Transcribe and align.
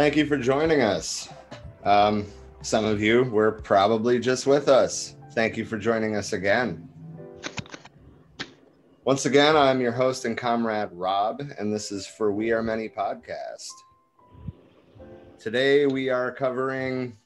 Thank 0.00 0.16
you 0.16 0.24
for 0.24 0.38
joining 0.38 0.80
us. 0.80 1.28
Um, 1.84 2.24
some 2.62 2.86
of 2.86 3.02
you 3.02 3.24
were 3.24 3.52
probably 3.52 4.18
just 4.18 4.46
with 4.46 4.66
us. 4.66 5.14
Thank 5.32 5.58
you 5.58 5.66
for 5.66 5.76
joining 5.76 6.16
us 6.16 6.32
again. 6.32 6.88
Once 9.04 9.26
again, 9.26 9.58
I'm 9.58 9.78
your 9.78 9.92
host 9.92 10.24
and 10.24 10.38
comrade 10.38 10.88
Rob, 10.92 11.42
and 11.58 11.70
this 11.70 11.92
is 11.92 12.06
for 12.06 12.32
We 12.32 12.50
Are 12.50 12.62
Many 12.62 12.88
podcast. 12.88 13.68
Today 15.38 15.84
we 15.84 16.08
are 16.08 16.32
covering, 16.32 17.18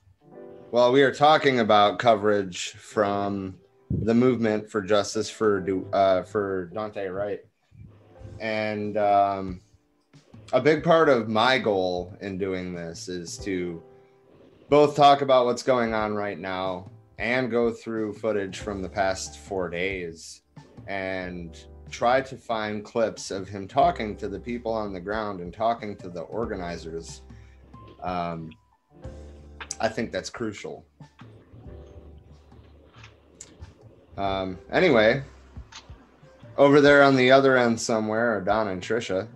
well, 0.72 0.90
we 0.90 1.02
are 1.04 1.14
talking 1.14 1.60
about 1.60 2.00
coverage 2.00 2.70
from 2.70 3.54
the 3.88 4.14
movement 4.14 4.68
for 4.68 4.82
justice 4.82 5.30
for 5.30 5.64
uh, 5.92 6.24
for 6.24 6.72
Daunte 6.74 7.14
Wright, 7.14 7.44
and 8.40 8.96
um, 8.96 9.60
a 10.52 10.60
big 10.60 10.84
part 10.84 11.08
of 11.08 11.28
my 11.28 11.58
goal 11.58 12.16
in 12.20 12.38
doing 12.38 12.74
this 12.74 13.08
is 13.08 13.38
to 13.38 13.82
both 14.68 14.94
talk 14.94 15.22
about 15.22 15.46
what's 15.46 15.62
going 15.62 15.94
on 15.94 16.14
right 16.14 16.38
now 16.38 16.90
and 17.18 17.50
go 17.50 17.70
through 17.70 18.12
footage 18.12 18.58
from 18.58 18.82
the 18.82 18.88
past 18.88 19.38
four 19.38 19.68
days 19.68 20.42
and 20.86 21.66
try 21.90 22.20
to 22.20 22.36
find 22.36 22.84
clips 22.84 23.30
of 23.30 23.48
him 23.48 23.68
talking 23.68 24.16
to 24.16 24.28
the 24.28 24.38
people 24.38 24.72
on 24.72 24.92
the 24.92 25.00
ground 25.00 25.40
and 25.40 25.52
talking 25.52 25.96
to 25.96 26.08
the 26.08 26.22
organizers. 26.22 27.22
Um, 28.02 28.50
I 29.80 29.88
think 29.88 30.12
that's 30.12 30.30
crucial. 30.30 30.84
Um, 34.16 34.58
anyway, 34.72 35.22
over 36.56 36.80
there 36.80 37.02
on 37.02 37.16
the 37.16 37.30
other 37.30 37.56
end 37.56 37.80
somewhere 37.80 38.36
are 38.36 38.40
Don 38.40 38.68
and 38.68 38.82
Trisha. 38.82 39.28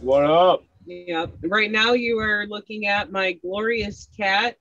What 0.00 0.24
up? 0.24 0.62
Yeah. 0.86 1.26
Right 1.42 1.70
now, 1.70 1.92
you 1.92 2.18
are 2.18 2.46
looking 2.46 2.86
at 2.86 3.12
my 3.12 3.32
glorious 3.32 4.08
cat, 4.16 4.56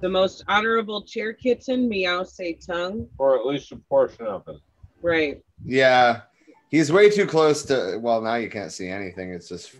the 0.00 0.08
most 0.08 0.44
honorable 0.48 1.02
chair 1.02 1.32
kitten, 1.32 1.88
Meow 1.88 2.24
Say 2.24 2.54
Tongue. 2.54 3.08
Or 3.18 3.38
at 3.38 3.46
least 3.46 3.72
a 3.72 3.76
portion 3.76 4.26
of 4.26 4.46
it. 4.48 4.56
Right. 5.02 5.42
Yeah, 5.64 6.22
he's 6.70 6.92
way 6.92 7.08
too 7.08 7.26
close 7.26 7.64
to. 7.64 7.98
Well, 8.02 8.20
now 8.20 8.34
you 8.34 8.50
can't 8.50 8.72
see 8.72 8.88
anything. 8.88 9.32
It's 9.32 9.48
just 9.48 9.76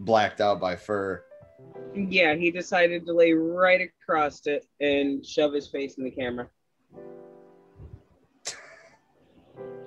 blacked 0.00 0.40
out 0.40 0.60
by 0.60 0.74
fur. 0.74 1.24
Yeah, 1.94 2.34
he 2.34 2.50
decided 2.50 3.06
to 3.06 3.12
lay 3.12 3.32
right 3.32 3.80
across 3.80 4.44
it 4.46 4.66
and 4.80 5.24
shove 5.24 5.52
his 5.52 5.68
face 5.68 5.94
in 5.94 6.04
the 6.04 6.10
camera. 6.10 6.48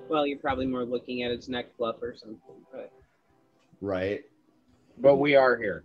Well, 0.08 0.26
you're 0.26 0.38
probably 0.38 0.64
more 0.64 0.86
looking 0.86 1.22
at 1.22 1.30
its 1.30 1.50
neck 1.50 1.66
fluff 1.76 1.96
or 2.00 2.14
something, 2.16 2.40
but 2.72 2.90
Right. 3.80 4.24
But 4.98 5.16
we 5.16 5.36
are 5.36 5.56
here. 5.56 5.84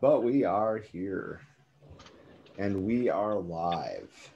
But 0.00 0.22
we 0.22 0.44
are 0.44 0.78
here. 0.78 1.40
And 2.58 2.84
we 2.84 3.08
are 3.08 3.34
live. 3.34 4.30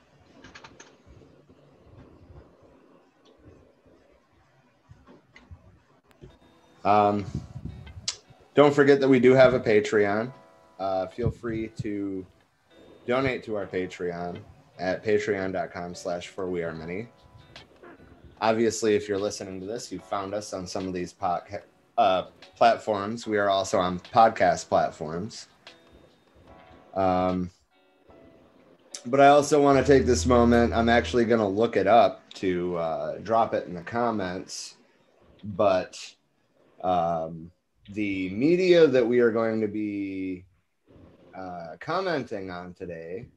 Um, 6.85 7.25
don't 8.55 8.75
forget 8.75 9.01
that 9.01 9.09
we 9.09 9.21
do 9.21 9.33
have 9.33 9.55
a 9.55 9.61
Patreon. 9.61 10.33
Uh, 10.79 11.07
feel 11.07 11.31
free 11.31 11.69
to 11.83 12.25
donate 13.07 13.45
to 13.45 13.57
our 13.57 13.67
Patreon 13.67 14.39
at 14.79 15.05
patreon.com 15.05 15.95
slash 15.95 16.29
for 16.29 16.49
we 16.49 16.63
are 16.63 16.73
many. 16.73 17.09
Obviously, 18.41 18.95
if 18.95 19.09
you're 19.09 19.19
listening 19.19 19.61
to 19.61 19.67
this, 19.67 19.91
you 19.91 19.99
found 19.99 20.35
us 20.35 20.53
on 20.53 20.67
some 20.67 20.87
of 20.87 20.93
these 20.93 21.13
podcasts 21.13 21.63
uh, 21.99 22.27
platforms. 22.57 23.27
We 23.27 23.37
are 23.37 23.51
also 23.51 23.79
on 23.79 23.99
podcast 23.99 24.69
platforms. 24.69 25.49
Um, 26.95 27.51
but 29.05 29.21
I 29.21 29.29
also 29.29 29.61
want 29.61 29.85
to 29.85 29.93
take 29.93 30.07
this 30.07 30.25
moment. 30.25 30.73
I'm 30.73 30.89
actually 30.89 31.25
going 31.25 31.41
to 31.41 31.47
look 31.47 31.77
it 31.77 31.87
up 31.87 32.33
to 32.35 32.77
uh, 32.77 33.19
drop 33.19 33.53
it 33.53 33.67
in 33.67 33.75
the 33.75 33.83
comments. 33.83 34.77
But 35.43 35.99
um, 36.83 37.51
the 37.91 38.31
media 38.31 38.87
that 38.87 39.07
we 39.07 39.19
are 39.19 39.33
going 39.33 39.61
to 39.61 39.69
be 39.69 40.45
uh, 41.37 41.77
commenting 41.81 42.51
on 42.51 42.75
today 42.75 43.29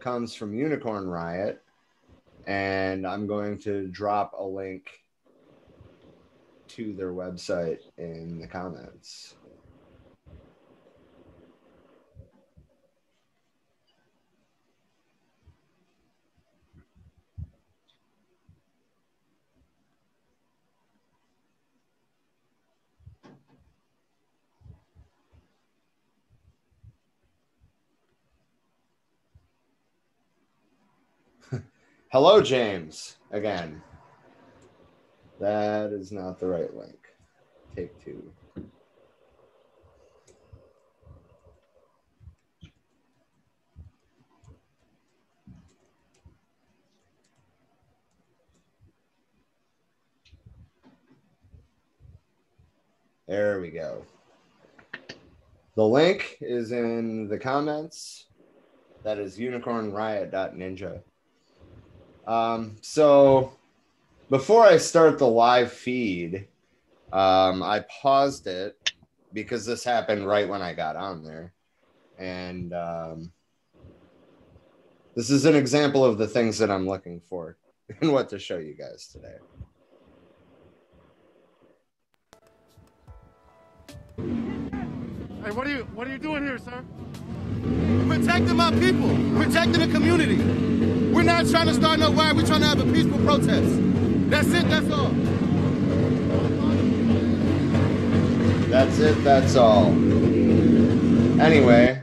comes 0.00 0.34
from 0.34 0.54
Unicorn 0.54 1.06
Riot. 1.06 1.62
And 2.46 3.06
I'm 3.06 3.28
going 3.28 3.58
to 3.60 3.86
drop 3.88 4.34
a 4.36 4.44
link 4.44 5.01
to 6.76 6.94
their 6.94 7.12
website 7.12 7.80
in 7.98 8.38
the 8.40 8.46
comments. 8.46 9.34
Hello, 32.10 32.40
James, 32.40 33.16
again. 33.30 33.82
That 35.42 35.90
is 35.92 36.12
not 36.12 36.38
the 36.38 36.46
right 36.46 36.72
link. 36.72 37.08
Take 37.74 38.00
two. 38.04 38.22
There 53.26 53.60
we 53.60 53.70
go. 53.70 54.04
The 55.74 55.84
link 55.84 56.36
is 56.40 56.70
in 56.70 57.26
the 57.26 57.36
comments. 57.36 58.26
That 59.02 59.18
is 59.18 59.36
unicornriot.ninja. 59.38 61.00
Um, 62.28 62.76
so 62.80 63.54
before 64.32 64.64
I 64.64 64.78
start 64.78 65.18
the 65.18 65.28
live 65.28 65.70
feed, 65.70 66.48
um, 67.12 67.62
I 67.62 67.84
paused 68.00 68.46
it 68.46 68.94
because 69.34 69.66
this 69.66 69.84
happened 69.84 70.26
right 70.26 70.48
when 70.48 70.62
I 70.62 70.72
got 70.72 70.96
on 70.96 71.22
there. 71.22 71.52
And 72.18 72.72
um, 72.72 73.30
this 75.14 75.28
is 75.28 75.44
an 75.44 75.54
example 75.54 76.02
of 76.02 76.16
the 76.16 76.26
things 76.26 76.56
that 76.60 76.70
I'm 76.70 76.88
looking 76.88 77.20
for 77.20 77.58
and 78.00 78.10
what 78.10 78.30
to 78.30 78.38
show 78.38 78.56
you 78.56 78.72
guys 78.72 79.06
today. 79.06 79.36
Hey, 85.44 85.50
what 85.50 85.66
are 85.66 85.70
you 85.70 85.82
what 85.92 86.06
are 86.06 86.10
you 86.10 86.18
doing 86.18 86.42
here, 86.42 86.56
sir? 86.56 86.82
Protecting 88.08 88.56
my 88.56 88.70
people, 88.70 89.10
protecting 89.36 89.80
the 89.80 89.88
community. 89.92 90.38
We're 91.12 91.22
not 91.22 91.46
trying 91.50 91.66
to 91.66 91.74
start 91.74 91.98
no 91.98 92.14
riot. 92.14 92.36
We're 92.36 92.46
trying 92.46 92.60
to 92.60 92.66
have 92.66 92.80
a 92.80 92.90
peaceful 92.90 93.18
protest. 93.18 94.01
That's 94.32 94.48
it. 94.48 94.66
That's 94.66 94.90
all. 94.90 95.08
That's 98.70 98.98
it. 98.98 99.22
That's 99.22 99.56
all. 99.56 99.88
Anyway, 101.38 102.02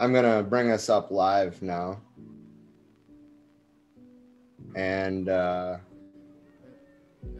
I'm 0.00 0.10
going 0.14 0.24
to 0.24 0.42
bring 0.42 0.70
us 0.70 0.88
up 0.88 1.10
live 1.10 1.60
now. 1.60 2.00
And 4.74 5.28
uh, 5.28 5.76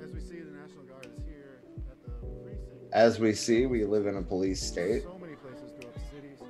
As 0.04 0.12
we 0.12 0.20
see, 0.20 0.40
the 0.40 0.50
National 0.50 0.82
Guard 0.82 1.06
is 1.16 1.24
here 1.24 1.62
at 1.88 2.02
the 2.04 2.10
precinct. 2.10 2.92
as 2.92 3.18
we 3.18 3.32
see, 3.32 3.64
we 3.64 3.86
live 3.86 4.06
in 4.06 4.18
a 4.18 4.22
police 4.22 4.60
state. 4.60 5.04
So 5.04 5.16
many 5.18 5.36
places 5.36 5.72
throughout 5.80 5.94
the 5.94 6.00
cities. 6.14 6.40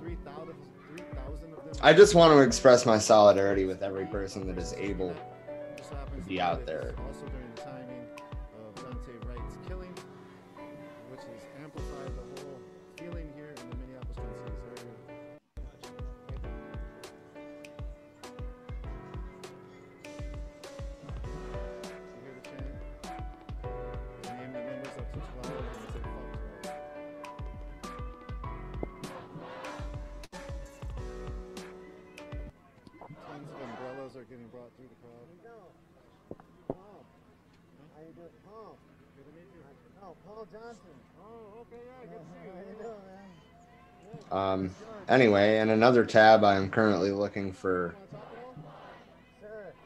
3,000 0.00 0.54
3,000 0.96 1.52
of 1.52 1.64
them. 1.64 1.74
I 1.82 1.92
just 1.92 2.14
want 2.14 2.32
to 2.32 2.40
express 2.40 2.86
my 2.86 2.96
solidarity 2.96 3.66
with 3.66 3.82
every 3.82 4.06
person 4.06 4.46
that 4.46 4.56
is 4.56 4.72
able 4.78 5.14
be 6.32 6.40
out 6.40 6.64
there. 6.64 6.94
Johnson. 40.52 40.80
Oh, 41.18 41.60
okay, 41.62 41.80
yeah, 41.86 42.08
good 42.10 42.18
to 42.18 42.24
see 42.26 42.44
you. 42.44 42.52
How 42.52 42.60
you 42.60 42.76
doing, 42.84 44.30
man? 44.30 44.64
Um, 44.64 44.74
anyway, 45.08 45.58
in 45.58 45.70
another 45.70 46.04
tab, 46.04 46.44
I'm 46.44 46.68
currently 46.70 47.10
looking 47.10 47.52
for 47.52 47.94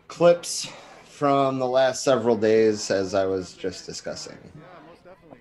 clips 0.08 0.68
from 1.04 1.58
the 1.58 1.66
last 1.66 2.02
several 2.02 2.36
days, 2.36 2.90
as 2.90 3.14
I 3.14 3.26
was 3.26 3.54
just 3.54 3.86
discussing. 3.86 4.36
Yeah, 4.42 4.60
most 4.88 5.04
definitely. 5.04 5.38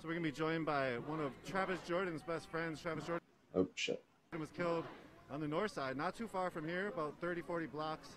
So 0.00 0.08
we're 0.08 0.14
gonna 0.14 0.22
be 0.22 0.30
joined 0.32 0.66
by 0.66 0.92
one 1.06 1.20
of 1.20 1.32
Travis 1.44 1.80
Jordan's 1.86 2.22
best 2.22 2.48
friends. 2.48 2.80
Travis 2.80 3.04
Jordan 3.04 3.26
Oh 3.54 3.66
shit. 3.74 4.02
was 4.38 4.50
killed 4.56 4.84
on 5.32 5.40
the 5.40 5.48
north 5.48 5.72
side, 5.72 5.96
not 5.96 6.14
too 6.14 6.28
far 6.28 6.50
from 6.50 6.68
here, 6.68 6.88
about 6.88 7.14
30, 7.20 7.42
40 7.42 7.66
blocks, 7.66 8.10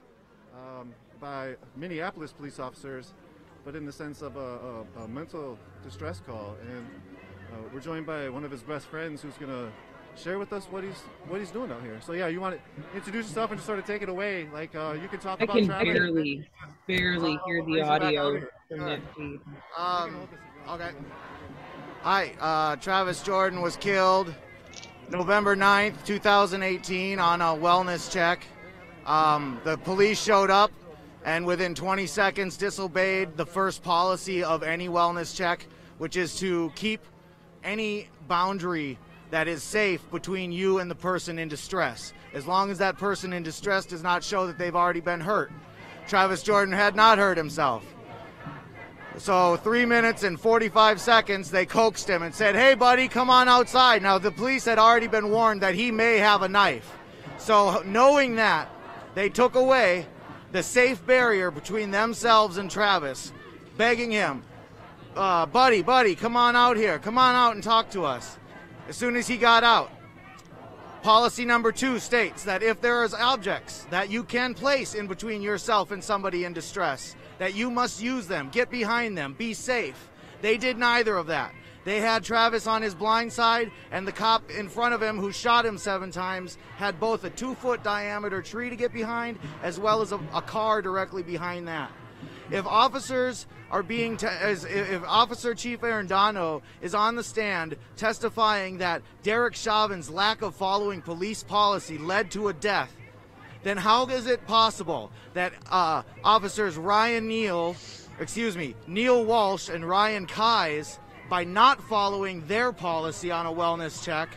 um, 0.53 0.93
by 1.19 1.55
Minneapolis 1.75 2.31
police 2.31 2.59
officers, 2.59 3.13
but 3.65 3.75
in 3.75 3.85
the 3.85 3.91
sense 3.91 4.21
of 4.21 4.35
a, 4.37 4.85
a, 4.99 5.03
a 5.03 5.07
mental 5.07 5.57
distress 5.83 6.21
call. 6.25 6.55
And 6.61 6.87
uh, 7.51 7.55
we're 7.73 7.79
joined 7.79 8.05
by 8.05 8.29
one 8.29 8.43
of 8.43 8.51
his 8.51 8.61
best 8.61 8.87
friends 8.87 9.21
who's 9.21 9.35
gonna 9.35 9.71
share 10.15 10.39
with 10.39 10.51
us 10.53 10.65
what 10.65 10.83
he's 10.83 10.99
what 11.27 11.39
he's 11.39 11.51
doing 11.51 11.71
out 11.71 11.81
here. 11.81 11.99
So 12.01 12.13
yeah, 12.13 12.27
you 12.27 12.41
want 12.41 12.55
to 12.57 12.97
introduce 12.97 13.27
yourself 13.27 13.51
and 13.51 13.57
just 13.59 13.67
sort 13.67 13.79
of 13.79 13.85
take 13.85 14.01
it 14.01 14.09
away. 14.09 14.47
Like 14.53 14.75
uh, 14.75 14.95
you 15.01 15.07
can 15.07 15.19
talk 15.19 15.39
I 15.41 15.45
about 15.45 15.57
can 15.57 15.65
Travis. 15.67 15.85
barely, 15.93 16.49
barely 16.87 17.39
hear 17.45 17.63
the 17.63 17.73
raise 17.73 17.81
it 17.81 17.87
back 17.87 18.01
audio 18.01 18.41
from 18.69 18.79
that 18.79 18.99
feed. 19.15 19.39
Um, 19.77 20.27
okay. 20.69 20.91
Hi, 22.01 22.33
uh, 22.39 22.75
Travis 22.77 23.21
Jordan 23.21 23.61
was 23.61 23.75
killed 23.75 24.33
November 25.09 25.55
9th, 25.55 26.05
2018, 26.05 27.19
on 27.19 27.41
a 27.41 27.45
wellness 27.45 28.09
check. 28.11 28.45
Um, 29.05 29.59
the 29.63 29.77
police 29.77 30.21
showed 30.21 30.49
up 30.49 30.71
and 31.25 31.45
within 31.45 31.75
20 31.75 32.07
seconds 32.07 32.57
disobeyed 32.57 33.35
the 33.35 33.45
first 33.45 33.83
policy 33.83 34.43
of 34.43 34.63
any 34.63 34.87
wellness 34.87 35.35
check, 35.35 35.65
which 35.97 36.15
is 36.15 36.39
to 36.39 36.71
keep 36.75 37.01
any 37.63 38.07
boundary 38.27 38.97
that 39.31 39.47
is 39.47 39.61
safe 39.61 40.09
between 40.11 40.51
you 40.51 40.79
and 40.79 40.89
the 40.89 40.95
person 40.95 41.37
in 41.37 41.47
distress, 41.47 42.13
as 42.33 42.47
long 42.47 42.71
as 42.71 42.77
that 42.77 42.97
person 42.97 43.33
in 43.33 43.43
distress 43.43 43.85
does 43.85 44.01
not 44.01 44.23
show 44.23 44.47
that 44.47 44.57
they've 44.57 44.75
already 44.75 45.01
been 45.01 45.19
hurt. 45.19 45.51
Travis 46.07 46.41
Jordan 46.41 46.73
had 46.73 46.95
not 46.95 47.17
hurt 47.17 47.37
himself. 47.37 47.85
So, 49.17 49.57
three 49.57 49.85
minutes 49.85 50.23
and 50.23 50.39
45 50.39 51.01
seconds, 51.01 51.51
they 51.51 51.65
coaxed 51.65 52.09
him 52.09 52.23
and 52.23 52.33
said, 52.33 52.55
Hey, 52.55 52.73
buddy, 52.73 53.09
come 53.09 53.29
on 53.29 53.49
outside. 53.49 54.01
Now, 54.01 54.17
the 54.17 54.31
police 54.31 54.63
had 54.63 54.79
already 54.79 55.07
been 55.07 55.29
warned 55.29 55.61
that 55.61 55.75
he 55.75 55.91
may 55.91 56.17
have 56.17 56.41
a 56.41 56.47
knife. 56.47 56.97
So, 57.37 57.83
knowing 57.85 58.35
that, 58.35 58.69
they 59.15 59.27
took 59.27 59.55
away 59.55 60.07
the 60.51 60.63
safe 60.63 61.05
barrier 61.05 61.51
between 61.51 61.91
themselves 61.91 62.57
and 62.57 62.69
Travis, 62.69 63.31
begging 63.77 64.11
him, 64.11 64.43
uh, 65.15 65.45
Buddy, 65.45 65.81
buddy, 65.81 66.15
come 66.15 66.35
on 66.35 66.55
out 66.55 66.77
here. 66.77 66.99
Come 66.99 67.17
on 67.17 67.35
out 67.35 67.55
and 67.55 67.63
talk 67.63 67.89
to 67.91 68.05
us. 68.05 68.37
As 68.87 68.95
soon 68.95 69.15
as 69.15 69.27
he 69.27 69.37
got 69.37 69.63
out, 69.63 69.91
Policy 71.01 71.45
number 71.45 71.71
two 71.71 71.97
states 71.97 72.43
that 72.43 72.61
if 72.61 72.81
there 72.81 73.05
is 73.05 73.13
objects 73.13 73.87
that 73.89 74.11
you 74.11 74.21
can 74.21 74.53
place 74.53 74.95
in 74.95 75.07
between 75.07 75.41
yourself 75.41 75.91
and 75.91 76.03
somebody 76.03 76.43
in 76.43 76.51
distress, 76.51 77.15
that 77.37 77.55
you 77.55 77.71
must 77.71 78.01
use 78.01 78.27
them, 78.27 78.49
get 78.51 78.69
behind 78.69 79.17
them, 79.17 79.33
be 79.33 79.53
safe. 79.53 80.09
They 80.41 80.57
did 80.57 80.77
neither 80.77 81.15
of 81.15 81.27
that. 81.27 81.53
They 81.85 81.99
had 82.01 82.23
Travis 82.23 82.67
on 82.67 82.81
his 82.81 82.93
blind 82.93 83.31
side, 83.31 83.71
and 83.91 84.07
the 84.07 84.11
cop 84.11 84.51
in 84.51 84.69
front 84.69 84.93
of 84.93 85.01
him, 85.01 85.17
who 85.17 85.31
shot 85.31 85.65
him 85.65 85.77
seven 85.77 86.11
times, 86.11 86.57
had 86.77 86.99
both 86.99 87.23
a 87.23 87.29
two 87.29 87.55
foot 87.55 87.83
diameter 87.83 88.41
tree 88.41 88.69
to 88.69 88.75
get 88.75 88.93
behind 88.93 89.39
as 89.63 89.79
well 89.79 90.01
as 90.01 90.11
a, 90.11 90.19
a 90.33 90.41
car 90.41 90.81
directly 90.81 91.23
behind 91.23 91.67
that. 91.67 91.91
If 92.51 92.65
officers 92.65 93.45
are 93.71 93.83
being, 93.83 94.17
te- 94.17 94.27
as, 94.27 94.65
if 94.65 95.03
Officer 95.03 95.53
Chief 95.53 95.81
Arradondo 95.81 96.61
is 96.81 96.95
on 96.95 97.15
the 97.15 97.23
stand 97.23 97.75
testifying 97.95 98.79
that 98.79 99.03
Derek 99.23 99.55
Chauvin's 99.55 100.09
lack 100.09 100.41
of 100.41 100.55
following 100.55 101.01
police 101.01 101.43
policy 101.43 101.97
led 101.97 102.31
to 102.31 102.47
a 102.47 102.53
death, 102.53 102.95
then 103.63 103.77
how 103.77 104.07
is 104.07 104.25
it 104.25 104.45
possible 104.47 105.11
that 105.33 105.53
uh, 105.69 106.01
officers 106.23 106.77
Ryan 106.77 107.27
Neal, 107.27 107.75
excuse 108.19 108.57
me, 108.57 108.75
Neil 108.87 109.23
Walsh 109.23 109.69
and 109.69 109.87
Ryan 109.87 110.25
Keyes, 110.25 110.97
by 111.29 111.43
not 111.43 111.81
following 111.83 112.45
their 112.47 112.73
policy 112.73 113.31
on 113.31 113.45
a 113.45 113.51
wellness 113.51 114.03
check, 114.03 114.29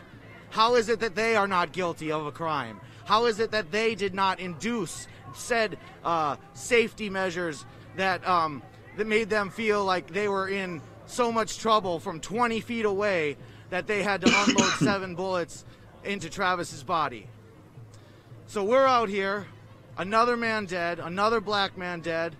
how 0.51 0.75
is 0.75 0.87
it 0.87 0.99
that 0.99 1.15
they 1.15 1.35
are 1.35 1.47
not 1.47 1.71
guilty 1.71 2.11
of 2.11 2.27
a 2.27 2.31
crime? 2.31 2.79
How 3.05 3.25
is 3.25 3.39
it 3.39 3.51
that 3.51 3.71
they 3.71 3.95
did 3.95 4.13
not 4.13 4.39
induce 4.39 5.07
said 5.33 5.77
uh, 6.05 6.35
safety 6.53 7.09
measures 7.09 7.65
that 7.95 8.25
um, 8.27 8.61
that 8.97 9.07
made 9.07 9.29
them 9.29 9.49
feel 9.49 9.83
like 9.83 10.07
they 10.07 10.27
were 10.27 10.47
in 10.47 10.81
so 11.07 11.31
much 11.31 11.57
trouble 11.57 11.99
from 11.99 12.19
20 12.19 12.59
feet 12.61 12.85
away 12.85 13.35
that 13.71 13.87
they 13.87 14.03
had 14.03 14.21
to 14.21 14.27
unload 14.47 14.71
seven 14.73 15.15
bullets 15.15 15.65
into 16.03 16.29
Travis's 16.29 16.83
body? 16.83 17.27
So 18.45 18.63
we're 18.63 18.85
out 18.85 19.09
here, 19.09 19.47
another 19.97 20.37
man 20.37 20.65
dead, 20.65 20.99
another 20.99 21.41
black 21.41 21.77
man 21.77 22.01
dead. 22.01 22.35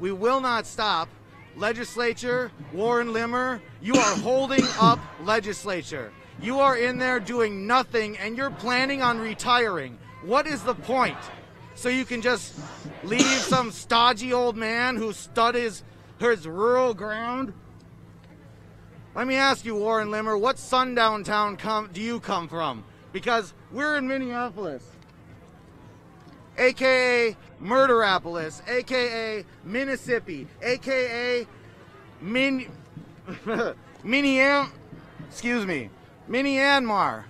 We 0.00 0.10
will 0.10 0.40
not 0.40 0.66
stop. 0.66 1.08
Legislature, 1.58 2.52
Warren 2.72 3.12
Limmer, 3.12 3.60
you 3.82 3.94
are 3.94 4.16
holding 4.18 4.64
up 4.80 5.00
legislature. 5.24 6.12
You 6.40 6.60
are 6.60 6.78
in 6.78 6.98
there 6.98 7.18
doing 7.18 7.66
nothing 7.66 8.16
and 8.18 8.36
you're 8.36 8.50
planning 8.50 9.02
on 9.02 9.18
retiring. 9.18 9.98
What 10.22 10.46
is 10.46 10.62
the 10.62 10.74
point? 10.74 11.18
So 11.74 11.88
you 11.88 12.04
can 12.04 12.22
just 12.22 12.54
leave 13.02 13.22
some 13.22 13.72
stodgy 13.72 14.32
old 14.32 14.56
man 14.56 14.96
who 14.96 15.12
studies 15.12 15.82
his, 16.20 16.46
rural 16.46 16.94
ground? 16.94 17.52
Let 19.16 19.26
me 19.26 19.34
ask 19.34 19.64
you, 19.64 19.74
Warren 19.74 20.12
Limmer, 20.12 20.38
what 20.38 20.58
sundown 20.58 21.24
town 21.24 21.58
do 21.92 22.00
you 22.00 22.20
come 22.20 22.46
from? 22.46 22.84
Because 23.12 23.52
we're 23.72 23.96
in 23.96 24.06
Minneapolis 24.06 24.84
aka 26.58 27.36
Murderapolis, 27.62 28.66
aka 28.68 29.44
Mississippi, 29.64 30.46
aka 30.62 31.46
Min 32.20 32.70
Miniam 34.04 34.70
excuse 35.28 35.66
me, 35.66 35.90
Minianmar. 36.28 37.24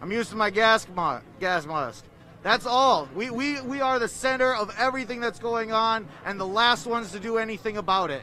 I'm 0.00 0.12
used 0.12 0.30
to 0.30 0.36
my 0.36 0.50
gas 0.50 0.86
ma- 0.94 1.20
gas 1.40 1.66
mask. 1.66 2.04
That's 2.42 2.66
all. 2.66 3.08
We, 3.14 3.30
we 3.30 3.60
we 3.62 3.80
are 3.80 3.98
the 3.98 4.08
center 4.08 4.54
of 4.54 4.72
everything 4.78 5.20
that's 5.20 5.38
going 5.38 5.72
on 5.72 6.06
and 6.24 6.38
the 6.38 6.46
last 6.46 6.86
ones 6.86 7.10
to 7.12 7.20
do 7.20 7.38
anything 7.38 7.76
about 7.76 8.10
it. 8.10 8.22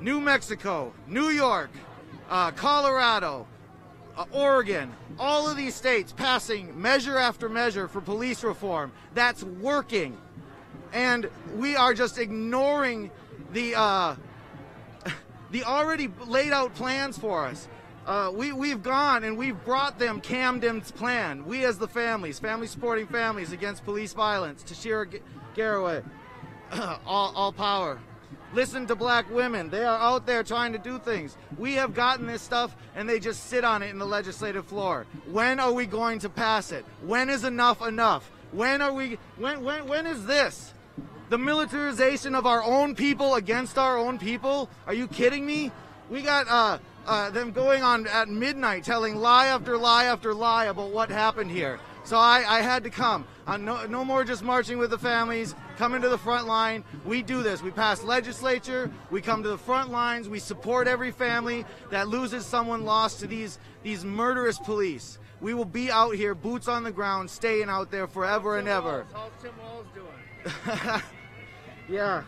New 0.00 0.20
Mexico, 0.20 0.92
New 1.06 1.28
York, 1.28 1.70
uh, 2.30 2.50
Colorado, 2.52 3.46
uh, 4.16 4.24
Oregon, 4.32 4.92
all 5.18 5.48
of 5.48 5.56
these 5.56 5.74
states 5.74 6.12
passing 6.12 6.80
measure 6.80 7.18
after 7.18 7.48
measure 7.48 7.88
for 7.88 8.00
police 8.00 8.44
reform. 8.44 8.92
That's 9.14 9.42
working. 9.42 10.16
And 10.92 11.30
we 11.56 11.76
are 11.76 11.94
just 11.94 12.18
ignoring 12.18 13.10
the 13.52 13.74
uh, 13.74 14.16
the 15.50 15.64
already 15.64 16.10
laid 16.26 16.52
out 16.52 16.74
plans 16.74 17.18
for 17.18 17.44
us. 17.46 17.68
Uh, 18.06 18.32
we, 18.34 18.52
we've 18.52 18.82
gone 18.82 19.22
and 19.22 19.36
we've 19.38 19.64
brought 19.64 19.98
them 19.98 20.20
Camden's 20.20 20.90
plan. 20.90 21.44
We 21.46 21.64
as 21.64 21.78
the 21.78 21.86
families, 21.86 22.38
family 22.38 22.66
supporting 22.66 23.06
families 23.06 23.52
against 23.52 23.84
police 23.84 24.12
violence, 24.12 24.64
Toshira 24.64 25.10
G- 25.10 25.20
Garraway, 25.54 26.02
all, 27.06 27.32
all 27.36 27.52
power. 27.52 28.00
Listen 28.52 28.86
to 28.86 28.94
black 28.94 29.30
women. 29.30 29.70
They 29.70 29.84
are 29.84 29.98
out 29.98 30.26
there 30.26 30.42
trying 30.42 30.72
to 30.72 30.78
do 30.78 30.98
things. 30.98 31.36
We 31.58 31.74
have 31.74 31.94
gotten 31.94 32.26
this 32.26 32.42
stuff 32.42 32.76
and 32.94 33.08
they 33.08 33.18
just 33.18 33.46
sit 33.46 33.64
on 33.64 33.82
it 33.82 33.90
in 33.90 33.98
the 33.98 34.06
legislative 34.06 34.66
floor. 34.66 35.06
When 35.30 35.58
are 35.58 35.72
we 35.72 35.86
going 35.86 36.18
to 36.20 36.28
pass 36.28 36.72
it? 36.72 36.84
When 37.02 37.30
is 37.30 37.44
enough 37.44 37.80
enough? 37.80 38.30
When 38.52 38.82
are 38.82 38.92
we 38.92 39.18
when 39.36 39.62
when 39.64 39.88
when 39.88 40.06
is 40.06 40.26
this? 40.26 40.74
The 41.30 41.38
militarization 41.38 42.34
of 42.34 42.44
our 42.44 42.62
own 42.62 42.94
people 42.94 43.36
against 43.36 43.78
our 43.78 43.96
own 43.96 44.18
people? 44.18 44.68
Are 44.86 44.92
you 44.92 45.08
kidding 45.08 45.46
me? 45.46 45.72
We 46.10 46.20
got 46.20 46.46
uh 46.48 46.78
uh, 47.06 47.30
them 47.30 47.50
going 47.50 47.82
on 47.82 48.06
at 48.06 48.28
midnight 48.28 48.84
telling 48.84 49.16
lie 49.16 49.46
after 49.46 49.76
lie 49.76 50.04
after 50.04 50.34
lie 50.34 50.66
about 50.66 50.90
what 50.90 51.10
happened 51.10 51.50
here. 51.50 51.80
So 52.04 52.16
I, 52.16 52.44
I 52.46 52.60
had 52.62 52.84
to 52.84 52.90
come. 52.90 53.26
Uh, 53.46 53.56
no, 53.56 53.86
no 53.86 54.04
more 54.04 54.24
just 54.24 54.42
marching 54.42 54.78
with 54.78 54.90
the 54.90 54.98
families, 54.98 55.54
coming 55.82 56.00
to 56.00 56.08
the 56.08 56.16
front 56.16 56.46
line. 56.46 56.84
We 57.04 57.22
do 57.22 57.42
this. 57.42 57.60
We 57.60 57.72
pass 57.72 58.04
legislature. 58.04 58.88
We 59.10 59.20
come 59.20 59.42
to 59.42 59.48
the 59.48 59.58
front 59.58 59.90
lines. 59.90 60.28
We 60.28 60.38
support 60.38 60.86
every 60.86 61.10
family 61.10 61.64
that 61.90 62.06
loses 62.06 62.46
someone 62.46 62.84
lost 62.84 63.18
to 63.18 63.26
these 63.26 63.58
these 63.82 64.04
murderous 64.04 64.60
police. 64.60 65.18
We 65.40 65.54
will 65.54 65.64
be 65.64 65.90
out 65.90 66.14
here, 66.14 66.36
boots 66.36 66.68
on 66.68 66.84
the 66.84 66.92
ground, 66.92 67.28
staying 67.28 67.68
out 67.68 67.90
there 67.90 68.06
forever 68.06 68.58
and 68.58 68.68
ever. 68.68 69.04
How's 69.12 69.32
Tim 69.42 69.50
Walz 69.60 69.86
doing? 69.92 71.02
yeah. 71.90 72.22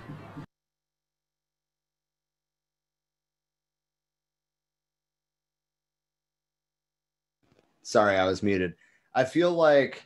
Sorry, 7.85 8.17
I 8.17 8.25
was 8.25 8.43
muted. 8.43 8.75
I 9.15 9.23
feel 9.23 9.53
like 9.53 10.03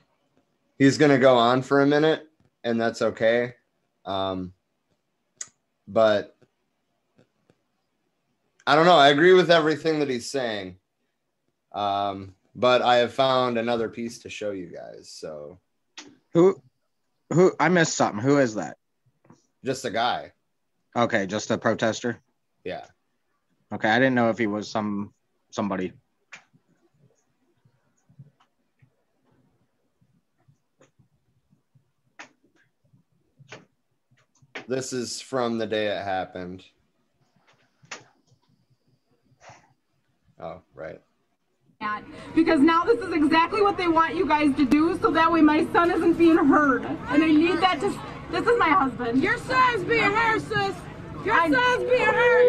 he's 0.79 0.99
going 0.99 1.13
to 1.13 1.19
go 1.19 1.39
on 1.39 1.63
for 1.63 1.81
a 1.81 1.87
minute, 1.87 2.28
and 2.65 2.81
that's 2.81 3.03
okay. 3.03 3.55
Um, 4.05 4.53
but 5.87 6.37
I 8.67 8.75
don't 8.77 8.87
know. 8.87 8.97
I 8.97 9.09
agree 9.09 9.33
with 9.33 9.51
everything 9.51 10.01
that 10.01 10.11
he's 10.11 10.31
saying. 10.31 10.77
Um, 11.73 12.35
but 12.55 12.83
I 12.83 12.97
have 12.97 13.13
found 13.15 13.57
another 13.59 13.89
piece 13.89 14.19
to 14.21 14.31
show 14.31 14.51
you 14.51 14.67
guys. 14.67 15.11
So 15.11 15.59
Who 16.35 16.61
who 17.33 17.53
I 17.61 17.69
missed 17.69 17.95
something. 17.95 18.23
Who 18.23 18.39
is 18.39 18.55
that? 18.55 18.77
just 19.65 19.85
a 19.85 19.91
guy. 19.91 20.33
Okay, 20.97 21.27
just 21.27 21.51
a 21.51 21.59
protester. 21.59 22.21
Yeah. 22.65 22.85
Okay, 23.73 23.89
I 23.89 23.99
didn't 23.99 24.15
know 24.15 24.31
if 24.31 24.39
he 24.39 24.47
was 24.47 24.71
some 24.71 25.13
somebody. 25.51 25.93
This 34.69 34.93
is 34.93 35.21
from 35.21 35.57
the 35.57 35.67
day 35.67 35.87
it 35.87 36.05
happened. 36.05 36.63
Oh, 40.41 40.61
right. 40.75 41.01
at, 41.81 42.05
because 42.35 42.61
now 42.61 42.85
this 42.85 43.01
is 43.01 43.13
exactly 43.13 43.61
what 43.63 43.77
they 43.79 43.89
want 43.89 44.15
you 44.15 44.29
guys 44.29 44.55
to 44.57 44.65
do 44.67 44.97
so 45.01 45.11
that 45.11 45.33
way 45.33 45.41
my 45.41 45.67
son 45.73 45.91
isn't 45.91 46.13
being 46.15 46.37
heard 46.37 46.85
and 46.85 47.25
i 47.25 47.27
need 47.27 47.59
that 47.59 47.81
to 47.81 47.89
this 48.31 48.47
is 48.47 48.59
my 48.59 48.69
husband 48.69 49.21
Your 49.23 49.37
son's 49.39 49.83
being 49.85 50.03
heard, 50.13 50.41
sis. 50.43 50.77
Your 51.25 51.35
I- 51.35 51.51
son's 51.51 51.85
being 51.91 52.05
heard. 52.05 52.45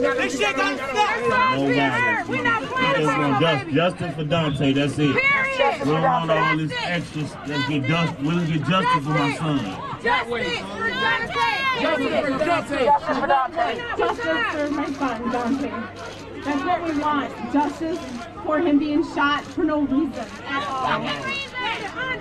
Know. 0.00 0.14
This 0.14 0.38
shit 0.38 0.56
gonna 0.56 0.76
Your 0.76 1.30
son's 1.30 1.62
being 1.62 1.80
heard. 1.80 2.28
We're 2.28 2.42
not 2.42 2.62
playing 2.64 2.94
Just, 2.94 3.02
about 3.02 3.30
no 3.30 3.40
just, 3.40 3.64
baby. 3.64 3.74
justice 3.76 4.14
for 4.14 4.24
Daunte. 4.24 4.74
That's 4.74 4.92
it. 4.98 5.16
Period. 5.16 5.80
We 5.80 5.92
don't 5.92 6.02
want 6.02 6.30
all 6.30 6.56
this 6.56 6.70
Justice. 6.70 6.86
extra. 6.86 7.22
Let's 7.46 7.68
get 7.68 7.82
just. 7.84 8.18
We'll 8.20 8.46
get 8.46 8.62
justice 8.68 9.04
for 9.04 9.10
my 9.10 9.34
son. 9.36 9.89
Justice 10.02 10.60
for 10.60 10.88
Daunte. 10.88 11.50
Justice 11.82 13.18
for 13.18 13.26
Daunte. 13.26 13.70
justice 13.98 14.24
for 14.52 14.70
my 14.70 14.92
son 14.92 15.30
dante. 15.30 15.70
That's 16.42 16.64
what 16.64 16.82
we 16.84 16.98
want. 16.98 17.52
Justice 17.52 17.98
for 18.44 18.60
him 18.60 18.78
being 18.78 19.04
shot 19.14 19.44
for 19.44 19.64
no 19.64 19.82
reason 19.82 20.24
at 20.46 20.66
all. 20.68 20.86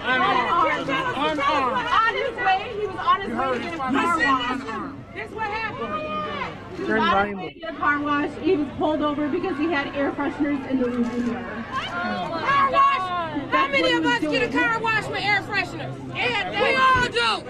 Unarmed. 0.01 1.39
on 1.39 2.15
his 2.15 2.35
way 2.35 2.59
he 2.79 2.87
was 2.87 2.97
on 2.97 3.21
his 3.21 3.31
way 3.31 3.53
to 3.53 3.59
get 3.59 3.73
a 3.73 3.77
car 3.77 4.17
wash. 4.17 4.95
This 5.13 5.29
is 5.29 5.35
what 5.35 5.47
happened. 5.47 5.93
He 6.75 6.83
was 6.83 7.01
on 7.01 7.27
his 7.27 7.37
way 7.37 7.53
to 7.61 7.67
a 7.69 7.73
car 7.73 7.99
wash. 8.01 8.31
He 8.41 8.55
was 8.57 8.67
pulled 8.77 9.01
over 9.01 9.29
because 9.29 9.57
he 9.57 9.71
had 9.71 9.95
air 9.95 10.11
fresheners 10.11 10.69
in 10.69 10.79
the 10.79 10.87
rearview 10.87 11.27
mirror. 11.27 11.65
Car 11.71 12.71
wash. 12.71 13.18
How 13.51 13.67
many 13.67 13.91
of 13.93 14.05
us 14.05 14.21
get 14.21 14.43
a 14.43 14.57
car 14.57 14.79
wash 14.79 15.07
with 15.07 15.21
air 15.21 15.41
fresheners? 15.41 15.95
We 16.13 16.75
all 16.75 17.07
do. 17.07 17.43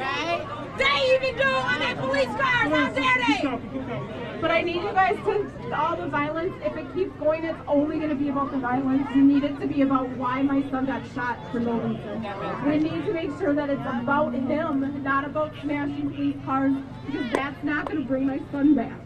They 0.77 1.15
even 1.15 1.35
do 1.37 1.43
on 1.43 1.79
their 1.79 1.95
police 1.95 2.25
cars. 2.25 2.71
How 2.71 2.89
dare 2.89 3.17
they? 3.27 4.39
But 4.39 4.51
I 4.51 4.61
need 4.61 4.81
you 4.81 4.93
guys 4.93 5.17
to 5.25 5.75
all 5.75 5.97
the 5.97 6.07
violence. 6.07 6.53
If 6.63 6.77
it 6.77 6.93
keeps 6.93 7.13
going, 7.19 7.43
it's 7.43 7.59
only 7.67 7.97
going 7.97 8.09
to 8.09 8.15
be 8.15 8.29
about 8.29 8.51
the 8.51 8.57
violence. 8.57 9.05
You 9.13 9.23
need 9.23 9.43
it 9.43 9.59
to 9.59 9.67
be 9.67 9.81
about 9.81 10.09
why 10.11 10.41
my 10.41 10.61
son 10.71 10.85
got 10.85 11.03
shot 11.13 11.37
for 11.51 11.59
no 11.59 11.73
reason. 11.73 12.23
We 12.65 12.77
need 12.77 13.05
to 13.05 13.13
make 13.13 13.31
sure 13.37 13.53
that 13.53 13.69
it's 13.69 13.81
about 13.81 14.33
him, 14.33 15.03
not 15.03 15.25
about 15.25 15.53
smashing 15.61 16.13
police 16.13 16.37
cars, 16.45 16.73
because 17.05 17.31
that's 17.33 17.61
not 17.63 17.87
going 17.87 18.01
to 18.01 18.07
bring 18.07 18.27
my 18.27 18.39
son 18.51 18.75
back. 18.75 18.97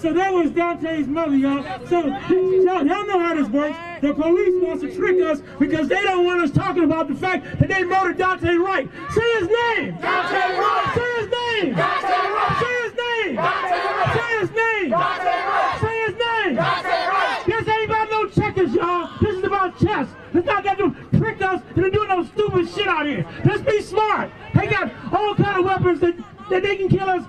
So 0.00 0.12
that 0.12 0.32
was 0.32 0.50
Daunte's 0.50 1.06
mother, 1.06 1.36
y'all. 1.36 1.62
So 1.86 2.06
y'all, 2.06 2.84
know 2.84 3.18
how 3.18 3.34
this 3.34 3.48
works. 3.48 3.76
The 4.02 4.12
police 4.12 4.62
wants 4.62 4.82
to 4.82 4.94
trick 4.94 5.22
us 5.22 5.40
because 5.58 5.88
they 5.88 6.02
don't 6.02 6.24
want 6.24 6.42
us 6.42 6.50
talking 6.50 6.84
about 6.84 7.08
the 7.08 7.14
fact 7.14 7.58
that 7.58 7.68
they 7.68 7.84
murdered 7.84 8.18
Daunte 8.18 8.62
Wright. 8.62 8.88
Say 9.12 9.38
his 9.38 9.48
name. 9.48 9.94
Daunte 9.94 10.58
Wright. 10.58 10.94
Say 10.94 11.20
his 11.20 11.30
name. 11.30 11.74
Daunte 11.74 12.34
Wright. 12.34 12.58
Say 12.60 12.82
his 12.82 12.92
name. 12.92 13.36
Daunte 13.36 13.78
Wright. 13.80 14.20
Say 14.20 14.40
his 14.40 14.50
name. 14.50 14.90
Daunte 14.92 15.46
Wright. 15.48 15.80
Say 15.80 16.06
his 16.06 16.16
name. 16.16 16.56
Daunte 16.56 17.08
Wright. 17.08 17.46
This 17.46 17.68
ain't 17.68 17.90
about 17.90 18.10
no 18.10 18.28
checkers, 18.28 18.74
y'all. 18.74 19.10
This 19.20 19.36
is 19.36 19.44
about 19.44 19.78
chess. 19.78 20.08
It's 20.34 20.46
not 20.46 20.64
got 20.64 20.78
to 20.78 20.94
trick 21.16 21.40
us 21.40 21.62
into 21.76 21.90
doing 21.90 22.08
no 22.08 22.24
stupid 22.24 22.68
shit 22.68 22.88
out 22.88 23.06
here. 23.06 23.26
Let's 23.44 23.62
be 23.62 23.80
smart. 23.80 24.30
They 24.54 24.66
got 24.66 24.92
all 25.12 25.34
kind 25.34 25.60
of 25.60 25.64
weapons 25.64 26.00
that 26.00 26.14
that 26.50 26.62
they 26.62 26.76
can 26.76 26.88
kill 26.88 27.08
us 27.08 27.24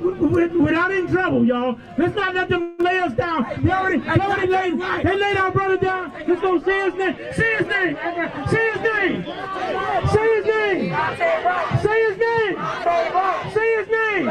without 0.00 0.90
any 0.90 1.06
trouble, 1.08 1.44
y'all. 1.44 1.78
Let's 1.98 2.14
not 2.14 2.34
let 2.34 2.48
them 2.48 2.76
lay 2.78 2.98
us 2.98 3.12
down. 3.14 3.62
They 3.62 3.70
already, 3.70 3.98
they 3.98 4.10
already 4.10 4.46
laid, 4.46 4.80
they 5.04 5.16
laid 5.16 5.36
our 5.36 5.50
brother 5.50 5.76
down. 5.76 6.12
Let's 6.26 6.40
go 6.40 6.60
say 6.60 6.90
his 6.90 6.94
name. 6.94 7.16
Say 7.34 7.56
his 7.56 7.66
name. 7.66 7.96
Say 8.50 8.72
his 8.72 8.82
name. 8.82 9.24
Say 10.12 10.34
his 10.34 10.46
name. 10.46 10.94
Say 11.82 11.98
his 12.04 12.18
name. 12.18 12.54
Say 13.52 13.68
his 13.76 13.88
name. 13.88 14.30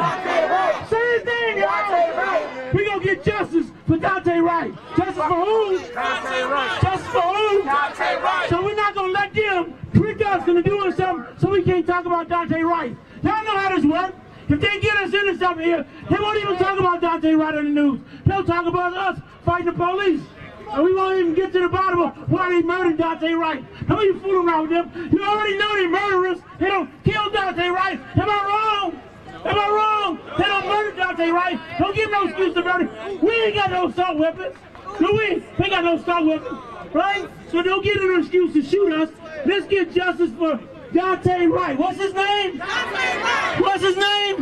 Say 0.90 1.18
his 1.18 1.26
name, 1.26 1.58
y'all. 1.58 2.74
We 2.74 2.86
gonna 2.86 3.04
get 3.04 3.24
justice 3.24 3.68
for 3.86 3.98
Daunte 3.98 4.42
Wright. 4.44 4.74
Justice 4.98 5.16
for 5.16 5.24
who? 5.24 5.80
Daunte 5.80 6.50
Wright. 6.50 6.82
Justice 6.82 7.08
for 7.08 7.22
who? 7.22 7.64
Daunte 7.64 8.24
Wright. 8.24 8.50
So 8.50 8.64
we're 8.64 8.76
not 8.76 8.96
gonna 8.96 9.14
let 9.14 9.34
them 9.34 9.76
trick 9.94 10.26
us 10.26 10.48
into 10.48 10.64
doing 10.64 10.92
something 10.94 11.26
so 11.38 11.50
we 11.50 11.62
can't 11.64 11.86
talk 11.86 12.06
about 12.06 12.30
Daunte 12.30 12.64
Wright. 12.64 12.96
Y'all 13.24 13.44
know 13.44 13.58
how 13.58 13.76
this 13.76 13.86
works. 13.86 14.18
If 14.50 14.60
they 14.60 14.80
get 14.80 14.98
us 14.98 15.14
into 15.14 15.38
something 15.38 15.66
here, 15.66 15.86
they 16.10 16.18
won't 16.18 16.38
even 16.38 16.58
talk 16.58 16.78
about 16.78 17.02
Daunte 17.02 17.38
Wright 17.38 17.56
on 17.56 17.64
the 17.64 17.82
news. 17.82 18.02
They'll 18.26 18.44
talk 18.44 18.66
about 18.66 18.94
us 18.96 19.20
fighting 19.46 19.68
the 19.68 19.74
police. 19.74 20.22
And 20.70 20.84
we 20.84 20.94
won't 20.94 21.20
even 21.20 21.34
get 21.34 21.54
to 21.54 21.60
the 21.60 21.70
bottom 21.70 22.02
of 22.02 22.30
why 22.30 22.50
they 22.50 22.62
murdered 22.62 22.98
Daunte 22.98 23.40
Wright. 23.40 23.64
Don't 23.88 24.02
you 24.02 24.20
fool 24.20 24.46
around 24.46 24.70
with 24.70 24.72
them. 24.72 25.10
You 25.14 25.24
already 25.24 25.58
know 25.58 25.76
they 25.76 25.88
murderers. 25.88 26.40
They 26.60 26.68
don't 26.68 26.90
kill 27.04 27.30
Daunte 27.32 27.74
Wright. 27.74 28.00
Am 28.16 28.30
I 28.30 28.44
wrong? 28.48 29.02
Am 29.46 29.60
I 29.60 29.70
wrong? 29.70 30.20
They 30.38 30.44
don't 30.44 30.68
murder 30.68 30.92
Daunte 30.98 31.34
Wright. 31.34 31.60
Don't 31.80 31.96
give 31.96 32.12
no 32.12 32.28
excuse 32.28 32.54
to 32.56 32.64
murder. 32.64 33.20
We 33.22 33.44
ain't 33.44 33.56
got 33.56 33.72
no 33.72 33.88
assault 33.88 34.18
weapons. 34.18 34.56
Do 35.00 35.12
we? 35.14 35.44
We 35.60 35.70
got 35.70 35.84
no 35.84 35.96
assault 35.96 36.26
weapons. 36.26 36.60
Right? 36.94 37.30
So 37.50 37.62
don't 37.62 37.84
get 37.84 37.98
an 37.98 38.20
excuse 38.20 38.54
to 38.54 38.62
shoot 38.62 38.94
us. 38.94 39.10
Let's 39.46 39.68
get 39.68 39.94
justice 39.94 40.32
for 40.38 40.60
Daunte 40.94 41.52
Wright. 41.52 41.78
What's 41.78 41.98
his 41.98 42.14
name? 42.14 42.60
What's 42.60 43.84
his 43.84 43.98
name? 43.98 44.38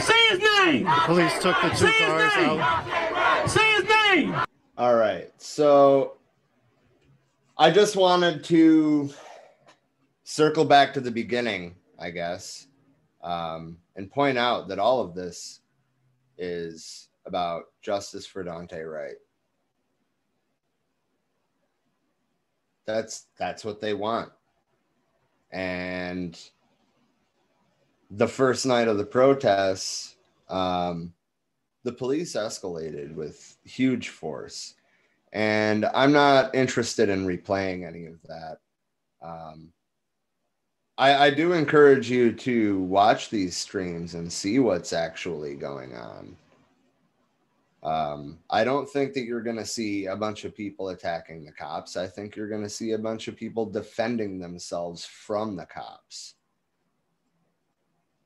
Say 0.00 0.28
his 0.30 0.40
name. 0.40 0.84
The 0.84 1.02
Police 1.06 1.32
took 1.40 1.60
the 1.62 1.68
two 1.70 1.76
Say 1.76 1.92
his 1.92 2.06
cars 2.08 2.36
name. 2.36 2.60
out. 2.60 3.50
Say 3.50 3.72
his 3.72 3.84
name. 3.84 4.36
All 4.76 4.94
right. 4.94 5.30
So 5.38 6.18
I 7.56 7.70
just 7.70 7.96
wanted 7.96 8.44
to 8.44 9.10
circle 10.24 10.64
back 10.64 10.92
to 10.94 11.00
the 11.00 11.10
beginning, 11.10 11.74
I 11.98 12.10
guess, 12.10 12.66
um, 13.22 13.78
and 13.96 14.10
point 14.10 14.36
out 14.36 14.68
that 14.68 14.78
all 14.78 15.00
of 15.00 15.14
this 15.14 15.60
is 16.36 17.08
about 17.26 17.64
justice 17.80 18.26
for 18.26 18.44
Daunte 18.44 18.90
Wright. 18.90 19.16
That's 22.86 23.26
that's 23.38 23.64
what 23.64 23.80
they 23.80 23.94
want. 23.94 24.30
And 25.54 26.38
the 28.10 28.26
first 28.26 28.66
night 28.66 28.88
of 28.88 28.98
the 28.98 29.06
protests, 29.06 30.16
um, 30.48 31.14
the 31.84 31.92
police 31.92 32.34
escalated 32.34 33.14
with 33.14 33.56
huge 33.64 34.08
force. 34.08 34.74
And 35.32 35.84
I'm 35.94 36.12
not 36.12 36.54
interested 36.54 37.08
in 37.08 37.24
replaying 37.24 37.86
any 37.86 38.06
of 38.06 38.20
that. 38.24 38.58
Um, 39.22 39.72
I, 40.98 41.26
I 41.26 41.30
do 41.30 41.52
encourage 41.52 42.10
you 42.10 42.32
to 42.32 42.80
watch 42.80 43.30
these 43.30 43.56
streams 43.56 44.14
and 44.14 44.32
see 44.32 44.58
what's 44.58 44.92
actually 44.92 45.54
going 45.54 45.94
on. 45.94 46.36
Um, 47.84 48.38
I 48.48 48.64
don't 48.64 48.88
think 48.88 49.12
that 49.12 49.24
you're 49.24 49.42
going 49.42 49.58
to 49.58 49.66
see 49.66 50.06
a 50.06 50.16
bunch 50.16 50.44
of 50.44 50.56
people 50.56 50.88
attacking 50.88 51.44
the 51.44 51.52
cops. 51.52 51.98
I 51.98 52.06
think 52.06 52.34
you're 52.34 52.48
going 52.48 52.62
to 52.62 52.68
see 52.68 52.92
a 52.92 52.98
bunch 52.98 53.28
of 53.28 53.36
people 53.36 53.66
defending 53.66 54.38
themselves 54.38 55.04
from 55.04 55.54
the 55.54 55.66
cops. 55.66 56.34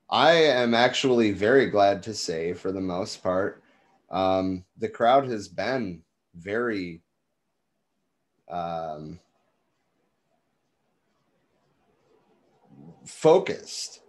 I 0.08 0.32
am 0.32 0.74
actually 0.74 1.32
very 1.32 1.68
glad 1.68 2.02
to 2.04 2.14
say, 2.14 2.54
for 2.54 2.70
the 2.70 2.80
most 2.80 3.22
part, 3.22 3.62
um, 4.10 4.64
the 4.78 4.88
crowd 4.88 5.26
has 5.26 5.48
been 5.48 6.02
very 6.34 7.02
um, 8.48 9.18
focused. 13.04 14.00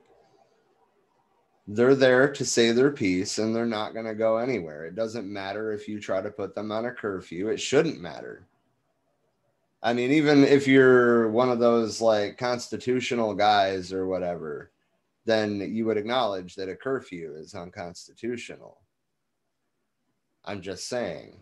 They're 1.71 1.93
there 1.93 2.33
to 2.33 2.45
say 2.45 2.71
their 2.71 2.89
piece 2.89 3.37
and 3.37 3.55
they're 3.55 3.63
not 3.63 3.93
going 3.93 4.07
to 4.07 4.15
go 4.15 4.37
anywhere. 4.37 4.85
It 4.85 4.95
doesn't 4.95 5.31
matter 5.31 5.71
if 5.71 5.87
you 5.87 5.99
try 5.99 6.19
to 6.19 6.31
put 6.31 6.55
them 6.55 6.71
on 6.71 6.85
a 6.85 6.91
curfew, 6.91 7.49
it 7.49 7.61
shouldn't 7.61 8.01
matter. 8.01 8.47
I 9.83 9.93
mean, 9.93 10.11
even 10.11 10.43
if 10.43 10.67
you're 10.67 11.29
one 11.29 11.51
of 11.51 11.59
those 11.59 12.01
like 12.01 12.39
constitutional 12.39 13.35
guys 13.35 13.93
or 13.93 14.07
whatever, 14.07 14.71
then 15.25 15.59
you 15.59 15.85
would 15.85 15.97
acknowledge 15.97 16.55
that 16.55 16.69
a 16.69 16.75
curfew 16.75 17.35
is 17.35 17.53
unconstitutional. 17.53 18.79
I'm 20.45 20.63
just 20.63 20.87
saying. 20.87 21.37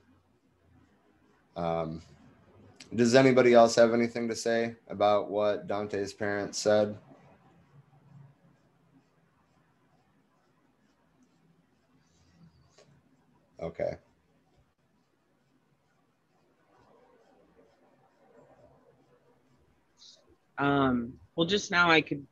Um, 1.55 2.01
does 2.93 3.15
anybody 3.15 3.53
else 3.53 3.75
have 3.75 3.93
anything 3.93 4.27
to 4.27 4.35
say 4.35 4.75
about 4.89 5.31
what 5.31 5.67
Daunte's 5.67 6.11
parents 6.11 6.57
said? 6.57 6.97
Okay. 13.59 13.97
Um, 20.57 21.13
well, 21.35 21.47
just 21.47 21.71
now 21.71 21.89
I 21.89 22.01
could 22.01 22.25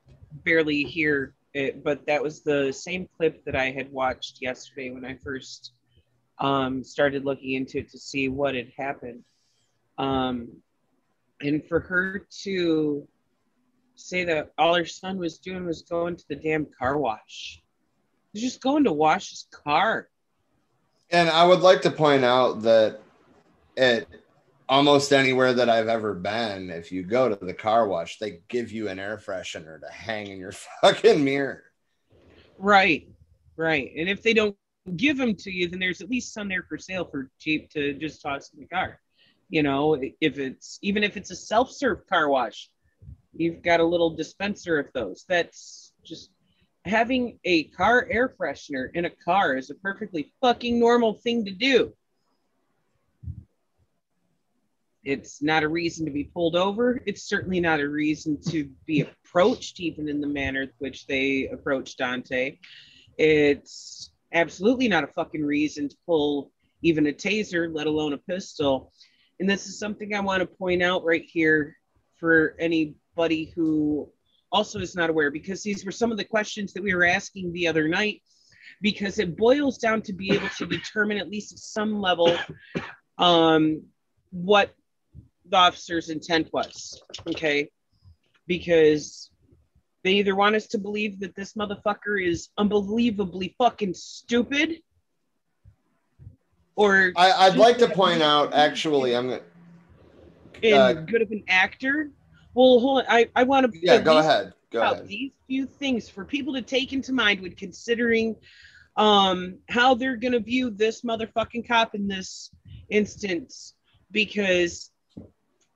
barely 0.44 0.84
hear 0.84 1.34
it, 1.54 1.84
but 1.84 2.06
that 2.08 2.22
was 2.22 2.42
the 2.42 2.72
same 2.72 3.08
clip 3.18 3.44
that 3.46 3.56
I 3.56 3.72
had 3.72 3.92
watched 3.92 4.42
yesterday 4.42 4.92
when 4.92 5.06
I 5.06 5.16
first 5.24 5.74
um, 6.40 6.84
started 6.84 7.24
looking 7.24 7.54
into 7.54 7.80
it 7.80 7.90
to 7.92 7.98
see 7.98 8.30
what 8.30 8.56
had 8.56 8.72
happened. 8.78 9.24
Um, 9.98 10.50
and 11.42 11.66
for 11.68 11.80
her 11.80 12.28
to 12.44 13.08
say 13.96 14.26
that 14.26 14.52
all 14.58 14.76
her 14.76 14.86
son 14.86 15.18
was 15.18 15.38
doing 15.38 15.66
was 15.66 15.82
going 15.84 16.16
to 16.18 16.26
the 16.28 16.36
damn 16.36 16.68
car 16.78 16.98
wash. 16.98 17.62
He's 18.34 18.44
just 18.44 18.62
going 18.62 18.84
to 18.84 18.92
wash 18.92 19.30
his 19.30 19.48
car. 19.52 20.10
And 21.12 21.30
I 21.30 21.46
would 21.46 21.62
like 21.62 21.82
to 21.84 21.92
point 21.92 22.26
out 22.26 22.64
that 22.64 23.00
at 23.78 24.08
almost 24.68 25.14
anywhere 25.14 25.54
that 25.54 25.70
I've 25.70 25.88
ever 25.88 26.14
been, 26.14 26.70
if 26.70 26.92
you 26.92 27.04
go 27.04 27.30
to 27.30 27.46
the 27.46 27.54
car 27.54 27.88
wash, 27.88 28.18
they 28.18 28.42
give 28.48 28.72
you 28.72 28.90
an 28.90 29.00
air 29.00 29.18
freshener 29.18 29.80
to 29.80 29.88
hang 29.92 30.28
in 30.28 30.40
your 30.40 30.52
fucking 30.82 31.24
mirror. 31.24 31.64
Right, 32.58 33.08
right. 33.58 33.92
And 33.98 34.10
if 34.10 34.22
they 34.22 34.34
don't 34.34 34.56
give 34.96 35.18
them 35.18 35.36
to 35.36 35.52
you, 35.52 35.68
then 35.68 35.80
there's 35.80 36.02
at 36.02 36.10
least 36.10 36.34
some 36.34 36.48
there 36.48 36.64
for 36.68 36.78
sale 36.78 37.06
for 37.06 37.30
cheap 37.40 37.70
to 37.72 37.94
just 37.94 38.22
toss 38.22 38.52
in 38.54 38.60
the 38.60 38.68
car. 38.68 39.00
You 39.50 39.64
know, 39.64 39.94
if 39.94 40.40
it's 40.40 40.80
even 40.82 41.04
if 41.04 41.18
it's 41.18 41.32
a 41.32 41.36
self-serve 41.36 42.08
car 42.08 42.30
wash, 42.30 42.70
you've 43.34 43.62
got 43.62 43.80
a 43.80 43.86
little 43.86 44.10
dispenser 44.10 44.80
of 44.80 44.92
those. 44.94 45.26
That's 45.28 45.94
just 46.04 46.32
having 46.86 47.40
a 47.44 47.66
car 47.66 48.08
air 48.10 48.34
freshener 48.40 48.90
in 48.94 49.06
a 49.06 49.10
car 49.10 49.56
is 49.56 49.70
a 49.70 49.76
perfectly 49.76 50.32
fucking 50.42 50.80
normal 50.80 51.16
thing 51.16 51.46
to 51.46 51.52
do. 51.52 51.94
It's 55.06 55.42
not 55.42 55.64
a 55.64 55.70
reason 55.70 56.04
to 56.06 56.12
be 56.12 56.24
pulled 56.24 56.56
over. 56.56 57.00
It's 57.06 57.30
certainly 57.30 57.60
not 57.60 57.80
a 57.80 57.88
reason 57.88 58.42
to 58.50 58.68
be 58.88 59.02
approached, 59.02 59.80
even 59.80 60.10
in 60.10 60.20
the 60.20 60.28
manner 60.28 60.64
in 60.64 60.72
which 60.80 61.06
they 61.06 61.48
approached 61.54 62.00
Daunte. 62.00 62.58
It's 63.18 64.12
absolutely 64.34 64.88
not 64.88 65.04
a 65.04 65.08
fucking 65.08 65.46
reason 65.46 65.90
to 65.90 65.96
pull 66.08 66.52
even 66.82 67.08
a 67.08 67.14
taser, 67.14 67.74
let 67.74 67.88
alone 67.88 68.14
a 68.14 68.18
pistol. 68.18 68.92
And 69.40 69.50
this 69.50 69.68
is 69.68 69.78
something 69.78 70.14
I 70.16 70.20
want 70.22 70.42
to 70.42 70.48
point 70.48 70.82
out 70.82 71.06
right 71.06 71.24
here 71.24 71.78
for 72.20 72.56
anybody 72.60 73.54
who 73.56 74.10
also 74.52 74.80
is 74.80 74.96
not 74.96 75.10
aware, 75.10 75.30
because 75.30 75.62
these 75.62 75.86
were 75.86 75.92
some 75.92 76.12
of 76.12 76.18
the 76.18 76.24
questions 76.24 76.74
that 76.74 76.84
we 76.84 76.96
were 76.96 77.06
asking 77.06 77.52
the 77.54 77.68
other 77.68 77.88
night, 77.88 78.22
because 78.82 79.20
it 79.20 79.38
boils 79.38 79.78
down 79.78 80.02
to 80.02 80.14
be 80.14 80.32
able 80.34 80.50
to 80.58 80.66
determine 80.66 81.18
at 81.18 81.30
least 81.30 81.54
at 81.54 81.60
some 81.60 82.02
level 82.02 82.36
um, 83.18 83.84
what 84.32 84.74
the 85.50 85.58
officer's 85.58 86.10
intent 86.10 86.50
was. 86.52 87.02
Okay. 87.28 87.70
Because 88.48 89.32
they 90.04 90.14
either 90.14 90.36
want 90.36 90.56
us 90.56 90.68
to 90.68 90.78
believe 90.78 91.20
that 91.22 91.36
this 91.36 91.54
motherfucker 91.54 92.24
is 92.24 92.50
unbelievably 92.58 93.56
fucking 93.58 93.96
stupid, 93.96 94.82
or 96.76 97.12
I, 97.16 97.32
I'd 97.32 97.58
like 97.58 97.80
to 97.80 97.88
point 97.88 98.22
out, 98.22 98.54
actually, 98.54 99.16
I'm 99.16 99.30
gonna. 99.30 99.42
and 100.62 100.74
Uh, 100.74 100.94
good 100.94 101.24
of 101.24 101.32
an 101.32 101.44
actor. 101.48 102.12
Well, 102.54 102.80
hold 102.80 103.00
on. 103.00 103.06
I, 103.10 103.30
I 103.36 103.44
want 103.44 103.72
to 103.72 103.80
Yeah, 103.82 104.00
go 104.00 104.20
ahead. 104.20 104.54
Go 104.72 104.82
ahead. 104.84 105.08
these 105.08 105.32
few 105.48 105.66
things 105.66 106.08
for 106.08 106.24
people 106.24 106.54
to 106.54 106.62
take 106.62 106.94
into 106.94 107.12
mind 107.12 107.42
when 107.42 107.54
considering 107.56 108.36
um 108.98 109.58
how 109.70 109.94
they're 109.96 110.16
gonna 110.16 110.40
view 110.40 110.70
this 110.70 111.02
motherfucking 111.02 111.68
cop 111.68 111.96
in 111.96 112.08
this 112.08 112.52
instance 112.90 113.74
because 114.12 114.92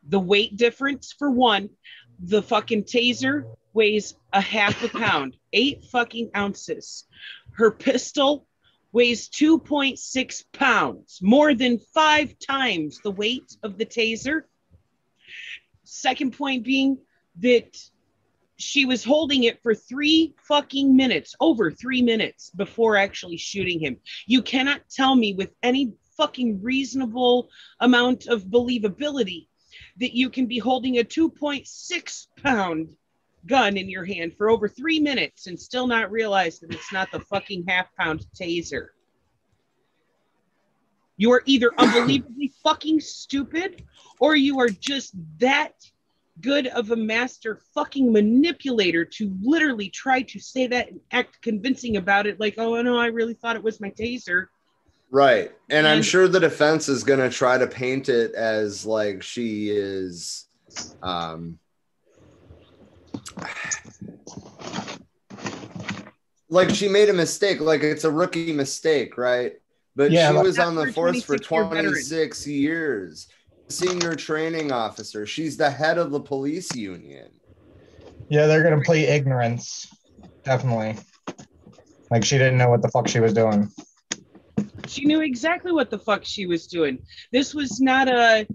the 0.08 0.20
weight 0.20 0.56
difference 0.58 1.14
for 1.18 1.30
one 1.30 1.70
the 2.22 2.42
fucking 2.42 2.84
taser 2.84 3.44
weighs 3.74 4.16
a 4.34 4.42
half 4.42 4.84
a 4.84 4.90
pound 4.90 5.36
eight 5.54 5.84
fucking 5.86 6.30
ounces 6.36 7.06
her 7.52 7.72
pistol 7.72 8.46
weighs 8.92 9.30
2.6 9.30 10.44
pounds 10.54 11.20
more 11.22 11.54
than 11.54 11.80
five 11.94 12.34
times 12.40 13.00
the 13.04 13.12
weight 13.12 13.56
of 13.64 13.78
the 13.78 13.86
taser 13.86 14.42
second 15.84 16.34
point 16.38 16.64
being 16.64 16.98
that 17.40 17.78
she 18.60 18.86
was 18.86 19.04
holding 19.04 19.44
it 19.44 19.64
for 19.64 19.74
three 19.74 20.36
fucking 20.48 20.96
minutes, 20.96 21.34
over 21.40 21.72
three 21.72 22.02
minutes 22.02 22.50
before 22.50 22.98
actually 22.98 23.38
shooting 23.38 23.80
him. 23.80 23.98
You 24.28 24.42
cannot 24.42 24.82
tell 24.90 25.16
me 25.16 25.34
with 25.34 25.52
any 25.64 25.94
fucking 26.18 26.62
reasonable 26.62 27.50
amount 27.80 28.28
of 28.28 28.44
believability 28.44 29.48
that 30.00 30.16
you 30.16 30.30
can 30.30 30.46
be 30.46 30.58
holding 30.58 31.00
a 31.00 31.04
2.6 31.04 32.28
pound 32.42 32.96
gun 33.46 33.78
in 33.78 33.90
your 33.90 34.06
hand 34.06 34.34
for 34.36 34.50
over 34.50 34.68
three 34.68 35.00
minutes 35.00 35.48
and 35.48 35.60
still 35.60 35.88
not 35.88 36.12
realize 36.12 36.60
that 36.60 36.74
it's 36.74 36.92
not 36.92 37.12
the 37.12 37.20
fucking 37.32 37.66
half 37.68 37.88
pound 37.98 38.26
taser. 38.40 38.88
You 41.18 41.32
are 41.32 41.44
either 41.46 41.72
unbelievably 41.78 42.54
fucking 42.64 43.00
stupid 43.02 43.84
or 44.20 44.36
you 44.36 44.60
are 44.60 44.70
just 44.70 45.14
that 45.40 45.74
good 46.42 46.68
of 46.68 46.92
a 46.92 46.96
master 46.96 47.60
fucking 47.74 48.12
manipulator 48.12 49.04
to 49.04 49.36
literally 49.42 49.90
try 49.90 50.22
to 50.22 50.40
say 50.40 50.68
that 50.68 50.90
and 50.90 51.00
act 51.12 51.42
convincing 51.42 51.98
about 51.98 52.26
it 52.28 52.40
like 52.40 52.56
oh 52.58 52.82
no 52.82 52.98
i 52.98 53.08
really 53.08 53.34
thought 53.34 53.58
it 53.58 53.64
was 53.64 53.82
my 53.82 53.90
taser 53.90 54.46
Right. 55.12 55.52
And 55.70 55.88
I'm 55.88 56.04
sure 56.04 56.28
the 56.28 56.40
defense 56.40 56.88
is 56.88 57.04
going 57.04 57.20
to 57.20 57.30
try 57.30 57.58
to 57.58 57.66
paint 57.68 58.10
it 58.10 58.34
as 58.36 58.86
like 58.86 59.24
she 59.24 59.70
is 59.70 60.46
um 61.02 61.58
like 66.50 66.70
she 66.72 66.88
made 66.88 67.10
a 67.10 67.14
mistake, 67.14 67.60
like 67.62 67.84
it's 67.84 68.04
a 68.04 68.12
rookie 68.12 68.52
mistake, 68.54 69.18
right? 69.18 69.54
But 69.96 70.12
Yeah, 70.12 70.30
she 70.30 70.36
but- 70.36 70.44
was 70.46 70.60
on 70.60 70.76
the 70.76 70.92
force 70.94 71.24
for 71.24 71.38
26 71.38 71.50
veteran. 71.70 71.84
26 71.94 72.48
years. 72.48 73.28
Senior 73.70 74.16
training 74.16 74.72
officer. 74.72 75.26
She's 75.28 75.56
the 75.58 75.70
head 75.70 75.98
of 76.00 76.10
the 76.12 76.20
police 76.20 76.76
union. 76.76 77.30
Yeah, 78.30 78.48
they're 78.48 78.64
gonna 78.64 78.82
play 78.82 79.06
ignorance. 79.06 79.88
Definitely. 80.44 80.98
Like 82.10 82.26
she 82.26 82.38
didn't 82.40 82.58
know 82.58 82.70
what 82.70 82.82
the 82.82 82.90
fuck 82.90 83.08
she 83.08 83.20
was 83.20 83.34
doing. 83.34 83.70
She 84.90 85.06
knew 85.06 85.22
exactly 85.22 85.72
what 85.72 85.90
the 85.90 86.00
fuck 86.00 86.26
she 86.26 86.46
was 86.46 86.68
doing. 86.68 87.00
This 87.32 87.54
was 87.54 87.80
not 87.80 88.08
a 88.08 88.48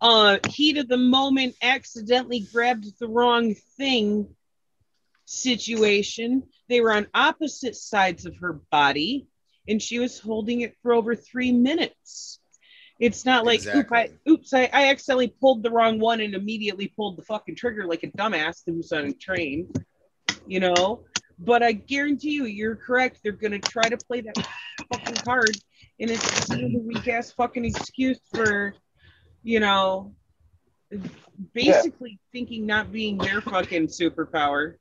uh 0.00 0.38
heat 0.48 0.76
of 0.76 0.88
the 0.88 0.98
moment 0.98 1.54
accidentally 1.62 2.40
grabbed 2.52 2.86
the 2.98 3.08
wrong 3.08 3.54
thing 3.78 4.28
situation. 5.24 6.42
They 6.68 6.80
were 6.80 6.92
on 6.92 7.06
opposite 7.14 7.76
sides 7.76 8.26
of 8.26 8.36
her 8.38 8.54
body 8.70 9.26
and 9.68 9.80
she 9.80 9.98
was 9.98 10.18
holding 10.18 10.60
it 10.60 10.76
for 10.82 10.92
over 10.92 11.14
three 11.14 11.52
minutes. 11.52 12.40
It's 12.98 13.24
not 13.24 13.44
like 13.44 13.64
oop, 13.66 13.92
I, 13.92 14.10
oops 14.28 14.54
I, 14.54 14.70
I 14.72 14.88
accidentally 14.88 15.28
pulled 15.28 15.62
the 15.62 15.70
wrong 15.70 15.98
one 15.98 16.20
and 16.20 16.34
immediately 16.34 16.88
pulled 16.88 17.16
the 17.16 17.22
fucking 17.22 17.56
trigger 17.56 17.86
like 17.86 18.02
a 18.02 18.08
dumbass 18.08 18.62
who's 18.64 18.92
on 18.92 19.06
a 19.06 19.12
train, 19.12 19.70
you 20.46 20.60
know? 20.60 21.04
But 21.38 21.62
i 21.62 21.72
guarantee 21.72 22.32
you 22.32 22.46
you're 22.46 22.76
correct. 22.76 23.20
They're 23.22 23.32
gonna 23.32 23.58
try 23.58 23.88
to 23.88 23.98
play 23.98 24.22
that 24.22 24.48
fucking 24.90 25.16
card 25.16 25.56
and 25.98 26.10
it's 26.10 26.48
another 26.50 26.78
weak 26.78 27.08
ass 27.08 27.32
fucking 27.32 27.64
excuse 27.64 28.20
for 28.34 28.74
you 29.42 29.60
know 29.60 30.14
basically 31.52 32.18
thinking 32.32 32.66
not 32.66 32.92
being 32.92 33.18
their 33.18 33.40
fucking 33.40 33.88
superpower. 33.88 34.74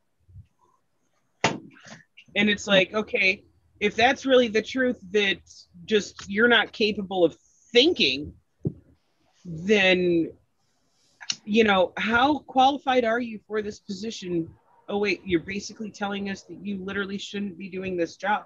And 1.43 2.49
it's 2.49 2.67
like 2.67 2.93
okay 2.93 3.43
if 3.79 3.95
that's 3.95 4.25
really 4.25 4.47
the 4.47 4.61
truth 4.61 4.99
that 5.11 5.37
just 5.85 6.29
you're 6.29 6.47
not 6.47 6.71
capable 6.71 7.23
of 7.23 7.35
thinking 7.71 8.33
then 9.43 10.31
you 11.43 11.63
know 11.63 11.93
how 11.97 12.39
qualified 12.39 13.05
are 13.05 13.19
you 13.19 13.39
for 13.47 13.61
this 13.61 13.79
position? 13.79 14.49
Oh 14.89 14.97
wait 14.97 15.21
you're 15.25 15.41
basically 15.41 15.91
telling 15.91 16.29
us 16.29 16.43
that 16.43 16.57
you 16.65 16.83
literally 16.83 17.17
shouldn't 17.17 17.57
be 17.57 17.69
doing 17.69 17.95
this 17.95 18.17
job. 18.17 18.45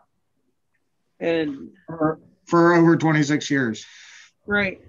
And 1.19 1.71
For, 2.49 2.73
for 2.73 2.73
over 2.73 2.97
26 2.97 3.51
years. 3.51 3.85
right 4.47 4.81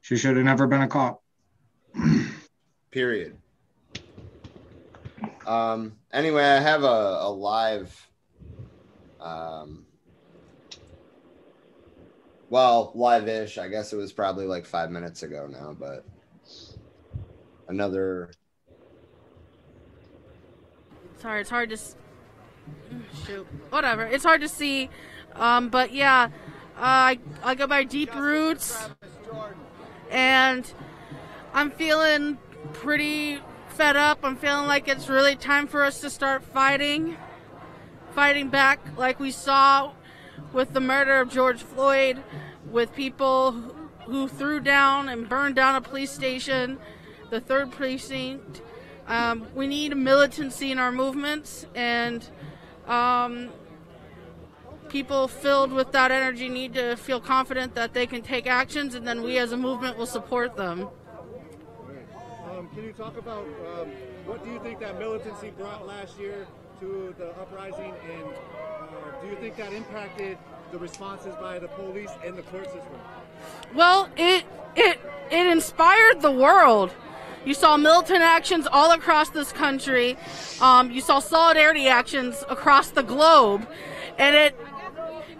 She 0.00 0.16
should 0.16 0.36
have 0.36 0.44
never 0.44 0.66
been 0.66 0.82
a 0.82 0.88
cop. 0.88 1.22
Period. 2.90 3.36
Um, 5.46 5.92
anyway, 6.12 6.44
I 6.44 6.60
have 6.60 6.82
a, 6.82 7.18
a 7.20 7.30
live 7.30 8.08
um, 9.20 9.84
Well, 12.50 12.92
live-ish. 12.94 13.58
I 13.58 13.68
guess 13.68 13.92
it 13.92 13.96
was 13.96 14.12
probably 14.12 14.46
like 14.46 14.64
five 14.64 14.90
minutes 14.90 15.22
ago 15.22 15.46
now, 15.50 15.76
but 15.78 16.04
another. 17.68 18.30
Sorry, 21.18 21.40
it's 21.40 21.50
hard 21.50 21.70
to. 21.70 21.78
Shoot, 23.26 23.46
whatever. 23.70 24.04
It's 24.04 24.24
hard 24.24 24.40
to 24.42 24.48
see, 24.48 24.90
um, 25.34 25.68
but 25.68 25.92
yeah, 25.92 26.28
uh, 26.76 26.80
I 27.14 27.18
I 27.42 27.54
go 27.54 27.66
by 27.66 27.84
Deep 27.84 28.14
Roots, 28.14 28.88
and 30.10 30.70
I'm 31.52 31.70
feeling 31.70 32.38
pretty 32.72 33.40
fed 33.68 33.96
up. 33.96 34.20
I'm 34.22 34.36
feeling 34.36 34.66
like 34.66 34.88
it's 34.88 35.08
really 35.08 35.36
time 35.36 35.66
for 35.66 35.84
us 35.84 36.00
to 36.00 36.10
start 36.10 36.42
fighting, 36.42 37.16
fighting 38.14 38.48
back 38.48 38.80
like 38.96 39.18
we 39.18 39.30
saw 39.30 39.92
with 40.52 40.72
the 40.72 40.80
murder 40.80 41.20
of 41.20 41.30
George 41.30 41.62
Floyd, 41.62 42.22
with 42.70 42.94
people 42.94 43.52
who- 43.52 43.74
who 44.06 44.28
threw 44.28 44.60
down 44.60 45.08
and 45.08 45.28
burned 45.28 45.54
down 45.54 45.74
a 45.74 45.80
police 45.80 46.10
station, 46.10 46.78
the 47.30 47.40
third 47.40 47.72
precinct. 47.72 48.60
Um, 49.08 49.46
we 49.54 49.66
need 49.66 49.96
militancy 49.96 50.70
in 50.70 50.78
our 50.78 50.92
movements, 50.92 51.66
and 51.74 52.24
um, 52.88 53.50
people 54.88 55.28
filled 55.28 55.72
with 55.72 55.92
that 55.92 56.10
energy 56.10 56.48
need 56.48 56.74
to 56.74 56.96
feel 56.96 57.20
confident 57.20 57.74
that 57.74 57.94
they 57.94 58.06
can 58.06 58.22
take 58.22 58.46
actions, 58.46 58.94
and 58.94 59.06
then 59.06 59.22
we 59.22 59.38
as 59.38 59.52
a 59.52 59.56
movement 59.56 59.96
will 59.96 60.06
support 60.06 60.56
them. 60.56 60.88
Um, 62.50 62.68
can 62.74 62.84
you 62.84 62.92
talk 62.92 63.16
about 63.16 63.44
um, 63.44 63.88
what 64.26 64.44
do 64.44 64.50
you 64.50 64.60
think 64.60 64.78
that 64.80 64.98
militancy 64.98 65.50
brought 65.50 65.86
last 65.86 66.18
year 66.18 66.46
to 66.80 67.14
the 67.18 67.30
uprising, 67.40 67.92
and 68.12 68.24
uh, 68.24 69.22
do 69.22 69.28
you 69.28 69.36
think 69.36 69.56
that 69.56 69.72
impacted 69.72 70.38
the 70.70 70.78
responses 70.78 71.34
by 71.36 71.58
the 71.58 71.68
police 71.68 72.10
and 72.24 72.36
the 72.36 72.42
court 72.42 72.66
system? 72.66 72.98
Well, 73.74 74.08
it 74.16 74.44
it 74.76 75.00
it 75.30 75.46
inspired 75.46 76.20
the 76.20 76.30
world. 76.30 76.90
You 77.44 77.54
saw 77.54 77.76
militant 77.76 78.22
actions 78.22 78.66
all 78.70 78.92
across 78.92 79.30
this 79.30 79.52
country. 79.52 80.16
Um, 80.60 80.90
you 80.90 81.00
saw 81.00 81.18
solidarity 81.18 81.88
actions 81.88 82.42
across 82.48 82.90
the 82.90 83.02
globe, 83.02 83.66
and 84.18 84.34
it 84.34 84.58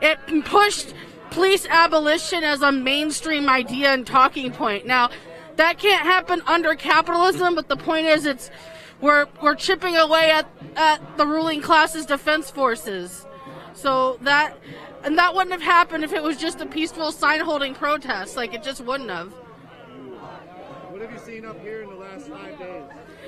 it 0.02 0.18
pushed 0.44 0.94
police 1.30 1.66
abolition 1.66 2.44
as 2.44 2.62
a 2.62 2.70
mainstream 2.70 3.48
idea 3.48 3.92
and 3.92 4.06
talking 4.06 4.52
point. 4.52 4.86
Now, 4.86 5.10
that 5.56 5.78
can't 5.78 6.02
happen 6.02 6.42
under 6.46 6.74
capitalism, 6.74 7.54
but 7.54 7.68
the 7.68 7.76
point 7.76 8.06
is, 8.06 8.26
it's 8.26 8.50
we're 9.00 9.26
we're 9.42 9.54
chipping 9.54 9.96
away 9.96 10.30
at 10.30 10.48
at 10.76 11.16
the 11.16 11.26
ruling 11.26 11.60
class's 11.60 12.06
defense 12.06 12.50
forces. 12.50 13.26
So 13.74 14.18
that 14.22 14.58
and 15.04 15.18
that 15.18 15.34
wouldn't 15.34 15.52
have 15.52 15.62
happened 15.62 16.04
if 16.04 16.12
it 16.12 16.22
was 16.22 16.36
just 16.36 16.60
a 16.60 16.66
peaceful 16.66 17.12
sign 17.12 17.40
holding 17.40 17.74
protest. 17.74 18.36
Like 18.36 18.54
it 18.54 18.62
just 18.62 18.80
wouldn't 18.80 19.10
have. 19.10 19.32
Have 21.04 21.12
you 21.12 21.18
seen 21.18 21.44
up 21.44 21.60
here 21.60 21.82
in 21.82 21.90
the 21.90 21.96
last 21.96 22.28
five 22.28 22.58
days? 22.58 22.84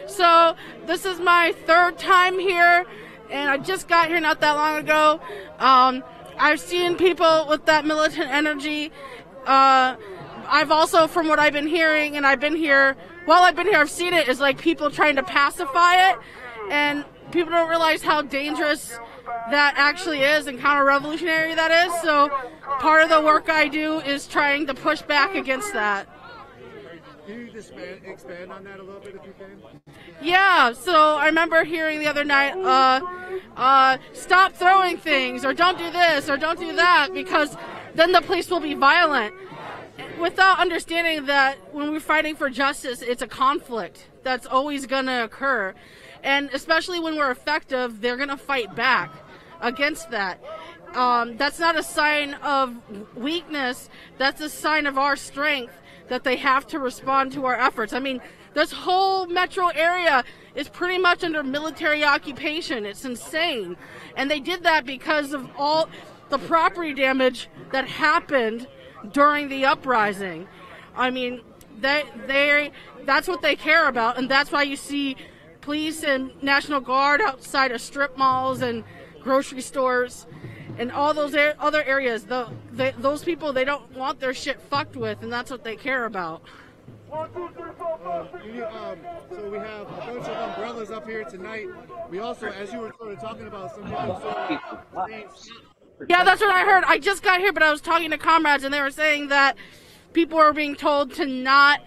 So 0.06 0.56
this 0.86 1.04
is 1.04 1.20
my 1.20 1.52
third 1.66 1.98
time 1.98 2.38
here, 2.38 2.86
and 3.30 3.50
I 3.50 3.58
just 3.58 3.86
got 3.86 4.08
here 4.08 4.18
not 4.18 4.40
that 4.40 4.52
long 4.52 4.78
ago. 4.78 5.20
Um, 5.58 6.02
I've 6.38 6.58
seen 6.58 6.96
people 6.96 7.46
with 7.50 7.66
that 7.66 7.84
militant 7.84 8.30
energy. 8.30 8.92
Uh, 9.44 9.96
I've 10.48 10.70
also, 10.70 11.06
from 11.06 11.28
what 11.28 11.38
I've 11.38 11.52
been 11.52 11.66
hearing, 11.66 12.16
and 12.16 12.26
I've 12.26 12.40
been 12.40 12.56
here 12.56 12.96
while 13.26 13.42
I've 13.42 13.56
been 13.56 13.66
here, 13.66 13.78
I've 13.78 13.90
seen 13.90 14.14
it 14.14 14.26
is 14.26 14.40
like 14.40 14.58
people 14.58 14.90
trying 14.90 15.16
to 15.16 15.22
pacify 15.22 16.12
it, 16.12 16.18
and 16.70 17.04
people 17.30 17.52
don't 17.52 17.68
realize 17.68 18.00
how 18.00 18.22
dangerous 18.22 18.98
that 19.50 19.74
actually 19.76 20.22
is 20.22 20.46
and 20.46 20.58
counter-revolutionary 20.58 21.54
that 21.56 21.70
is. 21.86 22.00
So 22.00 22.30
part 22.78 23.02
of 23.02 23.10
the 23.10 23.20
work 23.20 23.50
I 23.50 23.68
do 23.68 23.98
is 23.98 24.26
trying 24.26 24.66
to 24.68 24.72
push 24.72 25.02
back 25.02 25.34
against 25.34 25.74
that. 25.74 26.08
Can 27.26 27.40
you 27.40 27.50
expand, 27.58 28.00
expand 28.04 28.52
on 28.52 28.62
that 28.64 28.78
a 28.78 28.82
little 28.84 29.00
bit 29.00 29.16
if 29.16 29.26
you 29.26 29.34
can? 29.36 29.80
Yeah, 30.22 30.72
so 30.72 31.16
I 31.16 31.26
remember 31.26 31.64
hearing 31.64 31.98
the 31.98 32.06
other 32.06 32.22
night, 32.22 32.52
uh, 32.56 33.00
uh, 33.56 33.98
stop 34.12 34.52
throwing 34.52 34.96
things, 34.96 35.44
or 35.44 35.52
don't 35.52 35.76
do 35.76 35.90
this, 35.90 36.30
or 36.30 36.36
don't 36.36 36.60
do 36.60 36.76
that, 36.76 37.08
because 37.12 37.56
then 37.94 38.12
the 38.12 38.20
police 38.20 38.48
will 38.48 38.60
be 38.60 38.74
violent. 38.74 39.34
Without 40.20 40.60
understanding 40.60 41.26
that 41.26 41.74
when 41.74 41.90
we're 41.90 41.98
fighting 41.98 42.36
for 42.36 42.48
justice, 42.48 43.02
it's 43.02 43.22
a 43.22 43.26
conflict 43.26 44.06
that's 44.22 44.46
always 44.46 44.86
going 44.86 45.06
to 45.06 45.24
occur. 45.24 45.74
And 46.22 46.48
especially 46.52 47.00
when 47.00 47.16
we're 47.16 47.32
effective, 47.32 48.00
they're 48.00 48.16
going 48.16 48.28
to 48.28 48.36
fight 48.36 48.76
back 48.76 49.12
against 49.60 50.10
that. 50.10 50.40
Um, 50.94 51.36
that's 51.36 51.58
not 51.58 51.76
a 51.76 51.82
sign 51.82 52.34
of 52.34 52.76
weakness, 53.16 53.90
that's 54.16 54.40
a 54.40 54.48
sign 54.48 54.86
of 54.86 54.96
our 54.96 55.16
strength 55.16 55.74
that 56.08 56.24
they 56.24 56.36
have 56.36 56.66
to 56.68 56.78
respond 56.78 57.32
to 57.32 57.44
our 57.46 57.58
efforts. 57.58 57.92
I 57.92 58.00
mean, 58.00 58.20
this 58.54 58.72
whole 58.72 59.26
metro 59.26 59.68
area 59.68 60.24
is 60.54 60.68
pretty 60.68 60.98
much 60.98 61.22
under 61.22 61.42
military 61.42 62.04
occupation. 62.04 62.86
It's 62.86 63.04
insane. 63.04 63.76
And 64.16 64.30
they 64.30 64.40
did 64.40 64.62
that 64.62 64.86
because 64.86 65.32
of 65.32 65.48
all 65.56 65.88
the 66.28 66.38
property 66.38 66.94
damage 66.94 67.48
that 67.72 67.86
happened 67.86 68.66
during 69.12 69.48
the 69.48 69.64
uprising. 69.64 70.48
I 70.96 71.10
mean, 71.10 71.42
they 71.78 72.04
they 72.26 72.72
that's 73.04 73.28
what 73.28 73.42
they 73.42 73.54
care 73.54 73.88
about 73.88 74.18
and 74.18 74.28
that's 74.28 74.50
why 74.50 74.62
you 74.62 74.76
see 74.76 75.16
police 75.60 76.02
and 76.02 76.30
National 76.42 76.80
Guard 76.80 77.20
outside 77.20 77.72
of 77.72 77.80
strip 77.80 78.16
malls 78.16 78.62
and 78.62 78.82
grocery 79.20 79.60
stores 79.60 80.26
and 80.78 80.92
all 80.92 81.14
those 81.14 81.34
a- 81.34 81.60
other 81.60 81.82
areas. 81.84 82.24
The, 82.24 82.48
they, 82.72 82.92
those 82.98 83.24
people 83.24 83.52
they 83.52 83.64
don't 83.64 83.90
want 83.96 84.20
their 84.20 84.34
shit 84.34 84.60
fucked 84.60 84.96
with 84.96 85.22
and 85.22 85.32
that's 85.32 85.50
what 85.50 85.64
they 85.64 85.76
care 85.76 86.04
about. 86.04 86.42
Um, 87.12 88.28
you, 88.52 88.64
um, 88.64 88.98
so 89.30 89.48
we 89.48 89.58
have 89.58 89.82
a 89.82 89.84
bunch 89.84 90.26
of 90.26 90.50
umbrellas 90.50 90.90
up 90.90 91.06
here 91.06 91.24
tonight. 91.24 91.66
We 92.10 92.18
also, 92.18 92.48
as 92.48 92.72
you 92.72 92.80
were 92.80 92.92
sort 92.98 93.12
of 93.12 93.20
talking 93.20 93.46
about, 93.46 93.74
some 93.74 93.84
people 93.84 94.20
sort 94.20 94.52
of 94.52 96.08
Yeah, 96.08 96.24
that's 96.24 96.40
what 96.40 96.50
I 96.54 96.64
heard. 96.64 96.84
I 96.84 96.98
just 96.98 97.22
got 97.22 97.40
here, 97.40 97.52
but 97.52 97.62
I 97.62 97.70
was 97.70 97.80
talking 97.80 98.10
to 98.10 98.18
comrades, 98.18 98.64
and 98.64 98.74
they 98.74 98.80
were 98.80 98.90
saying 98.90 99.28
that 99.28 99.56
people 100.12 100.38
are 100.38 100.52
being 100.52 100.74
told 100.74 101.14
to 101.14 101.26
not 101.26 101.80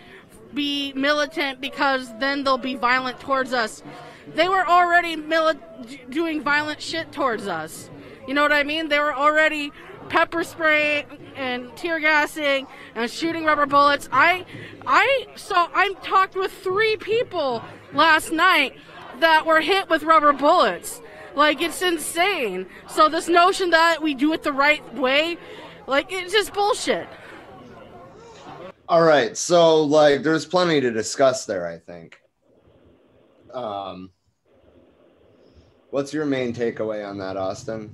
be 0.54 0.94
militant 0.94 1.62
because 1.62 2.18
then 2.20 2.44
they'll 2.44 2.58
be 2.58 2.76
violent 2.76 3.20
towards 3.20 3.54
us. 3.54 3.84
They 4.36 4.48
were 4.50 4.68
already 4.68 5.16
mili- 5.16 6.10
doing 6.10 6.42
violent 6.42 6.82
shit 6.82 7.12
towards 7.12 7.48
us. 7.48 7.90
You 8.30 8.36
know 8.36 8.44
what 8.44 8.54
I 8.54 8.62
mean? 8.62 8.90
They 8.90 9.00
were 9.00 9.16
already 9.16 9.72
pepper 10.08 10.44
spraying 10.44 11.08
and 11.36 11.76
tear 11.76 12.00
gassing 12.00 12.68
and 12.94 13.10
shooting 13.10 13.44
rubber 13.44 13.66
bullets. 13.66 14.08
I, 14.12 14.46
I 14.86 15.26
saw. 15.36 15.68
I 15.74 15.96
talked 16.04 16.36
with 16.36 16.52
three 16.52 16.96
people 16.98 17.64
last 17.92 18.32
night 18.32 18.76
that 19.20 19.48
were 19.48 19.62
hit 19.62 19.90
with 19.90 20.04
rubber 20.04 20.32
bullets. 20.32 21.02
Like 21.34 21.60
it's 21.60 21.82
insane. 21.82 22.68
So 22.88 23.10
this 23.10 23.28
notion 23.28 23.72
that 23.72 24.04
we 24.04 24.14
do 24.14 24.32
it 24.34 24.44
the 24.44 24.54
right 24.54 24.84
way, 24.94 25.40
like 25.88 26.12
it's 26.12 26.32
just 26.32 26.54
bullshit. 26.54 27.08
All 28.88 29.02
right, 29.02 29.36
so 29.36 29.82
like 29.82 30.22
there's 30.22 30.46
plenty 30.46 30.80
to 30.82 30.92
discuss 30.92 31.48
there, 31.48 31.66
I 31.66 31.80
think. 31.80 32.22
Um 33.52 34.12
what's 35.90 36.14
your 36.14 36.26
main 36.26 36.54
takeaway 36.54 37.04
on 37.04 37.18
that, 37.18 37.36
Austin? 37.36 37.92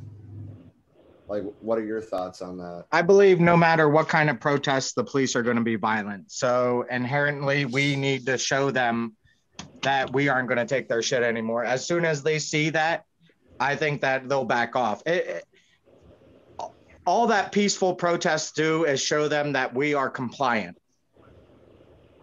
Like 1.28 1.44
what 1.60 1.78
are 1.80 1.86
your 1.86 2.02
thoughts 2.02 2.42
on 2.42 2.58
that? 2.58 2.86
I 2.92 3.02
believe 3.02 3.40
no 3.40 3.58
matter 3.58 3.90
what 3.90 4.08
kind 4.08 4.30
of 4.30 4.40
protests, 4.40 4.94
the 4.94 5.04
police 5.04 5.36
are 5.36 5.42
going 5.44 5.58
to 5.58 5.64
be 5.64 5.76
violent. 5.76 6.32
So 6.32 6.86
inherently, 6.90 7.66
we 7.66 7.96
need 7.96 8.26
to 8.28 8.38
show 8.38 8.72
them 8.72 9.16
that 9.82 10.14
we 10.14 10.30
aren't 10.30 10.48
going 10.48 10.58
to 10.60 10.66
take 10.66 10.88
their 10.88 11.02
shit 11.02 11.24
anymore. 11.24 11.64
As 11.64 11.86
soon 11.88 12.06
as 12.06 12.22
they 12.24 12.40
see 12.40 12.70
that, 12.72 13.06
I 13.60 13.76
think 13.76 14.02
that 14.02 14.28
they'll 14.30 14.46
back 14.46 14.76
off. 14.76 15.02
It, 15.06 15.28
it- 15.28 15.46
all 17.08 17.28
that 17.28 17.52
peaceful 17.52 17.94
protests 17.94 18.52
do 18.54 18.84
is 18.86 19.00
show 19.00 19.28
them 19.28 19.54
that 19.54 19.76
we 19.76 19.94
are 19.94 20.10
compliant. 20.10 20.76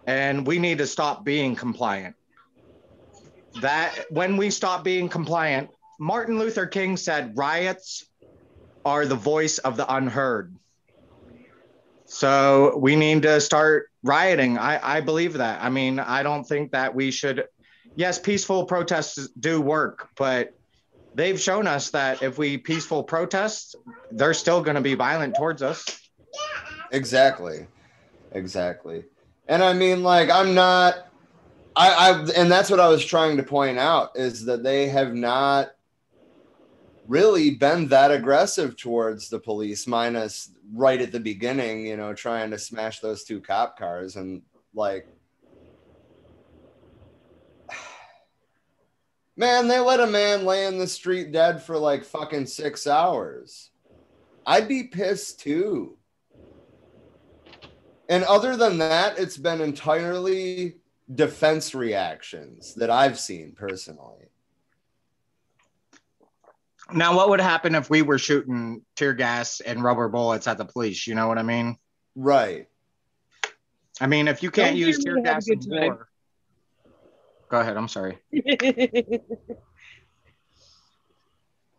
And 0.05 0.45
we 0.45 0.59
need 0.59 0.79
to 0.79 0.87
stop 0.87 1.23
being 1.23 1.55
compliant. 1.55 2.17
That 3.61 3.95
when 4.09 4.35
we 4.35 4.49
stop 4.49 4.83
being 4.83 5.07
compliant, 5.07 5.69
Martin 6.01 6.37
Luther 6.37 6.65
King 6.65 6.97
said 6.97 7.37
riots 7.37 8.05
are 8.85 9.05
the 9.05 9.15
voice 9.15 9.57
of 9.59 9.77
the 9.77 9.93
unheard. 9.93 10.55
So 12.05 12.77
we 12.77 12.95
need 12.95 13.23
to 13.23 13.41
start 13.41 13.89
rioting. 14.03 14.57
I, 14.57 14.97
I 14.97 15.01
believe 15.01 15.33
that. 15.33 15.63
I 15.63 15.69
mean, 15.69 15.99
I 15.99 16.23
don't 16.23 16.43
think 16.43 16.71
that 16.71 16.93
we 16.93 17.11
should. 17.11 17.45
Yes, 17.95 18.19
peaceful 18.19 18.65
protests 18.65 19.29
do 19.39 19.61
work, 19.61 20.09
but 20.17 20.53
they've 21.15 21.39
shown 21.39 21.67
us 21.67 21.91
that 21.91 22.21
if 22.21 22.37
we 22.37 22.57
peaceful 22.57 23.03
protest, 23.03 23.75
they're 24.11 24.33
still 24.33 24.61
going 24.61 24.75
to 24.75 24.81
be 24.81 24.95
violent 24.95 25.35
towards 25.35 25.61
us. 25.61 25.85
Exactly. 26.91 27.67
Exactly. 28.31 29.05
And 29.47 29.63
I 29.63 29.73
mean, 29.73 30.03
like, 30.03 30.29
I'm 30.29 30.53
not 30.53 31.07
I, 31.75 32.11
I 32.11 32.19
and 32.35 32.51
that's 32.51 32.69
what 32.69 32.79
I 32.79 32.87
was 32.87 33.03
trying 33.03 33.37
to 33.37 33.43
point 33.43 33.79
out 33.79 34.11
is 34.15 34.45
that 34.45 34.63
they 34.63 34.87
have 34.89 35.13
not 35.13 35.71
really 37.07 37.51
been 37.51 37.87
that 37.87 38.11
aggressive 38.11 38.77
towards 38.77 39.29
the 39.29 39.39
police, 39.39 39.87
minus 39.87 40.51
right 40.73 41.01
at 41.01 41.11
the 41.11 41.19
beginning, 41.19 41.85
you 41.85 41.97
know, 41.97 42.13
trying 42.13 42.51
to 42.51 42.57
smash 42.57 42.99
those 42.99 43.23
two 43.23 43.41
cop 43.41 43.77
cars 43.77 44.15
and 44.15 44.41
like. 44.73 45.07
Man, 49.35 49.67
they 49.67 49.79
let 49.79 49.99
a 49.99 50.07
man 50.07 50.45
lay 50.45 50.65
in 50.65 50.77
the 50.77 50.87
street 50.87 51.31
dead 51.31 51.61
for 51.61 51.77
like 51.77 52.05
fucking 52.05 52.45
six 52.45 52.85
hours. 52.85 53.71
I'd 54.45 54.67
be 54.67 54.83
pissed 54.83 55.39
too. 55.39 55.97
And 58.09 58.23
other 58.25 58.55
than 58.55 58.77
that, 58.79 59.17
it's 59.17 59.37
been 59.37 59.61
entirely 59.61 60.75
defense 61.15 61.73
reactions 61.73 62.73
that 62.75 62.89
I've 62.89 63.19
seen 63.19 63.53
personally. 63.53 64.22
Now, 66.93 67.15
what 67.15 67.29
would 67.29 67.41
happen 67.41 67.75
if 67.75 67.89
we 67.89 68.01
were 68.03 68.19
shooting 68.19 68.83
tear 68.95 69.13
gas 69.13 69.59
and 69.61 69.83
rubber 69.83 70.09
bullets 70.09 70.47
at 70.47 70.57
the 70.57 70.65
police? 70.65 71.07
You 71.07 71.15
know 71.15 71.27
what 71.27 71.37
I 71.39 71.43
mean? 71.43 71.77
Right. 72.15 72.67
I 73.99 74.07
mean, 74.07 74.27
if 74.27 74.43
you 74.43 74.51
can't 74.51 74.71
Don't 74.71 74.77
use 74.77 75.03
tear 75.03 75.15
me 75.15 75.21
have 75.25 75.29
a 75.29 75.33
gas 75.35 75.47
in 75.47 75.59
good 75.59 75.69
time. 75.71 75.83
war. 75.83 76.07
Go 77.49 77.59
ahead. 77.59 77.77
I'm 77.77 77.87
sorry. 77.87 78.19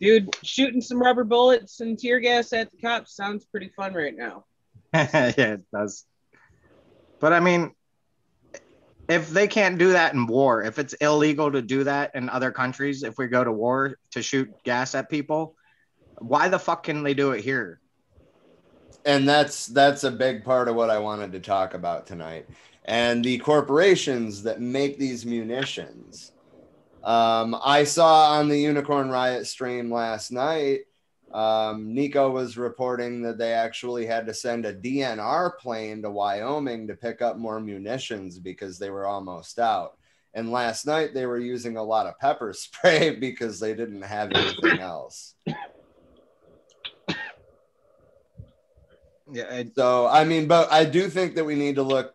Dude, 0.01 0.37
shooting 0.43 0.81
some 0.81 1.01
rubber 1.01 1.25
bullets 1.25 1.81
and 1.81 1.99
tear 1.99 2.21
gas 2.21 2.53
at 2.53 2.71
the 2.71 2.77
cops 2.79 3.15
sounds 3.15 3.45
pretty 3.45 3.71
fun 3.77 3.95
right 3.95 4.15
now. 4.17 4.45
yeah, 4.95 5.33
it 5.37 5.65
does. 5.73 6.05
But 7.21 7.33
I 7.33 7.41
mean, 7.41 7.73
if 9.09 9.31
they 9.31 9.47
can't 9.47 9.79
do 9.79 9.93
that 9.93 10.15
in 10.15 10.27
war, 10.27 10.63
if 10.63 10.79
it's 10.79 10.95
illegal 10.95 11.51
to 11.53 11.63
do 11.63 11.85
that 11.85 12.15
in 12.15 12.29
other 12.29 12.51
countries, 12.51 13.03
if 13.03 13.19
we 13.19 13.27
go 13.27 13.45
to 13.45 13.53
war 13.53 13.99
to 14.13 14.23
shoot 14.23 14.51
gas 14.65 14.95
at 14.95 15.11
people, 15.11 15.55
why 16.19 16.49
the 16.49 16.59
fuck 16.59 16.85
can 16.85 17.03
they 17.03 17.15
do 17.15 17.33
it 17.33 17.45
here? 17.45 17.81
and 19.05 19.29
that's 19.29 19.67
that's 19.67 20.05
a 20.05 20.11
big 20.11 20.45
part 20.45 20.69
of 20.69 20.77
what 20.77 20.91
I 20.91 20.99
wanted 20.99 21.33
to 21.33 21.41
talk 21.41 21.75
about 21.75 22.07
tonight. 22.07 22.49
And 22.85 23.25
the 23.25 23.39
corporations 23.39 24.43
that 24.43 24.61
make 24.61 24.99
these 24.99 25.25
munitions. 25.25 26.33
Um, 27.03 27.57
I 27.63 27.85
saw 27.85 28.33
on 28.33 28.49
the 28.49 28.59
Unicorn 28.59 29.11
Riot 29.11 29.47
stream 29.47 29.93
last 29.93 30.33
night. 30.33 30.81
Um, 31.35 31.93
Nico 31.93 32.31
was 32.31 32.57
reporting 32.57 33.21
that 33.23 33.39
they 33.39 33.53
actually 33.53 34.07
had 34.07 34.25
to 34.27 34.33
send 34.33 34.65
a 34.65 34.73
DNR 34.73 35.59
plane 35.59 36.01
to 36.03 36.11
Wyoming 36.11 36.87
to 36.87 36.95
pick 36.95 37.23
up 37.23 37.37
more 37.37 37.59
munitions 37.59 38.39
because 38.39 38.79
they 38.79 38.89
were 38.89 39.05
almost 39.05 39.59
out. 39.59 39.99
And 40.33 40.53
last 40.53 40.87
night 40.87 41.13
they 41.13 41.27
were 41.27 41.41
using 41.41 41.77
a 41.77 41.83
lot 41.83 42.07
of 42.07 42.19
pepper 42.21 42.53
spray 42.57 43.17
because 43.17 43.59
they 43.59 43.75
didn't 43.75 44.03
have 44.03 44.31
anything 44.33 44.79
else. 44.79 45.35
Yeah. 49.33 49.65
So 49.75 50.07
I 50.07 50.25
mean, 50.25 50.47
but 50.47 50.71
I 50.71 50.85
do 50.85 51.09
think 51.09 51.35
that 51.35 51.45
we 51.45 51.57
need 51.57 51.75
to 51.77 51.83
look. 51.83 52.15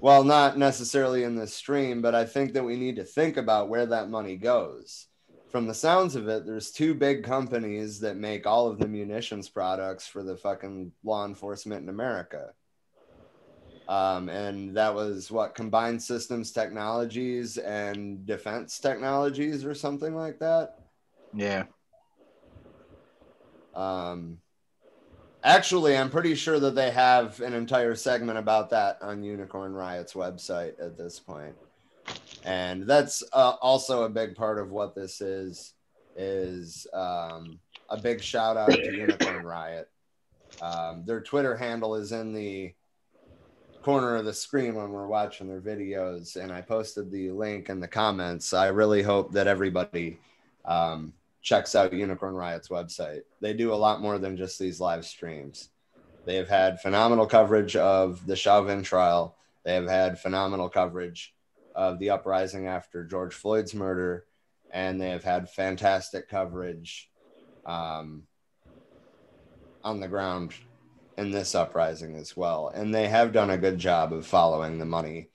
Well, 0.00 0.22
not 0.22 0.58
necessarily 0.58 1.22
in 1.22 1.34
this 1.34 1.54
stream, 1.54 2.02
but 2.02 2.14
I 2.14 2.26
think 2.26 2.52
that 2.52 2.64
we 2.64 2.76
need 2.76 2.96
to 2.96 3.04
think 3.04 3.38
about 3.38 3.70
where 3.70 3.86
that 3.86 4.10
money 4.10 4.36
goes. 4.36 5.06
From 5.54 5.68
the 5.68 5.72
sounds 5.72 6.16
of 6.16 6.26
it, 6.26 6.44
there's 6.44 6.72
two 6.72 6.94
big 6.94 7.22
companies 7.22 8.00
that 8.00 8.16
make 8.16 8.44
all 8.44 8.66
of 8.66 8.80
the 8.80 8.88
munitions 8.88 9.48
products 9.48 10.04
for 10.04 10.24
the 10.24 10.36
fucking 10.36 10.90
law 11.04 11.24
enforcement 11.24 11.80
in 11.80 11.90
America. 11.90 12.50
Um, 13.86 14.28
and 14.28 14.76
that 14.76 14.92
was 14.96 15.30
what 15.30 15.54
combined 15.54 16.02
systems 16.02 16.50
technologies 16.50 17.56
and 17.56 18.26
defense 18.26 18.80
technologies 18.80 19.64
or 19.64 19.76
something 19.76 20.16
like 20.16 20.40
that. 20.40 20.80
Yeah. 21.32 21.66
Um, 23.76 24.38
actually, 25.44 25.96
I'm 25.96 26.10
pretty 26.10 26.34
sure 26.34 26.58
that 26.58 26.74
they 26.74 26.90
have 26.90 27.40
an 27.40 27.54
entire 27.54 27.94
segment 27.94 28.40
about 28.40 28.70
that 28.70 28.98
on 29.02 29.22
Unicorn 29.22 29.72
Riot's 29.72 30.14
website 30.14 30.84
at 30.84 30.98
this 30.98 31.20
point. 31.20 31.54
And 32.44 32.86
that's 32.86 33.22
uh, 33.32 33.54
also 33.62 34.04
a 34.04 34.08
big 34.08 34.34
part 34.34 34.58
of 34.58 34.70
what 34.70 34.94
this 34.94 35.20
is. 35.20 35.72
Is 36.16 36.86
um, 36.92 37.58
a 37.88 37.96
big 37.96 38.22
shout 38.22 38.56
out 38.56 38.70
to 38.70 38.96
Unicorn 38.96 39.44
Riot. 39.44 39.90
Um, 40.62 41.04
their 41.04 41.20
Twitter 41.20 41.56
handle 41.56 41.96
is 41.96 42.12
in 42.12 42.32
the 42.32 42.72
corner 43.82 44.16
of 44.16 44.24
the 44.24 44.32
screen 44.32 44.74
when 44.76 44.90
we're 44.90 45.06
watching 45.06 45.48
their 45.48 45.60
videos, 45.60 46.36
and 46.36 46.52
I 46.52 46.60
posted 46.60 47.10
the 47.10 47.30
link 47.30 47.68
in 47.68 47.80
the 47.80 47.88
comments. 47.88 48.54
I 48.54 48.68
really 48.68 49.02
hope 49.02 49.32
that 49.32 49.46
everybody 49.46 50.18
um, 50.64 51.12
checks 51.42 51.74
out 51.74 51.92
Unicorn 51.92 52.34
Riot's 52.34 52.68
website. 52.68 53.22
They 53.40 53.52
do 53.52 53.74
a 53.74 53.76
lot 53.76 54.00
more 54.00 54.18
than 54.18 54.36
just 54.36 54.58
these 54.58 54.80
live 54.80 55.04
streams. 55.04 55.68
They 56.24 56.36
have 56.36 56.48
had 56.48 56.80
phenomenal 56.80 57.26
coverage 57.26 57.76
of 57.76 58.26
the 58.26 58.36
Chauvin 58.36 58.82
trial. 58.82 59.36
They 59.64 59.74
have 59.74 59.88
had 59.88 60.18
phenomenal 60.18 60.70
coverage 60.70 61.33
of 61.74 61.98
the 61.98 62.10
uprising 62.10 62.66
after 62.66 63.04
George 63.04 63.34
Floyd's 63.34 63.74
murder, 63.74 64.24
and 64.70 65.00
they 65.00 65.10
have 65.10 65.24
had 65.24 65.50
fantastic 65.50 66.28
coverage 66.28 67.10
um, 67.66 68.24
on 69.82 70.00
the 70.00 70.08
ground 70.08 70.52
in 71.16 71.30
this 71.30 71.54
uprising 71.54 72.16
as 72.16 72.36
well. 72.36 72.68
And 72.74 72.94
they 72.94 73.08
have 73.08 73.32
done 73.32 73.50
a 73.50 73.58
good 73.58 73.78
job 73.78 74.12
of 74.12 74.26
following 74.26 74.78
the 74.78 74.84
money, 74.84 75.28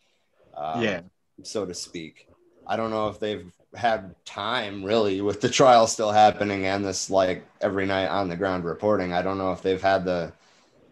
um, 0.55 0.83
Yeah. 0.83 1.01
so 1.43 1.65
to 1.65 1.73
speak. 1.73 2.27
I 2.67 2.75
don't 2.75 2.91
know 2.91 3.07
if 3.07 3.19
they've 3.19 3.51
had 3.75 4.15
time 4.25 4.83
really 4.83 5.21
with 5.21 5.41
the 5.41 5.49
trial 5.49 5.87
still 5.87 6.11
happening 6.11 6.65
and 6.65 6.83
this 6.83 7.09
like 7.09 7.45
every 7.61 7.85
night 7.85 8.07
on 8.07 8.29
the 8.29 8.35
ground 8.35 8.65
reporting. 8.65 9.13
I 9.13 9.21
don't 9.21 9.37
know 9.37 9.51
if 9.51 9.61
they've 9.61 9.81
had 9.81 10.05
the 10.05 10.33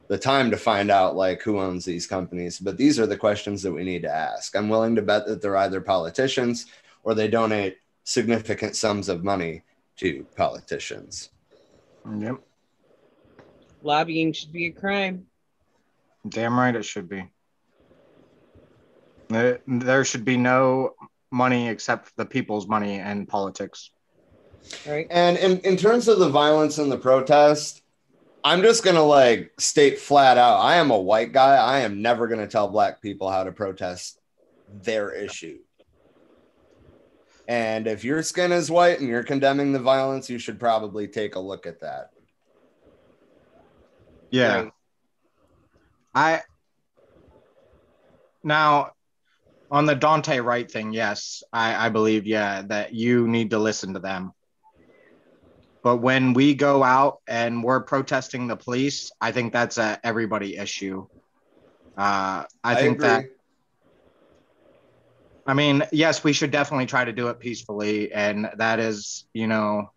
the 0.08 0.18
time 0.18 0.52
to 0.52 0.58
find 0.58 0.90
out 0.90 1.16
like 1.16 1.42
who 1.42 1.60
owns 1.60 1.86
these 1.86 2.08
companies, 2.08 2.60
but 2.60 2.78
these 2.78 3.00
are 3.00 3.08
the 3.08 3.18
questions 3.18 3.62
that 3.64 3.72
we 3.72 3.84
need 3.84 4.04
to 4.04 4.14
ask. 4.14 4.56
I'm 4.56 4.70
willing 4.70 4.96
to 4.96 5.02
bet 5.02 5.28
that 5.28 5.42
they're 5.42 5.58
either 5.58 5.82
politicians 5.82 6.68
or 7.04 7.14
they 7.14 7.28
donate 7.28 7.78
significant 8.04 8.76
sums 8.76 9.10
of 9.10 9.24
money 9.24 9.64
to 9.98 10.26
politicians. 10.36 11.30
Yep. 12.20 12.36
Lobbying 13.84 14.32
should 14.34 14.52
be 14.52 14.68
a 14.68 14.72
crime. 14.72 15.26
Damn 16.28 16.58
right 16.58 16.76
it 16.76 16.84
should 16.84 17.10
be. 17.10 17.30
There, 19.30 19.60
there 19.68 20.06
should 20.06 20.24
be 20.24 20.38
no 20.38 20.94
money 21.32 21.68
except 21.68 22.16
the 22.16 22.26
people's 22.26 22.68
money 22.68 23.00
and 23.00 23.28
politics. 23.28 23.92
Right. 24.88 25.08
And 25.10 25.38
in, 25.38 25.60
in 25.60 25.78
terms 25.78 26.08
of 26.08 26.20
the 26.20 26.30
violence 26.30 26.78
and 26.78 26.92
the 26.92 26.98
protest, 26.98 27.82
I'm 28.48 28.62
just 28.62 28.82
gonna 28.82 29.04
like 29.04 29.52
state 29.60 30.00
flat 30.00 30.38
out, 30.38 30.62
I 30.62 30.78
am 30.78 30.90
a 30.90 30.98
white 30.98 31.34
guy. 31.34 31.58
I 31.58 31.80
am 31.80 32.02
never 32.02 32.28
gonna 32.28 32.48
tell 32.48 32.70
black 32.70 33.02
people 33.02 33.30
how 33.30 33.44
to 33.44 33.52
protest 33.52 34.22
their 34.84 35.12
issue. 35.12 35.60
And 37.50 37.88
if 37.88 38.06
your 38.06 38.24
skin 38.24 38.54
is 38.54 38.72
white 38.72 39.02
and 39.02 39.10
you're 39.10 39.24
condemning 39.24 39.74
the 39.74 39.80
violence, 39.80 40.30
you 40.30 40.40
should 40.40 40.62
probably 40.62 41.10
take 41.10 41.36
a 41.36 41.42
look 41.42 41.68
at 41.68 41.82
that. 41.82 42.12
Yeah. 44.30 44.56
Right. 44.56 44.72
I 46.16 46.42
now 48.46 48.92
on 49.70 49.86
the 49.86 49.96
Daunte 49.96 50.42
Wright 50.42 50.72
thing, 50.72 50.94
yes, 50.94 51.44
I, 51.52 51.88
I 51.88 51.90
believe, 51.90 52.26
yeah, 52.26 52.62
that 52.68 52.94
you 52.94 53.28
need 53.28 53.50
to 53.50 53.60
listen 53.60 53.94
to 53.96 54.00
them. 54.00 54.32
But 55.84 55.98
when 55.98 56.34
we 56.34 56.54
go 56.54 56.84
out 56.84 57.22
and 57.28 57.64
we're 57.64 57.82
protesting 57.82 58.48
the 58.48 58.56
police, 58.56 59.12
I 59.22 59.32
think 59.32 59.54
that's 59.54 59.78
a 59.78 60.00
everybody 60.04 60.58
issue. 60.58 61.08
Uh, 61.98 62.44
I, 62.64 62.76
think 62.76 63.00
that. 63.00 63.26
I 65.46 65.54
mean, 65.54 65.84
yes, 65.92 66.24
we 66.24 66.34
should 66.34 66.52
definitely 66.52 66.88
try 66.88 67.06
to 67.06 67.14
do 67.14 67.30
it 67.30 67.40
peacefully, 67.40 68.12
and 68.12 68.50
that 68.58 68.80
is, 68.80 69.26
you 69.34 69.48
know, 69.48 69.92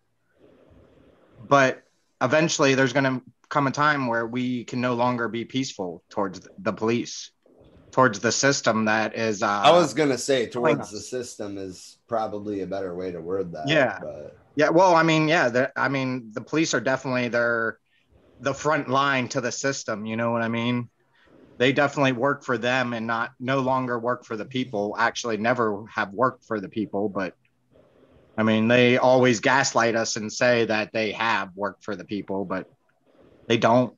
but 1.47 1.83
eventually 2.21 2.75
there's 2.75 2.93
going 2.93 3.03
to 3.03 3.21
come 3.51 3.67
a 3.67 3.71
time 3.71 4.07
where 4.07 4.25
we 4.25 4.63
can 4.63 4.81
no 4.81 4.93
longer 4.95 5.27
be 5.27 5.45
peaceful 5.45 6.01
towards 6.09 6.41
the 6.57 6.73
police, 6.73 7.31
towards 7.91 8.19
the 8.19 8.31
system 8.31 8.85
that 8.85 9.15
is. 9.15 9.43
Uh, 9.43 9.47
I 9.47 9.71
was 9.71 9.93
gonna 9.93 10.17
say 10.17 10.47
towards 10.47 10.89
the 10.89 10.99
system 10.99 11.57
is 11.57 11.97
probably 12.07 12.61
a 12.61 12.67
better 12.67 12.95
way 12.95 13.11
to 13.11 13.19
word 13.19 13.51
that. 13.51 13.67
Yeah. 13.67 13.99
But 14.01 14.37
Yeah, 14.55 14.69
well, 14.69 14.95
I 14.95 15.03
mean, 15.03 15.27
yeah, 15.27 15.67
I 15.75 15.87
mean, 15.87 16.31
the 16.33 16.41
police 16.41 16.73
are 16.73 16.81
definitely 16.81 17.29
they're 17.29 17.77
the 18.41 18.53
front 18.53 18.89
line 18.89 19.29
to 19.29 19.41
the 19.41 19.51
system. 19.51 20.05
You 20.05 20.17
know 20.17 20.31
what 20.31 20.41
I 20.41 20.49
mean? 20.49 20.89
They 21.57 21.71
definitely 21.71 22.13
work 22.13 22.43
for 22.43 22.57
them 22.57 22.93
and 22.93 23.07
not 23.07 23.31
no 23.39 23.59
longer 23.59 23.97
work 23.97 24.25
for 24.25 24.35
the 24.35 24.45
people. 24.45 24.95
Actually, 24.97 25.37
never 25.37 25.85
have 25.93 26.11
worked 26.11 26.45
for 26.45 26.59
the 26.59 26.69
people, 26.69 27.07
but 27.07 27.33
I 28.37 28.43
mean, 28.43 28.67
they 28.67 28.97
always 28.97 29.39
gaslight 29.39 29.95
us 29.95 30.15
and 30.15 30.31
say 30.31 30.65
that 30.65 30.91
they 30.93 31.11
have 31.11 31.55
worked 31.55 31.83
for 31.83 31.95
the 31.95 32.05
people, 32.05 32.45
but 32.45 32.67
they 33.47 33.57
don't. 33.57 33.95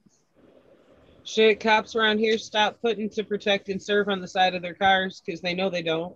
Shit, 1.24 1.62
cops 1.62 1.96
around 1.96 2.20
here 2.20 2.38
stop 2.38 2.82
putting 2.82 3.10
to 3.12 3.24
protect 3.24 3.70
and 3.70 3.82
serve 3.82 4.10
on 4.10 4.20
the 4.20 4.28
side 4.28 4.56
of 4.56 4.62
their 4.62 4.74
cars 4.74 5.22
because 5.26 5.40
they 5.40 5.54
know 5.54 5.70
they 5.70 5.82
don't. 5.84 6.16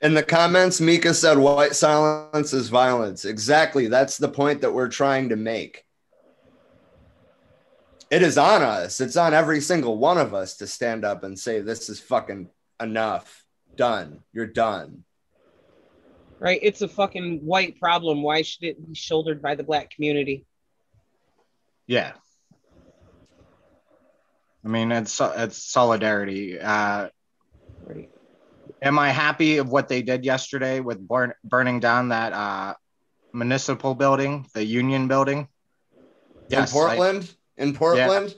In 0.00 0.14
the 0.14 0.22
comments, 0.22 0.80
Mika 0.80 1.14
said 1.14 1.38
white 1.38 1.74
silence 1.74 2.52
is 2.52 2.68
violence. 2.68 3.24
Exactly. 3.24 3.86
That's 3.86 4.18
the 4.18 4.28
point 4.28 4.60
that 4.60 4.72
we're 4.72 4.88
trying 4.88 5.30
to 5.30 5.36
make. 5.36 5.84
It 8.10 8.22
is 8.22 8.36
on 8.36 8.62
us. 8.62 9.00
It's 9.00 9.16
on 9.16 9.32
every 9.32 9.60
single 9.60 9.96
one 9.96 10.18
of 10.18 10.34
us 10.34 10.58
to 10.58 10.66
stand 10.66 11.04
up 11.04 11.24
and 11.24 11.38
say, 11.38 11.60
this 11.60 11.88
is 11.88 12.00
fucking 12.00 12.50
enough. 12.80 13.44
Done. 13.76 14.20
You're 14.32 14.46
done. 14.46 15.04
Right? 16.38 16.60
It's 16.62 16.82
a 16.82 16.88
fucking 16.88 17.40
white 17.40 17.80
problem. 17.80 18.22
Why 18.22 18.42
should 18.42 18.64
it 18.64 18.86
be 18.86 18.94
shouldered 18.94 19.40
by 19.40 19.54
the 19.54 19.64
black 19.64 19.90
community? 19.90 20.44
Yeah. 21.86 22.12
I 24.64 24.68
mean, 24.68 24.92
it's 24.92 25.20
it's 25.20 25.62
solidarity. 25.62 26.60
Uh, 26.60 27.08
Right. 27.86 28.10
Am 28.84 28.98
I 28.98 29.10
happy 29.10 29.56
of 29.58 29.68
what 29.68 29.88
they 29.88 30.02
did 30.02 30.24
yesterday 30.24 30.80
with 30.80 31.00
burn, 31.06 31.32
burning 31.42 31.80
down 31.80 32.10
that 32.10 32.32
uh, 32.32 32.74
municipal 33.32 33.94
building, 33.94 34.46
the 34.54 34.64
Union 34.64 35.08
building? 35.08 35.48
in 36.50 36.58
I- 36.58 36.66
Portland? 36.66 37.34
in 37.56 37.74
Portland? 37.74 38.34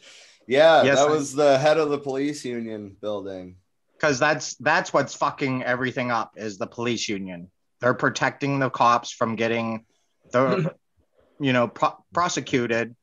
Yeah, 0.47 0.85
Yes, 0.85 0.99
that 0.99 1.09
I- 1.09 1.11
was 1.11 1.35
the 1.35 1.59
head 1.59 1.77
of 1.77 1.91
the 1.91 1.99
police 1.99 2.45
union 2.45 2.97
building. 3.01 3.57
because 3.99 4.19
that's 4.19 4.55
that's 4.57 4.93
what's 4.93 5.15
fucking 5.15 5.65
everything 5.65 6.11
up 6.13 6.33
is 6.37 6.57
the 6.59 6.67
police 6.69 7.09
union. 7.09 7.51
They're 7.81 7.95
protecting 7.95 8.59
the 8.61 8.71
cops 8.71 9.11
from 9.11 9.35
getting 9.37 9.85
the 10.33 10.73
you 11.41 11.53
know 11.53 11.67
pro- 11.67 11.97
prosecuted, 12.15 12.95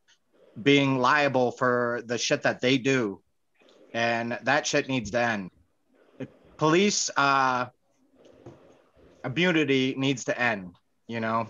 being 0.62 1.00
liable 1.00 1.52
for 1.52 2.02
the 2.06 2.18
shit 2.18 2.44
that 2.44 2.62
they 2.62 2.78
do, 2.78 3.22
and 3.94 4.40
that 4.44 4.66
shit 4.66 4.88
needs 4.88 5.12
to 5.12 5.20
end. 5.20 5.50
Police 6.64 7.10
uh, 7.18 7.66
immunity 9.26 9.96
needs 9.98 10.24
to 10.24 10.42
end. 10.42 10.74
You 11.10 11.20
know, 11.20 11.48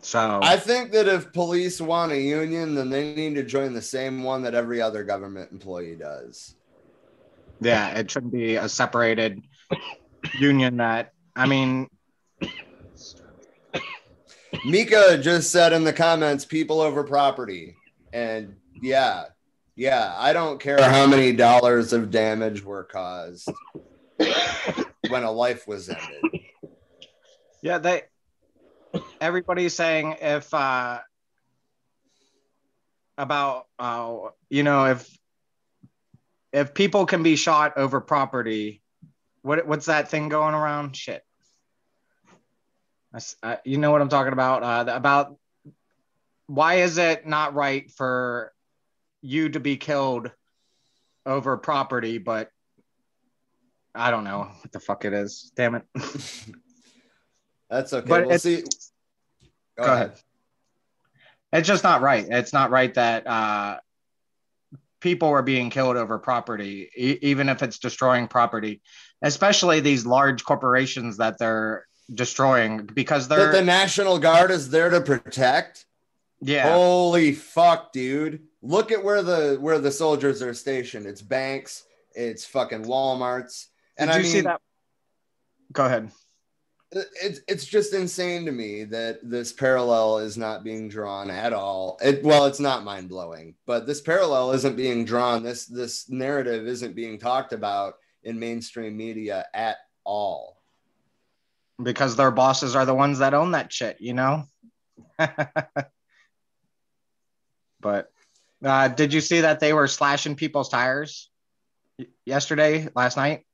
so 0.00 0.38
I 0.40 0.58
think 0.58 0.92
that 0.92 1.08
if 1.08 1.32
police 1.32 1.80
want 1.80 2.12
a 2.12 2.20
union, 2.20 2.76
then 2.76 2.88
they 2.88 3.16
need 3.16 3.34
to 3.34 3.42
join 3.42 3.72
the 3.72 3.82
same 3.82 4.22
one 4.22 4.42
that 4.42 4.54
every 4.54 4.80
other 4.80 5.02
government 5.02 5.50
employee 5.50 5.96
does. 5.96 6.54
yeah, 7.60 7.98
it 7.98 8.12
shouldn't 8.12 8.32
be 8.32 8.54
a 8.54 8.68
separated 8.68 9.42
union. 10.38 10.76
That 10.76 11.14
I 11.34 11.46
mean, 11.46 11.88
Mika 14.64 15.18
just 15.18 15.50
said 15.50 15.72
in 15.72 15.82
the 15.82 15.92
comments, 15.92 16.44
people 16.44 16.80
over 16.80 17.02
property. 17.02 17.74
And 18.12 18.54
yeah, 18.80 19.24
yeah, 19.74 20.14
I 20.16 20.32
don't 20.32 20.60
care 20.60 20.80
how 20.80 21.08
many 21.08 21.32
dollars 21.32 21.92
of 21.92 22.12
damage 22.12 22.62
were 22.62 22.84
caused 22.84 23.50
when 25.08 25.22
a 25.22 25.30
life 25.30 25.66
was 25.66 25.88
ended. 25.88 26.42
Yeah, 27.62 27.78
they 27.78 28.02
everybody's 29.20 29.74
saying 29.74 30.16
if 30.20 30.52
uh 30.52 30.98
about 33.16 33.66
uh 33.78 34.16
you 34.50 34.62
know 34.62 34.86
if 34.86 35.18
if 36.52 36.74
people 36.74 37.06
can 37.06 37.22
be 37.22 37.36
shot 37.36 37.76
over 37.76 38.00
property 38.00 38.82
what 39.42 39.66
what's 39.66 39.86
that 39.86 40.08
thing 40.08 40.28
going 40.28 40.54
around 40.54 40.96
shit 40.96 41.22
I 43.14 43.20
uh, 43.42 43.56
you 43.64 43.78
know 43.78 43.90
what 43.90 44.00
i'm 44.00 44.08
talking 44.08 44.32
about 44.32 44.62
uh 44.62 44.92
about 44.92 45.36
why 46.46 46.76
is 46.76 46.98
it 46.98 47.26
not 47.26 47.54
right 47.54 47.90
for 47.90 48.52
you 49.20 49.50
to 49.50 49.60
be 49.60 49.76
killed 49.76 50.30
over 51.24 51.56
property 51.56 52.18
but 52.18 52.50
i 53.94 54.10
don't 54.10 54.24
know 54.24 54.48
what 54.60 54.72
the 54.72 54.80
fuck 54.80 55.04
it 55.04 55.12
is 55.12 55.52
damn 55.56 55.74
it 55.74 55.84
That's 57.70 57.92
okay. 57.94 58.06
But 58.06 58.26
we'll 58.26 58.34
it's- 58.34 58.42
see. 58.42 58.62
Go, 59.78 59.84
Go 59.86 59.92
ahead. 59.94 60.06
ahead. 60.08 60.20
It's 61.54 61.66
just 61.68 61.82
not 61.82 62.02
right. 62.02 62.26
It's 62.28 62.52
not 62.52 62.70
right 62.70 62.92
that 62.94 63.26
uh, 63.26 63.78
people 65.00 65.28
are 65.28 65.42
being 65.42 65.70
killed 65.70 65.96
over 65.96 66.18
property, 66.18 66.90
e- 66.94 67.18
even 67.22 67.48
if 67.48 67.62
it's 67.62 67.78
destroying 67.78 68.28
property, 68.28 68.82
especially 69.22 69.80
these 69.80 70.04
large 70.04 70.44
corporations 70.44 71.16
that 71.16 71.38
they're 71.38 71.86
destroying 72.12 72.84
because 72.84 73.26
they're 73.28 73.52
the 73.52 73.62
National 73.62 74.18
Guard 74.18 74.50
is 74.50 74.68
there 74.68 74.90
to 74.90 75.00
protect. 75.00 75.86
yeah 76.42 76.70
Holy 76.74 77.32
fuck, 77.32 77.90
dude. 77.92 78.40
Look 78.60 78.92
at 78.92 79.02
where 79.02 79.22
the 79.22 79.56
where 79.60 79.78
the 79.78 79.90
soldiers 79.90 80.42
are 80.42 80.52
stationed. 80.52 81.06
It's 81.06 81.22
banks, 81.22 81.84
it's 82.14 82.44
fucking 82.44 82.84
Walmarts. 82.84 83.68
Did 83.98 84.08
And 84.08 84.10
you 84.10 84.14
I 84.14 84.22
mean, 84.22 84.32
see 84.32 84.40
that? 84.42 84.60
Go 85.72 85.86
ahead. 85.86 86.10
it's 86.90 87.40
it's 87.48 87.64
just 87.64 87.94
insane 87.94 88.44
to 88.44 88.52
me 88.52 88.84
that 88.84 89.18
this 89.22 89.52
parallel 89.52 90.18
is 90.18 90.36
not 90.36 90.62
being 90.64 90.88
drawn 90.88 91.30
at 91.30 91.52
all. 91.52 91.98
It 92.02 92.22
well, 92.22 92.46
it's 92.46 92.60
not 92.60 92.84
mind 92.84 93.08
blowing, 93.08 93.54
but 93.66 93.86
this 93.86 94.00
parallel 94.00 94.52
isn't 94.52 94.76
being 94.76 95.04
drawn. 95.04 95.42
This 95.42 95.64
this 95.66 96.10
narrative 96.10 96.66
isn't 96.66 96.94
being 96.94 97.18
talked 97.18 97.52
about 97.52 97.94
in 98.22 98.38
mainstream 98.38 98.96
media 98.96 99.46
at 99.54 99.76
all. 100.04 100.62
Because 101.82 102.14
their 102.16 102.30
bosses 102.30 102.76
are 102.76 102.84
the 102.84 102.94
ones 102.94 103.18
that 103.20 103.34
own 103.34 103.52
that 103.52 103.72
shit, 103.72 104.00
you 104.00 104.12
know. 104.14 104.44
but 107.80 108.12
uh, 108.64 108.88
did 108.88 109.12
you 109.12 109.20
see 109.20 109.40
that 109.40 109.58
they 109.60 109.72
were 109.72 109.88
slashing 109.88 110.36
people's 110.36 110.68
tires 110.68 111.30
yesterday, 112.24 112.88
last 112.94 113.16
night? 113.16 113.44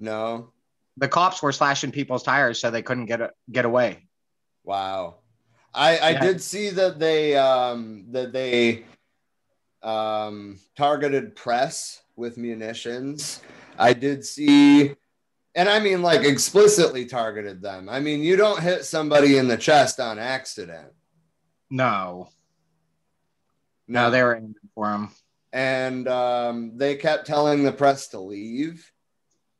No, 0.00 0.52
the 0.96 1.08
cops 1.08 1.42
were 1.42 1.52
slashing 1.52 1.90
people's 1.90 2.22
tires 2.22 2.58
so 2.60 2.70
they 2.70 2.82
couldn't 2.82 3.06
get 3.06 3.20
a, 3.20 3.30
get 3.50 3.64
away. 3.64 4.06
wow. 4.64 5.16
I 5.74 5.98
I 5.98 6.10
Yeah. 6.10 6.20
did 6.20 6.42
see 6.42 6.70
that 6.70 6.98
they 6.98 7.36
um 7.36 8.06
that 8.12 8.32
they 8.32 8.84
um 9.82 10.58
targeted 10.76 11.36
press 11.36 12.02
with 12.16 12.36
munitions. 12.36 13.40
I 13.78 13.92
did 13.92 14.24
see 14.24 14.94
and 15.54 15.68
I 15.68 15.78
mean 15.80 16.02
like 16.02 16.24
explicitly 16.24 17.04
targeted 17.06 17.60
them. 17.62 17.88
I 17.88 18.00
mean, 18.00 18.22
you 18.22 18.36
don't 18.36 18.60
hit 18.60 18.84
somebody 18.84 19.36
in 19.36 19.46
the 19.46 19.56
chest 19.56 20.00
on 20.00 20.18
accident. 20.18 20.92
No, 21.70 22.28
no, 23.86 24.10
they 24.10 24.22
were 24.22 24.36
aiming 24.36 24.54
for 24.74 24.90
him. 24.90 25.10
and 25.52 26.08
um, 26.08 26.72
they 26.76 26.96
kept 26.96 27.26
telling 27.26 27.62
the 27.62 27.72
press 27.72 28.08
to 28.08 28.20
leave. 28.20 28.90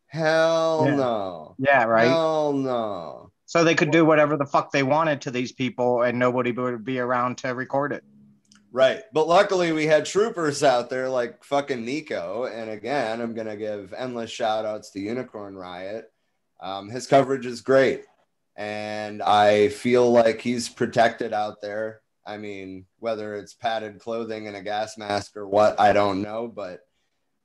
Hell 0.08 0.84
Yeah. 0.86 0.94
no. 0.96 1.54
Yeah, 1.58 1.84
right. 1.84 2.08
Hell 2.08 2.52
no. 2.52 3.30
So 3.46 3.64
they 3.64 3.74
could 3.74 3.90
do 3.90 4.04
whatever 4.04 4.36
the 4.36 4.44
fuck 4.44 4.72
they 4.72 4.82
wanted 4.82 5.22
to 5.22 5.30
these 5.30 5.52
people, 5.52 6.02
and 6.02 6.18
nobody 6.18 6.52
would 6.52 6.84
be 6.84 6.98
around 6.98 7.38
to 7.38 7.54
record 7.54 7.92
it. 7.92 8.04
Right. 8.70 9.02
But 9.14 9.26
luckily, 9.26 9.72
we 9.72 9.86
had 9.86 10.04
troopers 10.04 10.62
out 10.62 10.90
there 10.90 11.08
like 11.08 11.42
fucking 11.42 11.84
Nico. 11.84 12.44
And 12.44 12.70
again, 12.70 13.20
I'm 13.20 13.34
going 13.34 13.46
to 13.46 13.56
give 13.56 13.94
endless 13.96 14.30
shout 14.30 14.66
outs 14.66 14.90
to 14.90 15.00
Unicorn 15.00 15.56
Riot. 15.56 16.12
Um, 16.60 16.90
his 16.90 17.06
coverage 17.06 17.46
is 17.46 17.62
great. 17.62 18.04
And 18.56 19.22
I 19.22 19.68
feel 19.68 20.10
like 20.10 20.40
he's 20.42 20.68
protected 20.68 21.32
out 21.32 21.62
there. 21.62 22.00
I 22.26 22.36
mean, 22.36 22.84
whether 22.98 23.36
it's 23.36 23.54
padded 23.54 24.00
clothing 24.00 24.46
and 24.48 24.56
a 24.56 24.62
gas 24.62 24.98
mask 24.98 25.36
or 25.36 25.48
what, 25.48 25.80
I 25.80 25.94
don't 25.94 26.20
know. 26.20 26.48
But 26.48 26.80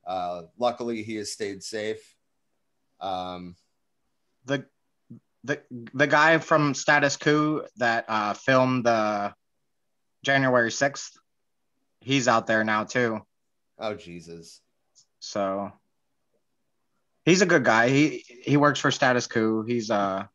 uh, 0.05 0.43
luckily, 0.57 1.03
he 1.03 1.16
has 1.16 1.32
stayed 1.32 1.64
safe. 1.64 2.12
Um, 3.00 3.56
the 4.46 4.66
the 5.44 5.62
the 5.94 6.08
guy 6.08 6.38
from 6.38 6.74
Status 6.74 7.18
Coup 7.18 7.64
that 7.78 8.06
uh, 8.08 8.34
filmed 8.34 8.86
the 8.86 9.34
January 10.24 10.72
sixth, 10.72 11.18
he's 12.00 12.28
out 12.28 12.48
there 12.48 12.64
now 12.64 12.84
too. 12.86 13.22
oh, 13.80 13.96
Jesus. 13.96 14.62
So 15.20 15.72
he's 17.26 17.41
a 17.41 17.46
good 17.46 17.64
guy. 17.64 17.89
He 17.89 18.26
he 18.44 18.58
works 18.58 18.80
for 18.80 18.91
Status 18.91 19.28
Coup. 19.28 19.64
He's 19.64 19.89
uh 19.89 20.26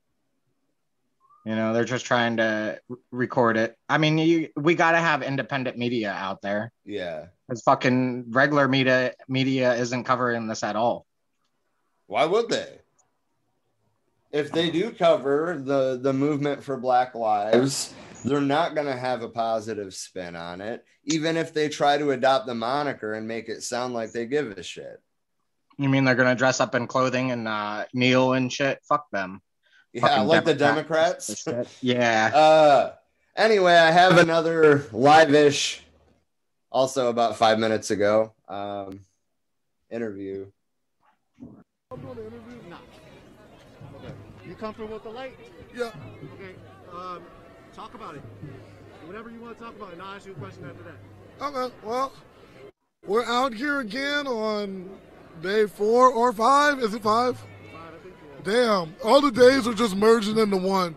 you 1.44 1.54
know, 1.54 1.72
they're 1.72 1.84
just 1.84 2.04
trying 2.04 2.36
to 2.38 2.78
record 3.10 3.56
it. 3.56 3.74
I 3.88 3.96
mean, 3.96 4.18
you, 4.18 4.48
we 4.54 4.74
got 4.74 4.92
to 4.92 4.98
have 4.98 5.22
independent 5.22 5.78
media 5.78 6.10
out 6.10 6.42
there. 6.42 6.72
Yeah. 6.84 7.26
Cuz 7.48 7.62
fucking 7.62 8.32
regular 8.32 8.68
media 8.68 9.14
media 9.28 9.74
isn't 9.74 10.04
covering 10.04 10.46
this 10.46 10.62
at 10.62 10.76
all. 10.76 11.06
Why 12.08 12.24
would 12.24 12.48
they? 12.48 12.78
If 14.32 14.50
they 14.50 14.70
do 14.70 14.90
cover 14.90 15.60
the 15.62 16.00
the 16.02 16.12
movement 16.12 16.64
for 16.64 16.76
Black 16.76 17.14
Lives, 17.14 17.94
they're 18.24 18.40
not 18.40 18.74
going 18.74 18.86
to 18.86 18.96
have 18.96 19.22
a 19.22 19.28
positive 19.28 19.94
spin 19.94 20.34
on 20.34 20.60
it, 20.60 20.84
even 21.04 21.36
if 21.36 21.54
they 21.54 21.68
try 21.68 21.96
to 21.98 22.10
adopt 22.10 22.46
the 22.46 22.54
moniker 22.54 23.14
and 23.14 23.28
make 23.28 23.48
it 23.48 23.62
sound 23.62 23.94
like 23.94 24.12
they 24.12 24.26
give 24.26 24.50
a 24.50 24.62
shit. 24.62 25.00
You 25.78 25.88
mean 25.88 26.04
they're 26.04 26.14
going 26.14 26.28
to 26.28 26.34
dress 26.34 26.60
up 26.60 26.74
in 26.74 26.86
clothing 26.86 27.30
and 27.30 27.46
uh 27.46 27.84
kneel 27.92 28.32
and 28.32 28.52
shit? 28.52 28.80
Fuck 28.88 29.08
them. 29.10 29.40
Yeah, 29.92 30.02
Fucking 30.02 30.26
like 30.26 30.44
the 30.44 30.54
Democrats. 30.54 31.44
Democrats. 31.44 31.78
Yeah. 31.82 32.30
Uh, 32.34 32.92
anyway, 33.36 33.74
I 33.74 33.90
have 33.90 34.18
another 34.18 34.86
live-ish, 34.92 35.82
also 36.70 37.08
about 37.08 37.36
five 37.36 37.58
minutes 37.58 37.90
ago, 37.90 38.34
um, 38.48 39.00
interview. 39.90 40.50
You 44.46 44.54
comfortable 44.54 44.92
with 44.92 45.04
the 45.04 45.08
light? 45.08 45.34
Yeah. 45.74 45.84
Okay. 46.34 46.54
Um, 46.92 47.22
talk 47.74 47.94
about 47.94 48.14
it. 48.14 48.22
Whatever 49.06 49.30
you 49.30 49.40
want 49.40 49.56
to 49.56 49.64
talk 49.64 49.74
about, 49.74 49.94
and 49.94 50.02
I'll 50.02 50.16
ask 50.16 50.26
you 50.26 50.32
a 50.32 50.34
question 50.34 50.66
after 50.66 50.82
that. 50.82 50.96
Okay, 51.40 51.74
well, 51.82 52.12
we're 53.06 53.24
out 53.24 53.54
here 53.54 53.80
again 53.80 54.26
on 54.26 54.90
day 55.40 55.66
four 55.66 56.10
or 56.10 56.30
five. 56.30 56.78
Is 56.80 56.92
it 56.92 57.02
five? 57.02 57.42
Damn, 58.44 58.94
all 59.02 59.22
the 59.22 59.32
days 59.32 59.66
are 59.66 59.72
just 59.72 59.96
merging 59.96 60.36
into 60.36 60.58
one. 60.58 60.94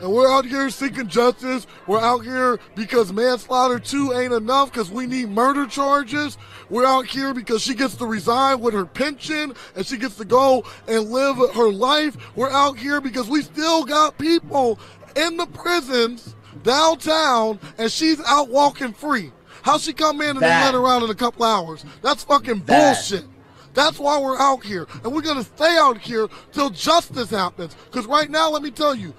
And 0.00 0.10
we're 0.10 0.30
out 0.30 0.46
here 0.46 0.70
seeking 0.70 1.08
justice. 1.08 1.66
We're 1.86 2.00
out 2.00 2.24
here 2.24 2.58
because 2.74 3.12
manslaughter 3.12 3.78
2 3.78 4.14
ain't 4.14 4.32
enough 4.32 4.72
because 4.72 4.90
we 4.90 5.06
need 5.06 5.28
murder 5.28 5.66
charges. 5.66 6.38
We're 6.70 6.86
out 6.86 7.04
here 7.06 7.34
because 7.34 7.60
she 7.60 7.74
gets 7.74 7.96
to 7.96 8.06
resign 8.06 8.60
with 8.60 8.72
her 8.72 8.86
pension 8.86 9.52
and 9.76 9.86
she 9.86 9.98
gets 9.98 10.16
to 10.16 10.24
go 10.24 10.64
and 10.88 11.10
live 11.10 11.36
her 11.54 11.70
life. 11.70 12.16
We're 12.34 12.50
out 12.50 12.78
here 12.78 13.00
because 13.02 13.28
we 13.28 13.42
still 13.42 13.84
got 13.84 14.16
people 14.16 14.78
in 15.16 15.36
the 15.36 15.46
prisons 15.46 16.34
downtown 16.62 17.58
and 17.76 17.92
she's 17.92 18.20
out 18.26 18.48
walking 18.48 18.94
free. 18.94 19.32
How 19.62 19.76
she 19.76 19.92
come 19.92 20.22
in 20.22 20.30
and 20.30 20.40
That- 20.40 20.64
let 20.64 20.74
her 20.74 20.86
out 20.86 21.02
in 21.02 21.10
a 21.10 21.14
couple 21.14 21.44
hours? 21.44 21.84
That's 22.00 22.24
fucking 22.24 22.62
That- 22.64 22.94
bullshit. 22.94 23.26
That's 23.74 23.98
why 24.00 24.18
we're 24.18 24.38
out 24.38 24.64
here. 24.64 24.88
And 25.04 25.12
we're 25.12 25.20
going 25.20 25.36
to 25.36 25.44
stay 25.44 25.76
out 25.78 25.98
here 25.98 26.26
till 26.52 26.70
justice 26.70 27.30
happens. 27.30 27.76
Because 27.84 28.06
right 28.06 28.28
now, 28.28 28.50
let 28.50 28.62
me 28.62 28.70
tell 28.72 28.96
you, 28.96 29.14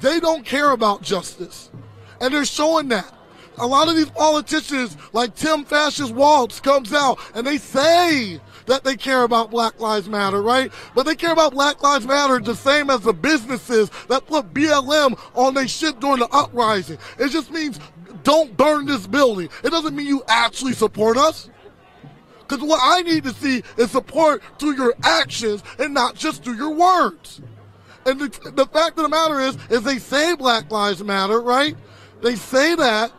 they 0.00 0.20
don't 0.20 0.44
care 0.44 0.70
about 0.70 1.02
justice. 1.02 1.70
And 2.20 2.32
they're 2.32 2.44
showing 2.44 2.88
that. 2.88 3.12
A 3.58 3.66
lot 3.66 3.88
of 3.88 3.96
these 3.96 4.10
politicians, 4.10 4.96
like 5.12 5.34
Tim 5.34 5.64
Fascist 5.64 6.14
Walz, 6.14 6.60
comes 6.60 6.92
out 6.92 7.18
and 7.34 7.46
they 7.46 7.56
say 7.56 8.38
that 8.66 8.84
they 8.84 8.96
care 8.96 9.22
about 9.22 9.50
Black 9.50 9.80
Lives 9.80 10.08
Matter, 10.08 10.42
right? 10.42 10.70
But 10.94 11.06
they 11.06 11.14
care 11.14 11.32
about 11.32 11.52
Black 11.52 11.82
Lives 11.82 12.06
Matter 12.06 12.38
the 12.38 12.54
same 12.54 12.90
as 12.90 13.00
the 13.00 13.14
businesses 13.14 13.90
that 14.08 14.26
put 14.26 14.52
BLM 14.52 15.18
on 15.34 15.54
their 15.54 15.68
shit 15.68 16.00
during 16.00 16.18
the 16.18 16.28
uprising. 16.32 16.98
It 17.18 17.30
just 17.30 17.50
means 17.50 17.80
don't 18.24 18.56
burn 18.56 18.86
this 18.86 19.06
building. 19.06 19.48
It 19.64 19.70
doesn't 19.70 19.96
mean 19.96 20.06
you 20.06 20.22
actually 20.28 20.72
support 20.72 21.16
us. 21.16 21.48
Because 22.40 22.62
what 22.62 22.80
I 22.82 23.02
need 23.02 23.24
to 23.24 23.32
see 23.32 23.62
is 23.76 23.90
support 23.90 24.42
through 24.58 24.76
your 24.76 24.94
actions 25.02 25.62
and 25.78 25.94
not 25.94 26.14
just 26.14 26.44
through 26.44 26.56
your 26.56 26.74
words. 26.74 27.40
And 28.06 28.20
the, 28.20 28.50
the 28.52 28.66
fact 28.66 28.96
of 28.98 29.02
the 29.02 29.08
matter 29.08 29.40
is, 29.40 29.58
is 29.68 29.82
they 29.82 29.98
say 29.98 30.36
Black 30.36 30.70
Lives 30.70 31.02
Matter, 31.02 31.40
right? 31.40 31.76
They 32.22 32.36
say 32.36 32.76
that, 32.76 33.12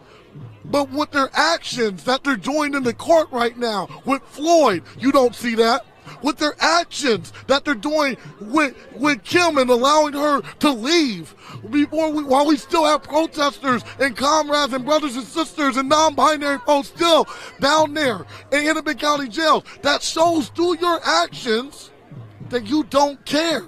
but 0.66 0.90
with 0.90 1.12
their 1.12 1.30
actions 1.34 2.06
that 2.06 2.24
they're 2.24 2.38
doing 2.38 2.74
in 2.74 2.84
the 2.84 2.94
court 2.94 3.30
right 3.32 3.58
now 3.58 3.88
with 4.06 4.22
Floyd, 4.24 4.84
you 4.98 5.12
don't 5.12 5.36
see 5.36 5.56
that. 5.56 5.86
With 6.24 6.38
their 6.38 6.56
actions 6.60 7.34
that 7.48 7.66
they're 7.66 7.76
doing 7.76 8.16
with 8.40 8.76
with 8.96 9.26
Kim 9.26 9.58
and 9.58 9.70
allowing 9.70 10.14
her 10.14 10.42
to 10.60 10.72
leave 10.72 11.36
before 11.70 12.12
we, 12.12 12.24
while 12.24 12.48
we 12.48 12.56
still 12.56 12.86
have 12.86 13.04
protesters 13.04 13.84
and 14.00 14.16
comrades 14.16 14.72
and 14.72 14.86
brothers 14.86 15.18
and 15.18 15.26
sisters 15.26 15.76
and 15.76 15.90
non-binary 15.90 16.60
folks 16.60 16.88
still 16.88 17.28
down 17.60 17.94
there 17.94 18.26
in 18.54 18.64
Hennepin 18.64 18.98
County 18.98 19.28
jails. 19.28 19.64
That 19.82 20.02
shows 20.02 20.48
through 20.48 20.80
your 20.80 21.02
actions 21.06 21.92
that 22.50 22.68
you 22.68 22.86
don't 22.86 23.24
care. 23.26 23.68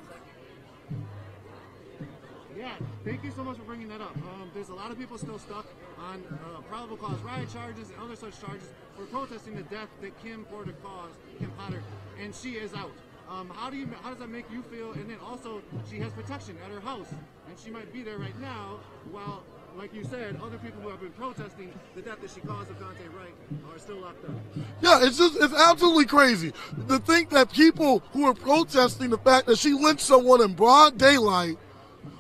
Thank 3.10 3.24
you 3.24 3.32
so 3.32 3.44
much 3.44 3.58
for 3.58 3.64
bringing 3.64 3.88
that 3.88 4.02
up. 4.02 4.16
Um, 4.18 4.52
there's 4.54 4.70
a 4.70 4.76
lot 4.76 4.92
of 4.92 5.00
people 5.00 5.18
still 5.18 5.40
stuck 5.40 5.66
on 5.98 6.24
uh, 6.32 6.62
probable 6.70 6.96
cause 6.96 7.20
riot 7.22 7.50
charges 7.52 7.90
and 7.90 8.00
other 8.00 8.16
such 8.16 8.40
charges 8.40 8.70
for 8.96 9.04
protesting 9.06 9.56
the 9.56 9.64
death 9.64 9.88
that 10.02 10.22
Kim 10.22 10.46
Porter 10.46 10.76
caused, 10.84 11.16
Kim 11.40 11.50
Potter, 11.58 11.82
and 12.22 12.36
she 12.36 12.52
is 12.52 12.72
out. 12.76 12.92
Um, 13.28 13.50
how 13.50 13.72
do 13.72 13.78
you? 13.78 13.90
How 14.04 14.12
does 14.12 14.20
that 14.20 14.30
make 14.30 14.46
you 14.52 14.62
feel? 14.62 14.92
And 14.92 15.10
then 15.10 15.18
also, 15.26 15.64
she 15.90 15.98
has 15.98 16.14
protection 16.14 16.56
at 16.64 16.72
her 16.72 16.80
house, 16.82 17.08
and 17.48 17.58
she 17.58 17.72
might 17.72 17.92
be 17.92 18.04
there 18.04 18.20
right 18.20 18.40
now. 18.40 18.80
While, 19.12 19.42
like 19.76 19.92
you 19.92 20.04
said, 20.04 20.40
other 20.44 20.60
people 20.60 20.80
who 20.82 20.90
have 20.90 21.02
been 21.02 21.10
protesting 21.14 21.74
the 21.96 22.04
death 22.04 22.22
that 22.22 22.30
she 22.30 22.42
caused 22.42 22.70
of 22.70 22.78
Daunte 22.78 23.12
Wright 23.18 23.34
are 23.74 23.80
still 23.80 23.98
locked 23.98 24.24
up. 24.26 24.36
Yeah, 24.82 25.00
it's 25.02 25.18
just 25.18 25.36
it's 25.36 25.54
absolutely 25.56 26.06
crazy 26.06 26.54
to 26.88 27.00
think 27.00 27.32
that 27.32 27.52
people 27.52 28.04
who 28.14 28.26
are 28.26 28.36
protesting 28.36 29.10
the 29.10 29.18
fact 29.18 29.48
that 29.48 29.58
she 29.58 29.74
lynched 29.74 30.02
someone 30.06 30.44
in 30.44 30.54
broad 30.54 31.00
daylight 31.00 31.58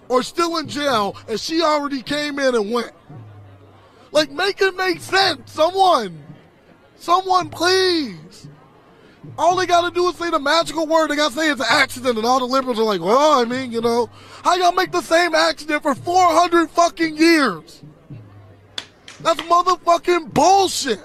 are 0.09 0.23
still 0.23 0.57
in 0.57 0.67
jail 0.67 1.15
and 1.27 1.39
she 1.39 1.61
already 1.61 2.01
came 2.01 2.39
in 2.39 2.55
and 2.55 2.71
went. 2.71 2.91
Like 4.11 4.31
make 4.31 4.61
it 4.61 4.75
make 4.75 5.01
sense. 5.01 5.51
Someone. 5.51 6.23
Someone 6.97 7.49
please. 7.49 8.47
All 9.37 9.55
they 9.55 9.65
gotta 9.65 9.93
do 9.93 10.07
is 10.09 10.15
say 10.15 10.29
the 10.29 10.39
magical 10.39 10.87
word. 10.87 11.09
They 11.09 11.15
gotta 11.15 11.33
say 11.33 11.51
it's 11.51 11.61
an 11.61 11.67
accident, 11.69 12.17
and 12.17 12.25
all 12.25 12.39
the 12.39 12.45
liberals 12.45 12.79
are 12.79 12.83
like, 12.83 13.01
well, 13.01 13.39
I 13.39 13.45
mean, 13.45 13.71
you 13.71 13.81
know, 13.81 14.09
how 14.43 14.55
y'all 14.55 14.71
make 14.71 14.91
the 14.91 15.01
same 15.01 15.35
accident 15.35 15.83
for 15.83 15.93
400 15.93 16.69
fucking 16.69 17.17
years? 17.17 17.83
That's 19.21 19.41
motherfucking 19.41 20.33
bullshit. 20.33 21.03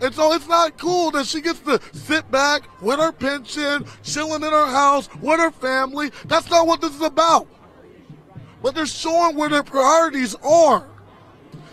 And 0.00 0.14
so 0.14 0.32
it's 0.32 0.46
not 0.46 0.78
cool 0.78 1.10
that 1.12 1.26
she 1.26 1.40
gets 1.40 1.60
to 1.60 1.80
sit 1.92 2.30
back 2.30 2.62
with 2.80 2.98
her 2.98 3.12
pension, 3.12 3.84
chilling 4.02 4.42
in 4.42 4.52
her 4.52 4.66
house 4.66 5.08
with 5.20 5.40
her 5.40 5.50
family. 5.50 6.10
That's 6.26 6.48
not 6.50 6.66
what 6.66 6.80
this 6.80 6.94
is 6.94 7.02
about. 7.02 7.48
But 8.62 8.74
they're 8.74 8.86
showing 8.86 9.36
where 9.36 9.48
their 9.48 9.62
priorities 9.62 10.34
are. 10.36 10.86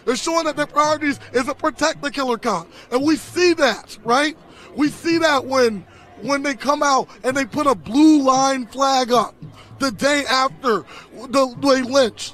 They're 0.05 0.15
showing 0.15 0.45
that 0.45 0.55
their 0.55 0.67
priorities 0.67 1.19
is 1.34 1.45
to 1.45 1.55
protect 1.55 2.01
the 2.01 2.11
killer 2.11 2.38
cop. 2.38 2.67
And 2.91 3.03
we 3.03 3.15
see 3.15 3.53
that, 3.55 3.97
right? 4.03 4.38
We 4.76 4.89
see 4.89 5.17
that 5.19 5.45
when 5.45 5.86
when 6.21 6.43
they 6.43 6.55
come 6.55 6.82
out 6.82 7.09
and 7.23 7.36
they 7.36 7.45
put 7.45 7.67
a 7.67 7.76
blue 7.76 8.21
line 8.21 8.65
flag 8.67 9.11
up 9.11 9.36
the 9.80 9.91
day 9.91 10.23
after 10.30 10.86
the, 11.11 11.55
they 11.61 11.82
lynch. 11.82 12.34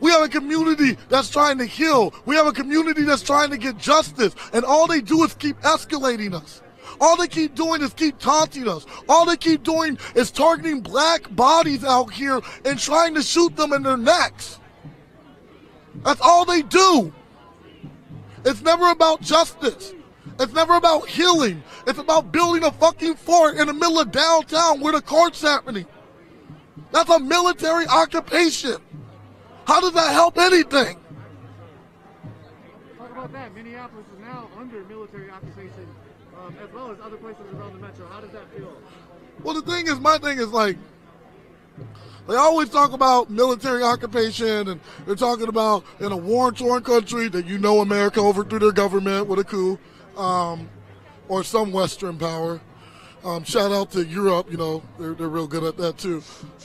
We 0.00 0.10
have 0.12 0.22
a 0.22 0.28
community 0.28 0.96
that's 1.08 1.30
trying 1.30 1.58
to 1.58 1.64
heal. 1.64 2.14
We 2.24 2.36
have 2.36 2.46
a 2.46 2.52
community 2.52 3.02
that's 3.02 3.22
trying 3.22 3.50
to 3.50 3.58
get 3.58 3.78
justice. 3.78 4.34
And 4.52 4.64
all 4.64 4.86
they 4.86 5.00
do 5.00 5.24
is 5.24 5.34
keep 5.34 5.58
escalating 5.60 6.34
us. 6.34 6.62
All 7.00 7.16
they 7.16 7.28
keep 7.28 7.54
doing 7.54 7.82
is 7.82 7.92
keep 7.92 8.18
taunting 8.18 8.68
us. 8.68 8.86
All 9.08 9.24
they 9.24 9.36
keep 9.36 9.62
doing 9.62 9.98
is 10.14 10.30
targeting 10.30 10.80
black 10.80 11.34
bodies 11.34 11.84
out 11.84 12.12
here 12.12 12.40
and 12.64 12.78
trying 12.78 13.14
to 13.14 13.22
shoot 13.22 13.54
them 13.56 13.72
in 13.72 13.82
their 13.82 13.96
necks. 13.96 14.58
That's 16.04 16.20
all 16.20 16.44
they 16.44 16.62
do. 16.62 17.12
It's 18.44 18.62
never 18.62 18.90
about 18.90 19.20
justice. 19.20 19.94
It's 20.40 20.52
never 20.52 20.76
about 20.76 21.08
healing. 21.08 21.62
It's 21.86 21.98
about 21.98 22.30
building 22.30 22.64
a 22.64 22.70
fucking 22.70 23.16
fort 23.16 23.56
in 23.56 23.66
the 23.66 23.72
middle 23.72 23.98
of 23.98 24.12
downtown 24.12 24.80
where 24.80 24.92
the 24.92 25.02
court's 25.02 25.42
happening. 25.42 25.86
That's 26.92 27.10
a 27.10 27.18
military 27.18 27.86
occupation. 27.86 28.76
How 29.68 29.82
does 29.82 29.92
that 29.92 30.12
help 30.14 30.38
anything? 30.38 30.96
Talk 32.96 33.10
about 33.10 33.32
that. 33.34 33.54
Minneapolis 33.54 34.06
is 34.14 34.18
now 34.18 34.48
under 34.58 34.82
military 34.84 35.28
occupation, 35.28 35.86
um, 36.38 36.56
as 36.64 36.72
well 36.72 36.90
as 36.90 36.96
other 37.02 37.18
places 37.18 37.42
around 37.52 37.74
the 37.74 37.78
metro. 37.78 38.06
How 38.08 38.22
does 38.22 38.30
that 38.30 38.50
feel? 38.56 38.74
Well, 39.42 39.52
the 39.52 39.70
thing 39.70 39.86
is, 39.86 40.00
my 40.00 40.16
thing 40.16 40.38
is 40.38 40.48
like, 40.48 40.78
they 42.26 42.36
always 42.36 42.70
talk 42.70 42.92
about 42.92 43.28
military 43.28 43.82
occupation, 43.82 44.68
and 44.68 44.80
they're 45.04 45.14
talking 45.14 45.48
about 45.48 45.84
in 46.00 46.12
a 46.12 46.16
war-torn 46.16 46.82
country 46.82 47.28
that 47.28 47.44
you 47.44 47.58
know 47.58 47.80
America 47.82 48.20
overthrew 48.20 48.58
their 48.58 48.72
government 48.72 49.26
with 49.26 49.38
a 49.38 49.44
coup, 49.44 49.78
um, 50.16 50.66
or 51.28 51.44
some 51.44 51.72
Western 51.72 52.16
power. 52.16 52.58
Um, 53.22 53.44
shout 53.44 53.70
out 53.70 53.90
to 53.90 54.02
Europe, 54.06 54.50
you 54.50 54.56
know, 54.56 54.82
they're, 54.98 55.12
they're 55.12 55.28
real 55.28 55.46
good 55.46 55.64
at 55.64 55.76
that 55.76 55.98
too. 55.98 56.22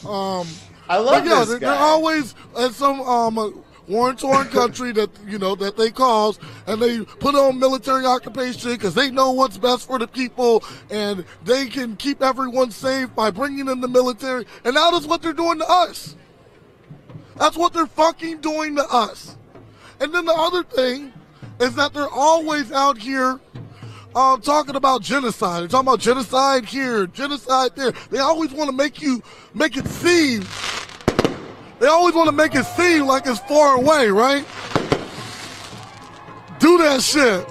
Um, 0.08 0.48
I 0.90 0.98
love 0.98 1.24
but 1.24 1.26
yeah, 1.26 1.40
this 1.40 1.50
they're, 1.50 1.60
guy. 1.60 1.72
they're 1.72 1.84
always 1.84 2.36
in 2.58 2.72
some 2.74 3.02
um, 3.02 3.38
uh, 3.38 3.50
war-torn 3.88 4.48
country 4.50 4.92
that 4.94 5.10
you 5.28 5.38
know 5.38 5.56
that 5.56 5.78
they 5.78 5.92
cause, 5.92 6.40
and 6.68 6.82
they 6.82 7.04
put 7.04 7.36
on 7.36 7.60
military 7.60 8.06
occupation 8.06 8.72
because 8.72 8.94
they 8.94 9.12
know 9.12 9.32
what's 9.32 9.58
best 9.58 9.88
for 9.88 10.00
the 10.00 10.08
people, 10.08 10.64
and 10.90 11.26
they 11.44 11.68
can 11.68 11.96
keep 11.96 12.22
everyone 12.22 12.72
safe 12.72 13.14
by 13.16 13.32
bringing 13.32 13.68
in 13.68 13.82
the 13.82 13.88
military. 13.88 14.46
And 14.64 14.76
now 14.76 14.92
that's 14.92 15.06
what 15.06 15.22
they're 15.22 15.34
doing 15.34 15.60
to 15.60 15.70
us. 15.70 16.16
That's 17.38 17.58
what 17.58 17.74
they're 17.74 17.88
fucking 17.88 18.42
doing 18.42 18.76
to 18.76 18.86
us. 18.90 19.38
And 20.00 20.14
then 20.14 20.26
the 20.26 20.34
other 20.34 20.64
thing 20.64 21.14
is 21.60 21.76
that 21.76 21.94
they're 21.94 22.10
always 22.10 22.72
out 22.72 22.98
here 22.98 23.40
um, 24.16 24.42
talking 24.42 24.76
about 24.76 25.02
genocide. 25.02 25.62
They're 25.62 25.68
talking 25.70 25.88
about 25.88 26.00
genocide 26.00 26.66
here, 26.66 27.08
genocide 27.08 27.76
there. 27.76 27.92
They 28.12 28.20
always 28.20 28.52
want 28.52 28.70
to 28.70 28.76
make 28.76 29.02
you 29.02 29.24
make 29.54 29.78
it 29.78 29.88
seem. 29.88 30.44
They 31.84 31.90
always 31.90 32.16
want 32.16 32.28
to 32.28 32.32
make 32.32 32.56
it 32.56 32.64
seem 32.64 33.08
like 33.08 33.28
it's 33.28 33.40
far 33.40 33.76
away, 33.76 34.08
right? 34.08 34.46
Do 36.58 36.78
that 36.78 37.02
shit. 37.02 37.46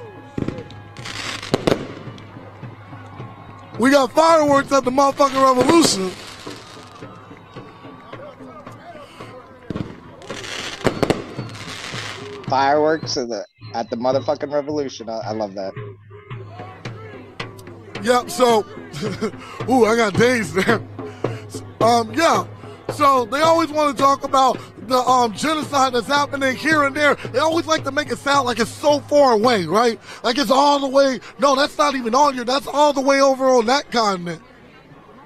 We 3.78 3.90
got 3.90 4.10
fireworks 4.12 4.72
at 4.72 4.86
the 4.86 4.90
motherfucking 4.90 5.58
revolution. 5.58 6.08
Fireworks 12.48 13.18
at 13.18 13.28
the 13.28 13.44
at 13.74 13.90
the 13.90 13.96
motherfucking 13.96 14.50
revolution. 14.50 15.10
I, 15.10 15.18
I 15.18 15.32
love 15.32 15.52
that. 15.56 15.74
Yep. 18.02 18.30
So, 18.30 18.64
ooh, 19.70 19.84
I 19.84 19.94
got 19.94 20.14
days 20.14 20.54
there. 20.54 20.80
Um, 21.82 22.14
yeah. 22.14 22.46
So 22.94 23.24
they 23.24 23.40
always 23.40 23.70
want 23.70 23.96
to 23.96 24.02
talk 24.02 24.24
about 24.24 24.58
the 24.86 24.98
um, 24.98 25.32
genocide 25.32 25.94
that's 25.94 26.06
happening 26.06 26.56
here 26.56 26.84
and 26.84 26.94
there. 26.94 27.14
They 27.14 27.38
always 27.38 27.66
like 27.66 27.84
to 27.84 27.92
make 27.92 28.10
it 28.10 28.18
sound 28.18 28.46
like 28.46 28.58
it's 28.58 28.70
so 28.70 29.00
far 29.00 29.32
away, 29.32 29.64
right? 29.64 29.98
Like 30.22 30.38
it's 30.38 30.50
all 30.50 30.80
the 30.80 30.88
way. 30.88 31.20
No, 31.38 31.54
that's 31.54 31.76
not 31.78 31.94
even 31.94 32.14
on 32.14 32.34
here. 32.34 32.44
That's 32.44 32.66
all 32.66 32.92
the 32.92 33.00
way 33.00 33.20
over 33.20 33.48
on 33.48 33.66
that 33.66 33.90
continent. 33.90 34.42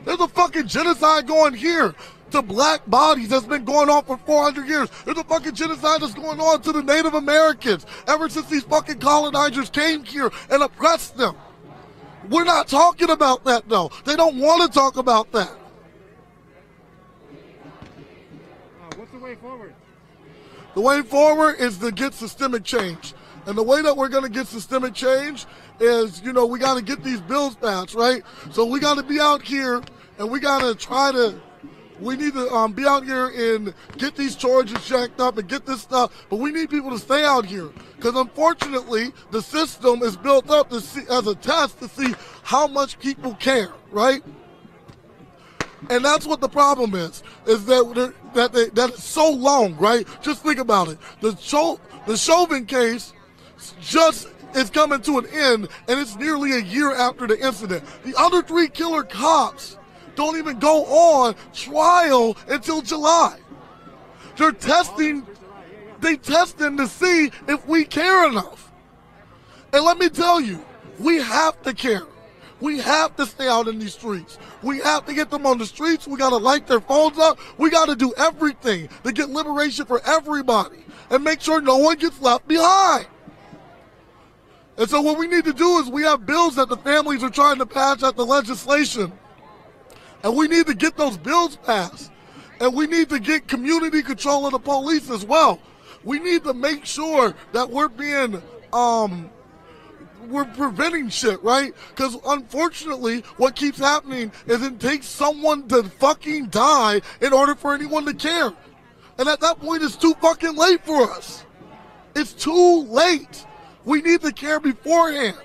There's 0.05 0.21
a 0.21 0.29
fucking 0.29 0.69
genocide 0.69 1.27
going 1.27 1.55
here 1.55 1.95
to 2.31 2.43
black 2.43 2.83
bodies 2.87 3.29
that's 3.29 3.47
been 3.47 3.65
going 3.65 3.89
on 3.89 4.05
for 4.05 4.17
400 4.19 4.69
years. 4.69 4.89
There's 5.05 5.19
a 5.19 5.25
fucking 5.25 5.55
genocide 5.55 6.01
that's 6.01 6.15
going 6.15 6.41
on 6.41 6.63
to 6.63 6.73
the 6.73 6.83
Native 6.83 7.15
Americans 7.15 7.87
ever 8.07 8.29
since 8.29 8.47
these 8.47 8.65
fucking 8.65 8.99
colonizers 8.99 9.71
came 9.71 10.05
here 10.05 10.31
and 10.51 10.63
oppressed 10.63 11.17
them. 11.17 11.37
We're 12.29 12.45
not 12.45 12.69
talking 12.69 13.11
about 13.11 13.45
that 13.45 13.69
though. 13.69 13.91
They 14.05 14.17
don't 14.17 14.39
want 14.39 14.63
to 14.63 14.79
talk 14.79 14.97
about 14.97 15.31
that. 15.33 15.51
Uh, 18.81 18.97
what's 18.97 19.13
the 19.13 19.16
way 19.27 19.35
forward? 19.35 19.75
The 20.75 20.81
way 20.81 21.03
forward 21.03 21.57
is 21.59 21.79
to 21.79 21.91
get 21.91 22.15
systemic 22.15 22.63
change. 22.63 23.15
And 23.47 23.57
the 23.57 23.63
way 23.63 23.83
that 23.83 23.97
we're 23.97 24.09
going 24.09 24.25
to 24.25 24.31
get 24.31 24.47
systemic 24.47 24.95
change 24.95 25.47
is, 25.81 26.23
you 26.23 26.33
know, 26.33 26.47
we 26.47 26.59
got 26.59 26.75
to 26.75 26.83
get 26.83 27.03
these 27.03 27.21
bills 27.21 27.57
passed, 27.57 27.95
right? 27.95 28.23
So 28.53 28.65
we 28.65 28.79
got 28.79 28.97
to 28.99 29.03
be 29.03 29.19
out 29.21 29.43
here 29.43 29.83
and 30.19 30.31
we 30.31 30.39
got 30.41 30.63
to 30.63 30.75
try 30.75 31.13
to, 31.13 31.41
we 32.01 32.17
need 32.17 32.35
to 32.35 32.49
um, 32.53 32.73
be 32.73 32.87
out 32.87 33.05
here 33.05 33.29
and 33.29 33.75
get 33.99 34.17
these 34.17 34.37
charges 34.37 34.87
jacked 34.87 35.21
up 35.21 35.39
and 35.39 35.49
get 35.49 35.67
this 35.67 35.81
stuff. 35.81 36.27
But 36.29 36.37
we 36.37 36.53
need 36.53 36.71
people 36.71 36.91
to 36.91 36.99
stay 36.99 37.25
out 37.25 37.47
here 37.47 37.71
because 37.97 38.15
unfortunately 38.15 39.13
the 39.31 39.43
system 39.43 40.03
is 40.03 40.17
built 40.17 40.51
up 40.51 40.71
to 40.71 40.81
see, 40.81 41.03
as 41.11 41.27
a 41.27 41.35
test 41.35 41.81
to 41.81 41.89
see 41.89 42.15
how 42.43 42.67
much 42.67 42.99
people 42.99 43.35
care, 43.35 43.73
right? 43.91 44.23
And 45.91 46.05
that's 46.05 46.27
what 46.27 46.41
the 46.41 46.49
problem 46.49 46.95
is, 46.95 47.23
is 47.47 47.65
that 47.67 48.13
that 48.35 48.53
they, 48.53 48.89
so 48.97 49.31
long, 49.31 49.77
right? 49.77 50.07
Just 50.23 50.43
think 50.43 50.59
about 50.59 50.89
it. 50.89 50.99
The 51.21 51.35
Cho, 51.35 51.79
the 52.07 52.17
Chauvin 52.17 52.67
case 52.67 53.13
just 53.81 54.29
is 54.55 54.71
coming 54.71 55.01
to 55.03 55.19
an 55.19 55.27
end, 55.27 55.69
and 55.89 56.01
it's 56.01 56.17
nearly 56.17 56.53
a 56.53 56.61
year 56.61 56.95
after 56.95 57.27
the 57.27 57.39
incident. 57.39 57.85
The 58.05 58.15
other 58.17 58.43
three 58.43 58.69
killer 58.69 59.03
cops 59.05 59.77
don't 60.15 60.37
even 60.39 60.59
go 60.59 60.85
on 60.87 61.35
trial 61.53 62.37
until 62.49 62.81
July. 62.81 63.39
They're 64.37 64.53
testing, 64.53 65.27
they 66.01 66.17
testing 66.17 66.77
to 66.79 66.89
see 66.89 67.31
if 67.49 67.67
we 67.67 67.85
care 67.85 68.29
enough. 68.29 68.73
And 69.73 69.85
let 69.85 69.99
me 69.99 70.09
tell 70.09 70.41
you, 70.41 70.65
we 70.99 71.17
have 71.17 71.61
to 71.63 71.75
care. 71.75 72.07
We 72.61 72.79
have 72.79 73.17
to 73.17 73.27
stay 73.27 73.49
out 73.49 73.69
in 73.69 73.79
these 73.79 73.93
streets. 73.93 74.39
We 74.63 74.79
have 74.81 75.05
to 75.07 75.15
get 75.15 75.31
them 75.31 75.45
on 75.45 75.59
the 75.59 75.67
streets. 75.67 76.07
We 76.07 76.17
got 76.17 76.31
to 76.31 76.37
light 76.37 76.67
their 76.67 76.81
phones 76.81 77.19
up. 77.19 77.39
We 77.59 77.69
got 77.69 77.87
to 77.87 77.97
do 77.97 78.15
everything 78.17 78.89
to 79.05 79.13
get 79.13 79.29
liberation 79.29 79.85
for 79.85 80.01
everybody 80.07 80.85
and 81.11 81.23
make 81.23 81.41
sure 81.41 81.61
no 81.61 81.77
one 81.77 81.99
gets 81.99 82.21
left 82.21 82.49
behind. 82.49 83.07
And 84.79 84.89
so 84.89 85.01
what 85.01 85.19
we 85.19 85.27
need 85.27 85.45
to 85.45 85.53
do 85.53 85.79
is 85.79 85.89
we 85.89 86.03
have 86.03 86.27
bills 86.27 86.57
that 86.57 86.69
the 86.69 86.77
families 86.79 87.23
are 87.23 87.31
trying 87.31 87.59
to 87.59 87.67
pass 87.67 88.03
at 88.03 88.17
the 88.17 88.25
legislation. 88.25 89.13
And 90.23 90.37
we 90.37 90.49
need 90.49 90.67
to 90.67 90.75
get 90.75 90.97
those 90.97 91.17
bills 91.17 91.57
passed. 91.57 92.11
And 92.61 92.75
we 92.75 92.87
need 92.87 93.11
to 93.11 93.19
get 93.19 93.49
community 93.49 94.03
control 94.03 94.47
of 94.47 94.53
the 94.53 94.59
police 94.59 95.11
as 95.11 95.25
well. 95.25 95.61
We 96.05 96.19
need 96.19 96.45
to 96.45 96.55
make 96.55 96.87
sure 96.87 97.35
that 97.53 97.71
we're 97.71 97.89
being 97.89 98.43
um 98.73 99.31
we're 100.29 100.45
preventing 100.45 101.09
shit, 101.09 101.43
right? 101.43 101.75
Because 101.91 102.17
unfortunately, 102.27 103.21
what 103.37 103.55
keeps 103.55 103.79
happening 103.79 104.33
is 104.47 104.63
it 104.63 104.81
takes 104.81 105.07
someone 105.07 105.69
to 105.69 105.85
fucking 105.85 106.47
die 106.47 107.01
in 107.21 107.33
order 107.33 107.55
for 107.55 107.75
anyone 107.75 108.05
to 108.07 108.15
care. 108.15 108.53
And 109.19 109.29
at 109.29 109.41
that 109.41 109.61
point, 109.61 109.83
it's 109.83 109.97
too 109.97 110.15
fucking 110.21 110.57
late 110.57 110.85
for 110.85 111.11
us. 111.11 111.45
It's 112.15 112.33
too 112.33 112.83
late. 112.85 113.47
We 113.85 114.03
need 114.03 114.23
to 114.23 114.33
care 114.33 114.59
beforehand. 114.59 115.37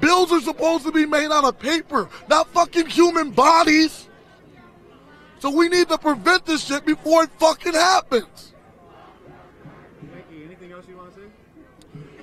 Bills 0.00 0.30
are 0.32 0.40
supposed 0.40 0.84
to 0.84 0.92
be 0.92 1.06
made 1.06 1.30
out 1.30 1.44
of 1.44 1.58
paper, 1.58 2.08
not 2.28 2.48
fucking 2.48 2.86
human 2.86 3.30
bodies. 3.30 4.08
So 5.38 5.50
we 5.50 5.68
need 5.68 5.88
to 5.88 5.98
prevent 5.98 6.46
this 6.46 6.64
shit 6.64 6.84
before 6.84 7.24
it 7.24 7.30
fucking 7.38 7.74
happens. 7.74 8.52
Mickey, 10.02 10.44
anything 10.44 10.72
else 10.72 10.84
you 10.88 10.96
want 10.96 11.14
to 11.14 11.20
say? 11.20 11.26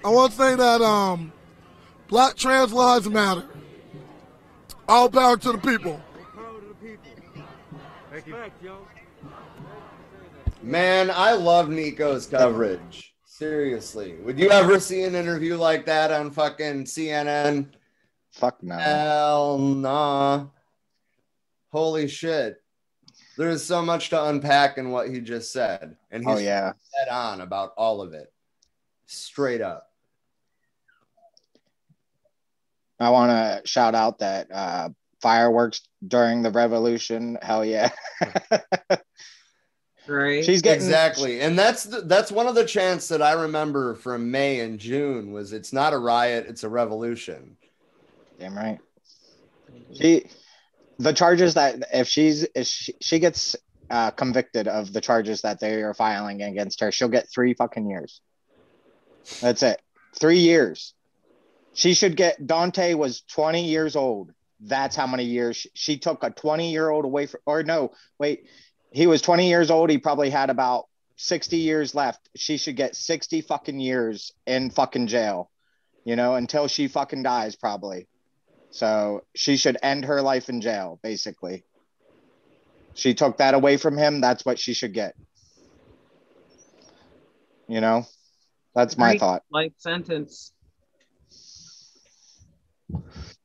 I 0.06 0.10
want 0.10 0.32
to 0.32 0.38
say 0.38 0.56
that 0.56 0.82
um, 0.82 1.33
black 2.14 2.36
trans 2.36 2.72
lives 2.72 3.10
matter. 3.10 3.44
All 4.88 5.10
power 5.10 5.36
to 5.36 5.52
the 5.54 5.58
people. 5.58 6.00
Man, 10.62 11.10
I 11.10 11.32
love 11.34 11.70
Nico's 11.70 12.28
coverage. 12.28 13.16
Seriously. 13.26 14.18
Would 14.22 14.38
you 14.38 14.52
ever 14.52 14.80
see 14.80 15.02
an 15.06 15.16
interview 15.16 15.58
like 15.58 15.88
that 15.88 16.12
on 16.12 16.30
fucking 16.30 16.84
CNN? 16.84 17.70
Fuck 18.30 18.62
no. 18.62 18.78
Hell 18.78 19.58
nah. 19.58 20.46
Holy 21.72 22.08
shit. 22.08 22.62
There's 23.40 23.64
so 23.64 23.82
much 23.82 24.12
to 24.12 24.24
unpack 24.26 24.78
in 24.78 24.92
what 24.92 25.10
he 25.10 25.20
just 25.20 25.52
said. 25.52 25.98
And 26.12 26.24
oh, 26.28 26.34
he's 26.34 26.42
Oh, 26.42 26.44
yeah. 26.44 26.74
dead 26.94 27.12
on 27.12 27.42
about 27.42 27.74
all 27.76 28.04
of 28.04 28.14
it. 28.14 28.32
Straight 29.08 29.62
up. 29.62 29.93
I 33.04 33.10
want 33.10 33.32
to 33.32 33.68
shout 33.68 33.96
out 33.96 34.20
that 34.20 34.52
uh, 34.52 34.90
fireworks 35.22 35.82
during 36.06 36.42
the 36.42 36.52
revolution. 36.52 37.38
Hell 37.42 37.66
yeah. 37.66 37.92
Right. 40.06 40.44
She's 40.44 40.62
getting 40.62 40.84
exactly, 40.84 41.40
and 41.40 41.58
that's 41.58 41.86
the, 41.86 42.02
that's 42.02 42.30
one 42.32 42.48
of 42.48 42.56
the 42.56 42.66
chants 42.66 43.08
that 43.08 43.22
I 43.22 43.32
remember 43.34 43.96
from 43.96 44.30
May 44.32 44.60
and 44.60 44.78
June 44.78 45.32
was 45.32 45.54
it's 45.54 45.72
not 45.72 45.94
a 45.94 45.98
riot, 45.98 46.46
it's 46.50 46.64
a 46.64 46.70
revolution. 46.70 47.56
Damn 48.38 48.58
right. 48.58 48.80
She, 49.94 50.26
the 51.00 51.14
charges 51.14 51.54
that 51.54 51.84
if 51.94 52.10
she's 52.10 52.46
if 52.54 52.68
she, 52.68 52.94
she 53.00 53.20
gets 53.20 53.56
uh, 53.90 54.12
convicted 54.12 54.68
of 54.68 54.92
the 54.92 55.00
charges 55.00 55.42
that 55.44 55.62
they 55.62 55.82
are 55.84 55.94
filing 55.94 56.42
against 56.42 56.82
her, 56.82 56.92
she'll 56.92 57.08
get 57.08 57.32
three 57.34 57.54
fucking 57.54 57.90
years. 57.90 58.20
That's 59.40 59.64
it. 59.64 59.82
Three 60.20 60.40
years. 60.40 60.94
She 61.74 61.94
should 61.94 62.16
get. 62.16 62.46
Daunte 62.46 62.96
was 62.96 63.22
20 63.22 63.66
years 63.66 63.96
old. 63.96 64.32
That's 64.60 64.96
how 64.96 65.08
many 65.08 65.26
years 65.26 65.58
she, 65.58 65.70
she 65.74 65.98
took 65.98 66.24
a 66.24 66.30
20 66.30 66.72
year 66.72 66.90
old 66.90 67.06
away 67.06 67.26
from. 67.26 67.42
Or 67.46 67.64
no, 67.64 67.92
wait. 68.20 68.46
He 68.92 69.08
was 69.08 69.22
20 69.22 69.50
years 69.50 69.72
old. 69.72 69.90
He 69.90 69.98
probably 69.98 70.30
had 70.30 70.50
about 70.50 70.86
60 71.18 71.58
years 71.58 71.96
left. 71.96 72.30
She 72.36 72.58
should 72.58 72.76
get 72.76 72.96
60 72.96 73.42
fucking 73.42 73.80
years 73.80 74.32
in 74.46 74.70
fucking 74.70 75.08
jail. 75.08 75.50
You 76.06 76.16
know, 76.16 76.36
until 76.36 76.68
she 76.68 76.88
fucking 76.88 77.24
dies, 77.24 77.56
probably. 77.56 78.08
So 78.72 79.24
she 79.36 79.58
should 79.58 79.78
end 79.82 80.06
her 80.06 80.22
life 80.22 80.50
in 80.50 80.62
jail, 80.62 81.00
basically. 81.02 81.64
She 82.94 83.14
took 83.14 83.38
that 83.38 83.54
away 83.54 83.78
from 83.78 83.98
him. 83.98 84.22
That's 84.22 84.46
what 84.46 84.60
she 84.60 84.74
should 84.74 84.94
get. 84.94 85.16
You 87.68 87.82
know, 87.82 88.06
that's 88.76 88.98
my 88.98 89.12
Right, 89.12 89.20
thought. 89.20 89.44
Life 89.52 89.74
sentence. 89.78 90.52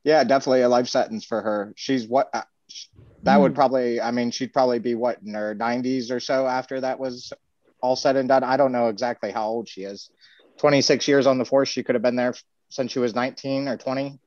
Yeah, 0.03 0.23
definitely 0.23 0.61
a 0.61 0.69
life 0.69 0.87
sentence 0.87 1.25
for 1.25 1.41
her. 1.41 1.73
She's 1.75 2.07
what 2.07 2.29
uh, 2.33 2.43
that 3.23 3.39
would 3.41 3.53
probably, 3.55 3.99
I 3.99 4.11
mean, 4.11 4.31
she'd 4.31 4.53
probably 4.53 4.79
be 4.79 4.95
what 4.95 5.19
in 5.25 5.33
her 5.33 5.53
90s 5.53 6.09
or 6.11 6.19
so 6.19 6.47
after 6.47 6.79
that 6.81 6.99
was 6.99 7.33
all 7.81 7.95
said 7.95 8.15
and 8.15 8.29
done. 8.29 8.43
I 8.43 8.57
don't 8.57 8.71
know 8.71 8.87
exactly 8.87 9.31
how 9.31 9.47
old 9.47 9.67
she 9.67 9.81
is. 9.81 10.09
26 10.59 11.07
years 11.07 11.27
on 11.27 11.37
the 11.37 11.45
force. 11.45 11.69
She 11.69 11.83
could 11.83 11.95
have 11.95 12.01
been 12.01 12.15
there 12.15 12.33
since 12.69 12.91
she 12.91 12.99
was 12.99 13.15
19 13.15 13.67
or 13.67 13.77
20. 13.77 14.19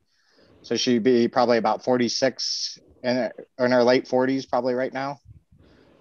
So 0.62 0.76
she'd 0.76 1.02
be 1.02 1.28
probably 1.28 1.58
about 1.58 1.84
46 1.84 2.78
in, 3.02 3.16
her- 3.16 3.32
in 3.58 3.72
her 3.72 3.82
late 3.82 4.06
40s, 4.06 4.46
probably 4.46 4.74
right 4.74 4.92
now. 4.92 5.18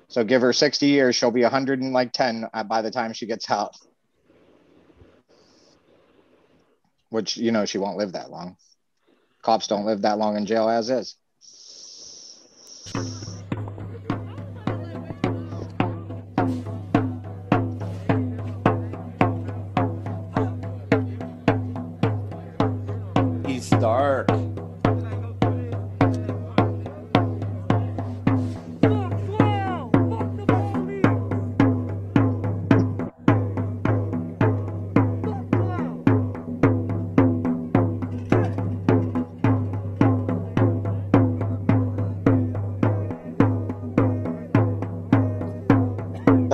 So 0.09 0.23
give 0.23 0.41
her 0.41 0.53
60 0.53 0.87
years, 0.87 1.15
she'll 1.15 1.31
be 1.31 1.43
110 1.43 2.45
uh, 2.53 2.63
by 2.63 2.81
the 2.81 2.91
time 2.91 3.13
she 3.13 3.25
gets 3.25 3.49
out. 3.49 3.73
Which, 7.09 7.37
you 7.37 7.51
know, 7.51 7.65
she 7.65 7.77
won't 7.77 7.97
live 7.97 8.13
that 8.13 8.29
long. 8.29 8.57
Cops 9.41 9.67
don't 9.67 9.85
live 9.85 10.03
that 10.03 10.19
long 10.19 10.37
in 10.37 10.45
jail 10.45 10.69
as 10.69 10.89
is. 10.89 11.15
He's 23.47 23.69
dark. 23.71 24.29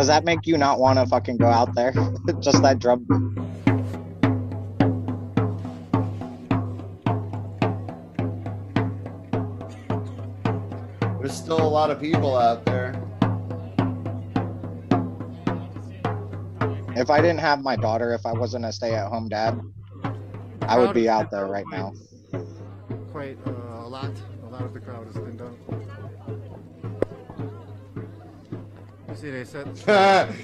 Does 0.08 0.16
that 0.16 0.24
make 0.24 0.48
you 0.48 0.58
not 0.58 0.80
want 0.80 1.00
to 1.00 1.06
fucking 1.06 1.36
go 1.36 1.48
out 1.48 1.76
there? 1.76 1.92
Just 2.40 2.62
that 2.62 2.80
drum. 2.80 3.06
There's 11.20 11.34
still 11.34 11.62
a 11.62 11.68
lot 11.68 11.92
of 11.92 12.00
people 12.00 12.38
out 12.38 12.64
there. 12.64 12.94
If 16.96 17.10
I 17.10 17.20
didn't 17.20 17.40
have 17.40 17.62
my 17.62 17.76
daughter, 17.76 18.14
if 18.14 18.26
I 18.26 18.32
wasn't 18.32 18.64
a 18.64 18.72
stay-at-home 18.72 19.28
dad, 19.28 19.60
I 20.62 20.80
would 20.80 20.94
be 20.94 21.10
out 21.10 21.32
there 21.32 21.48
right 21.48 21.66
now. 21.70 21.92
Quite 23.12 23.38
uh, 23.46 23.52
a 23.52 23.90
lot. 23.90 24.14
A 24.46 24.48
lot 24.48 24.62
of 24.62 24.74
the 24.74 24.80
crowd 24.80 25.06
has 25.08 25.16
been 25.16 25.36
done. 25.36 25.87
See, 29.18 29.32
they 29.32 29.44
said. 29.44 29.68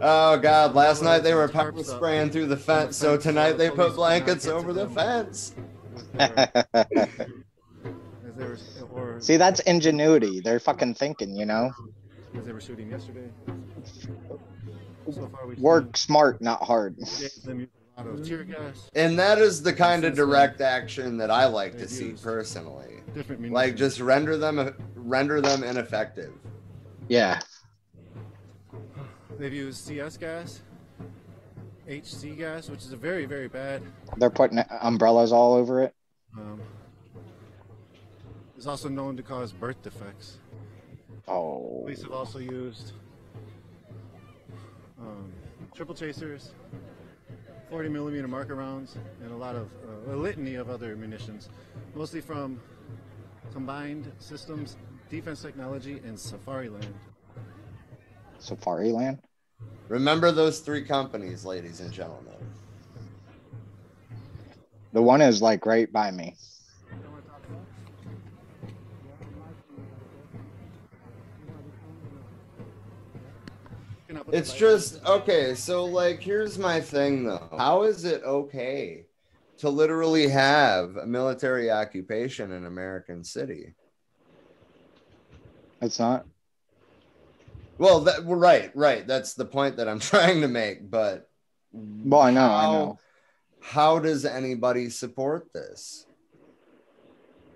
oh 0.00 0.38
God! 0.38 0.74
Last 0.74 1.02
night 1.02 1.20
they 1.20 1.34
were 1.34 1.48
pepper 1.48 1.82
spraying 1.84 2.30
through 2.30 2.46
the 2.46 2.56
fence, 2.56 2.96
so 2.96 3.16
tonight 3.16 3.52
they 3.52 3.70
put 3.70 3.94
blankets 3.94 4.46
over 4.46 4.72
the 4.72 4.88
fence. 4.88 5.54
As 6.18 6.30
they 8.36 8.44
were, 8.44 8.58
or 8.92 9.20
See, 9.20 9.36
that's 9.36 9.60
ingenuity. 9.60 10.40
They're 10.40 10.60
fucking 10.60 10.94
thinking, 10.94 11.36
you 11.36 11.46
know? 11.46 11.70
as 12.36 12.46
they 12.46 12.52
were 12.52 12.60
shooting 12.60 12.90
yesterday. 12.90 13.28
So 15.10 15.30
Work 15.58 15.96
smart, 15.96 16.40
not 16.40 16.62
hard. 16.62 16.98
seen 17.06 17.44
them 17.44 17.60
use 17.60 17.68
a 17.96 18.02
lot 18.04 18.14
of 18.14 18.26
tear 18.26 18.44
gas. 18.44 18.88
And 18.94 19.18
that 19.18 19.38
is 19.38 19.62
the 19.62 19.72
kind 19.72 20.04
of 20.04 20.14
direct 20.14 20.60
action 20.60 21.16
that 21.18 21.30
I 21.30 21.46
like 21.46 21.76
to 21.78 21.88
see 21.88 22.12
personally. 22.12 23.02
Like 23.38 23.76
just 23.76 24.00
render 24.00 24.36
them 24.36 24.74
render 24.94 25.40
them 25.40 25.64
ineffective. 25.64 26.32
Yeah. 27.08 27.40
They've 29.42 29.52
used 29.52 29.84
CS 29.84 30.16
gas, 30.18 30.62
HC 31.88 32.38
gas, 32.38 32.70
which 32.70 32.82
is 32.82 32.92
a 32.92 32.96
very, 32.96 33.24
very 33.24 33.48
bad. 33.48 33.82
They're 34.16 34.30
putting 34.30 34.62
umbrellas 34.80 35.32
all 35.32 35.54
over 35.54 35.82
it. 35.82 35.92
Um, 36.38 36.60
it's 38.56 38.68
also 38.68 38.88
known 38.88 39.16
to 39.16 39.22
cause 39.24 39.52
birth 39.52 39.82
defects. 39.82 40.38
Oh. 41.26 41.80
Police 41.82 42.02
have 42.04 42.12
also 42.12 42.38
used 42.38 42.92
um, 45.00 45.32
triple 45.74 45.96
chasers, 45.96 46.52
40 47.68 47.88
millimeter 47.88 48.28
marker 48.28 48.54
rounds, 48.54 48.96
and 49.24 49.32
a 49.32 49.36
lot 49.36 49.56
of 49.56 49.72
uh, 50.08 50.14
a 50.14 50.14
litany 50.14 50.54
of 50.54 50.70
other 50.70 50.94
munitions, 50.94 51.48
mostly 51.96 52.20
from 52.20 52.60
combined 53.52 54.08
systems, 54.20 54.76
defense 55.10 55.42
technology, 55.42 55.94
and 56.04 56.16
Safariland. 56.16 56.94
Safari 58.38 58.92
Land? 58.92 59.18
Remember 59.88 60.32
those 60.32 60.60
three 60.60 60.84
companies, 60.84 61.44
ladies 61.44 61.80
and 61.80 61.92
gentlemen. 61.92 62.32
The 64.92 65.02
one 65.02 65.20
is 65.20 65.42
like 65.42 65.66
right 65.66 65.90
by 65.92 66.10
me. 66.10 66.36
It's 74.32 74.54
just 74.54 75.04
okay. 75.04 75.54
So, 75.54 75.84
like, 75.84 76.22
here's 76.22 76.58
my 76.58 76.80
thing 76.80 77.24
though. 77.24 77.48
How 77.56 77.82
is 77.82 78.04
it 78.04 78.22
okay 78.24 79.06
to 79.58 79.68
literally 79.68 80.28
have 80.28 80.96
a 80.96 81.06
military 81.06 81.70
occupation 81.70 82.52
in 82.52 82.64
American 82.64 83.24
City? 83.24 83.74
It's 85.80 85.98
not. 85.98 86.26
Well, 87.82 88.02
that 88.02 88.24
well, 88.24 88.38
right, 88.38 88.70
right. 88.76 89.04
That's 89.04 89.34
the 89.34 89.44
point 89.44 89.78
that 89.78 89.88
I'm 89.88 89.98
trying 90.14 90.42
to 90.42 90.48
make. 90.48 90.88
But 90.88 91.28
Well, 91.72 92.20
I 92.20 92.30
know, 92.30 92.46
I 92.46 92.62
how, 92.62 92.72
know. 92.72 92.98
How 93.60 93.98
does 93.98 94.24
anybody 94.24 94.88
support 94.88 95.52
this? 95.52 96.06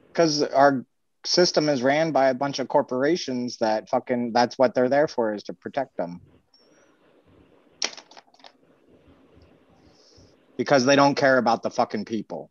Because 0.08 0.42
our 0.42 0.84
system 1.24 1.68
is 1.68 1.80
ran 1.80 2.10
by 2.10 2.30
a 2.30 2.34
bunch 2.34 2.58
of 2.58 2.66
corporations 2.66 3.58
that 3.58 3.88
fucking 3.88 4.32
that's 4.32 4.58
what 4.58 4.74
they're 4.74 4.88
there 4.88 5.06
for 5.06 5.32
is 5.32 5.44
to 5.44 5.52
protect 5.52 5.96
them. 5.96 6.20
Because 10.56 10.84
they 10.84 10.96
don't 10.96 11.14
care 11.14 11.38
about 11.38 11.62
the 11.62 11.70
fucking 11.70 12.04
people. 12.04 12.50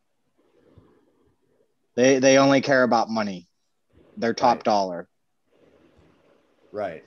They 1.95 2.19
they 2.19 2.37
only 2.37 2.61
care 2.61 2.83
about 2.83 3.09
money. 3.09 3.49
Their 4.15 4.33
top 4.33 4.63
dollar. 4.63 5.09
Right. 6.71 7.03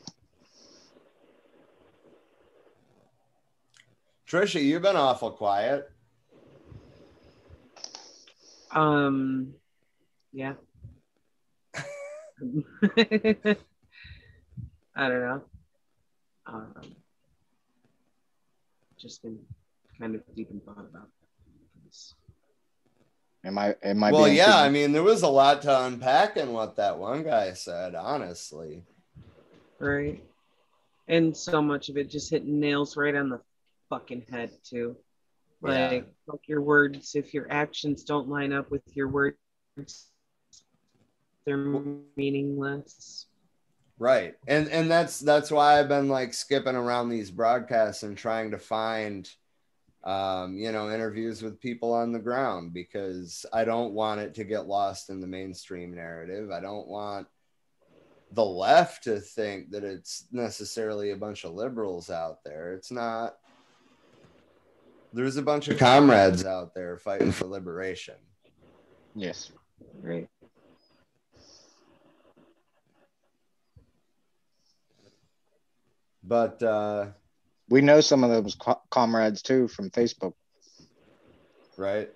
Trisha, 4.28 4.62
you've 4.62 4.82
been 4.82 4.96
awful 4.96 5.30
quiet. 5.30 5.90
Um, 8.70 9.54
yeah. 10.32 10.54
I 11.74 11.78
don't 15.08 15.20
know. 15.20 15.42
Um, 16.46 16.74
just 18.98 19.22
been 19.22 19.38
kind 19.98 20.14
of 20.14 20.22
deep 20.36 20.50
in 20.50 20.60
thought 20.60 20.78
about 20.90 21.08
this. 21.86 22.14
Am 23.44 23.56
I 23.56 23.76
am 23.82 24.02
I 24.04 24.12
well, 24.12 24.24
being 24.24 24.36
yeah. 24.36 24.46
too- 24.46 24.52
I 24.52 24.68
mean, 24.68 24.92
there 24.92 25.02
was 25.02 25.22
a 25.22 25.28
lot 25.28 25.62
to 25.62 25.84
unpack 25.84 26.36
in 26.36 26.52
what 26.52 26.76
that 26.76 26.98
one 26.98 27.22
guy 27.22 27.54
said. 27.54 27.94
Honestly, 27.94 28.82
Right. 29.78 30.22
And 31.06 31.34
so 31.34 31.62
much 31.62 31.88
of 31.88 31.96
it 31.96 32.10
just 32.10 32.28
hitting 32.30 32.60
nails 32.60 32.96
right 32.96 33.14
on 33.14 33.30
the 33.30 33.40
fucking 33.88 34.24
head 34.30 34.50
too. 34.64 34.96
Yeah. 35.64 35.88
Like 35.88 36.06
fuck 36.26 36.40
your 36.46 36.62
words. 36.62 37.14
If 37.14 37.34
your 37.34 37.50
actions 37.50 38.04
don't 38.04 38.28
line 38.28 38.52
up 38.52 38.70
with 38.70 38.82
your 38.94 39.08
words, 39.08 39.36
they're 41.44 41.56
meaningless. 42.16 43.26
right. 43.98 44.34
And 44.46 44.68
and 44.68 44.90
that's 44.90 45.20
that's 45.20 45.50
why 45.50 45.78
I've 45.78 45.88
been 45.88 46.08
like 46.08 46.34
skipping 46.34 46.76
around 46.76 47.08
these 47.08 47.30
broadcasts 47.30 48.02
and 48.02 48.16
trying 48.16 48.52
to 48.52 48.58
find, 48.58 49.28
um, 50.04 50.56
you 50.56 50.70
know, 50.72 50.90
interviews 50.90 51.42
with 51.42 51.60
people 51.60 51.92
on 51.92 52.12
the 52.12 52.18
ground 52.18 52.72
because 52.72 53.44
I 53.52 53.64
don't 53.64 53.94
want 53.94 54.20
it 54.20 54.34
to 54.34 54.44
get 54.44 54.68
lost 54.68 55.10
in 55.10 55.20
the 55.20 55.26
mainstream 55.26 55.94
narrative. 55.94 56.50
I 56.50 56.60
don't 56.60 56.86
want 56.86 57.26
the 58.32 58.44
left 58.44 59.04
to 59.04 59.20
think 59.20 59.70
that 59.70 59.84
it's 59.84 60.26
necessarily 60.30 61.10
a 61.10 61.16
bunch 61.16 61.44
of 61.44 61.54
liberals 61.54 62.10
out 62.10 62.44
there. 62.44 62.74
It's 62.74 62.90
not. 62.92 63.36
There's 65.12 65.36
a 65.36 65.42
bunch 65.42 65.68
of 65.68 65.78
comrades 65.78 66.44
out 66.44 66.74
there 66.74 66.98
fighting 66.98 67.32
for 67.32 67.46
liberation. 67.46 68.14
Yes. 69.14 69.50
Right. 70.02 70.28
But 76.22 76.62
uh 76.62 77.06
We 77.68 77.80
know 77.80 78.00
some 78.00 78.24
of 78.24 78.30
those 78.30 78.54
co- 78.54 78.82
comrades 78.90 79.42
too 79.42 79.68
from 79.68 79.90
Facebook. 79.90 80.34
right? 81.76 82.10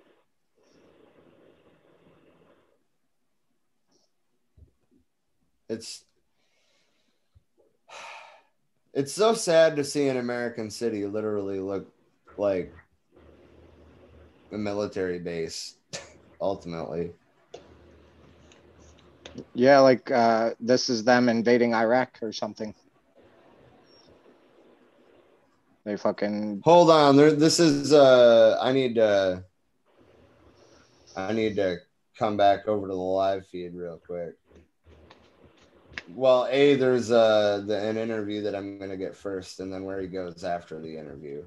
It's 5.69 6.03
it's 8.93 9.13
so 9.13 9.33
sad 9.33 9.77
to 9.77 9.83
see 9.83 10.07
an 10.07 10.17
American 10.17 10.69
city 10.69 11.05
literally 11.05 11.59
look 11.59 11.91
like 12.37 12.73
a 14.53 14.57
military 14.57 15.19
base 15.19 15.75
ultimately. 16.41 17.11
Yeah, 19.55 19.79
like 19.79 20.11
uh, 20.11 20.51
this 20.59 20.89
is 20.89 21.03
them 21.03 21.27
invading 21.27 21.73
Iraq 21.73 22.19
or 22.21 22.31
something. 22.31 22.73
They 25.85 25.97
fucking 25.97 26.61
Hold 26.63 26.89
on, 26.91 27.17
there 27.17 27.33
this 27.33 27.59
is 27.59 27.91
uh 27.91 28.57
I 28.61 28.71
need 28.71 28.95
to 28.95 29.43
I 31.15 31.33
need 31.33 31.55
to 31.57 31.77
come 32.17 32.37
back 32.37 32.67
over 32.67 32.87
to 32.87 32.93
the 32.93 32.99
live 32.99 33.45
feed 33.47 33.73
real 33.75 33.99
quick. 34.05 34.35
Well, 36.15 36.47
A, 36.49 36.75
there's 36.75 37.11
uh 37.11 37.63
the 37.65 37.77
an 37.77 37.97
interview 37.97 38.43
that 38.43 38.55
I'm 38.55 38.79
gonna 38.79 38.95
get 38.97 39.15
first, 39.15 39.59
and 39.59 39.73
then 39.73 39.83
where 39.83 39.99
he 39.99 40.07
goes 40.07 40.43
after 40.43 40.79
the 40.79 40.97
interview. 40.97 41.43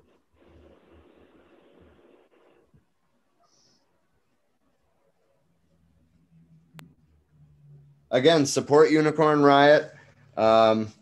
Again, 8.11 8.47
support 8.47 8.91
Unicorn 8.91 9.43
Riot 9.43 9.93
um, 10.37 10.93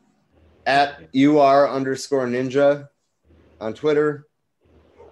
at 0.66 1.08
UR 1.14 1.68
underscore 1.68 2.26
ninja 2.26 2.88
on 3.60 3.74
Twitter. 3.74 4.26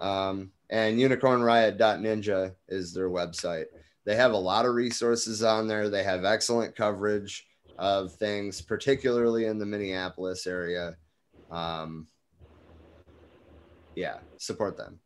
Um, 0.01 0.51
and 0.69 0.97
unicornriot.ninja 0.97 2.55
is 2.67 2.93
their 2.93 3.09
website. 3.09 3.65
They 4.05 4.15
have 4.15 4.31
a 4.31 4.37
lot 4.37 4.65
of 4.65 4.73
resources 4.73 5.43
on 5.43 5.67
there. 5.67 5.87
They 5.87 6.03
have 6.03 6.25
excellent 6.25 6.75
coverage 6.75 7.45
of 7.77 8.13
things, 8.13 8.59
particularly 8.61 9.45
in 9.45 9.59
the 9.59 9.65
Minneapolis 9.65 10.47
area. 10.47 10.97
Um, 11.51 12.07
yeah, 13.95 14.17
support 14.37 14.77
them. 14.77 14.99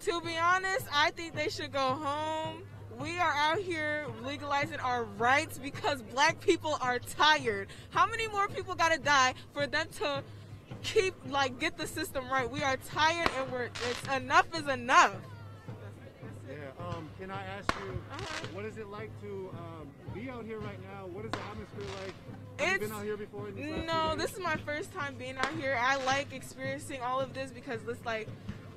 To 0.00 0.20
be 0.20 0.36
honest, 0.38 0.86
I 0.94 1.10
think 1.10 1.34
they 1.34 1.48
should 1.48 1.72
go 1.72 1.80
home. 1.80 2.62
We 2.98 3.18
are 3.18 3.32
out 3.32 3.58
here 3.58 4.06
legalizing 4.24 4.80
our 4.80 5.04
rights 5.04 5.58
because 5.58 6.02
black 6.02 6.40
people 6.40 6.78
are 6.80 6.98
tired. 6.98 7.68
How 7.90 8.06
many 8.06 8.26
more 8.28 8.48
people 8.48 8.74
gotta 8.74 8.98
die 8.98 9.34
for 9.52 9.66
them 9.66 9.86
to 9.98 10.22
keep 10.82 11.14
like 11.28 11.58
get 11.58 11.76
the 11.76 11.86
system 11.86 12.28
right? 12.30 12.50
We 12.50 12.62
are 12.62 12.76
tired 12.76 13.28
and 13.38 13.52
we're 13.52 13.64
it's 13.64 14.14
enough 14.14 14.46
is 14.54 14.66
enough. 14.68 15.14
Yeah. 16.48 16.86
Um, 16.88 17.08
can 17.18 17.30
I 17.30 17.42
ask 17.44 17.68
you, 17.84 18.00
uh-huh. 18.12 18.46
what 18.52 18.64
is 18.64 18.78
it 18.78 18.86
like 18.88 19.10
to 19.22 19.50
um, 19.52 19.88
be 20.14 20.30
out 20.30 20.44
here 20.44 20.60
right 20.60 20.80
now? 20.82 21.06
What 21.06 21.24
is 21.24 21.32
the 21.32 21.38
atmosphere 21.50 21.84
like? 22.04 22.14
Have 22.58 22.68
you 22.68 22.74
It's- 22.74 22.88
been 22.88 22.92
out 22.92 23.04
here 23.04 23.16
before? 23.16 23.48
in 23.48 23.56
these 23.56 23.66
last 23.66 23.76
few 23.78 23.86
No, 23.86 24.16
this 24.16 24.32
is 24.32 24.38
my 24.40 24.56
first 24.56 24.92
time 24.94 25.16
being 25.16 25.36
out 25.36 25.52
here. 25.60 25.76
I 25.78 25.96
like 26.04 26.32
experiencing 26.32 27.02
all 27.02 27.20
of 27.20 27.34
this 27.34 27.50
because 27.50 27.80
it's 27.88 28.04
like, 28.06 28.28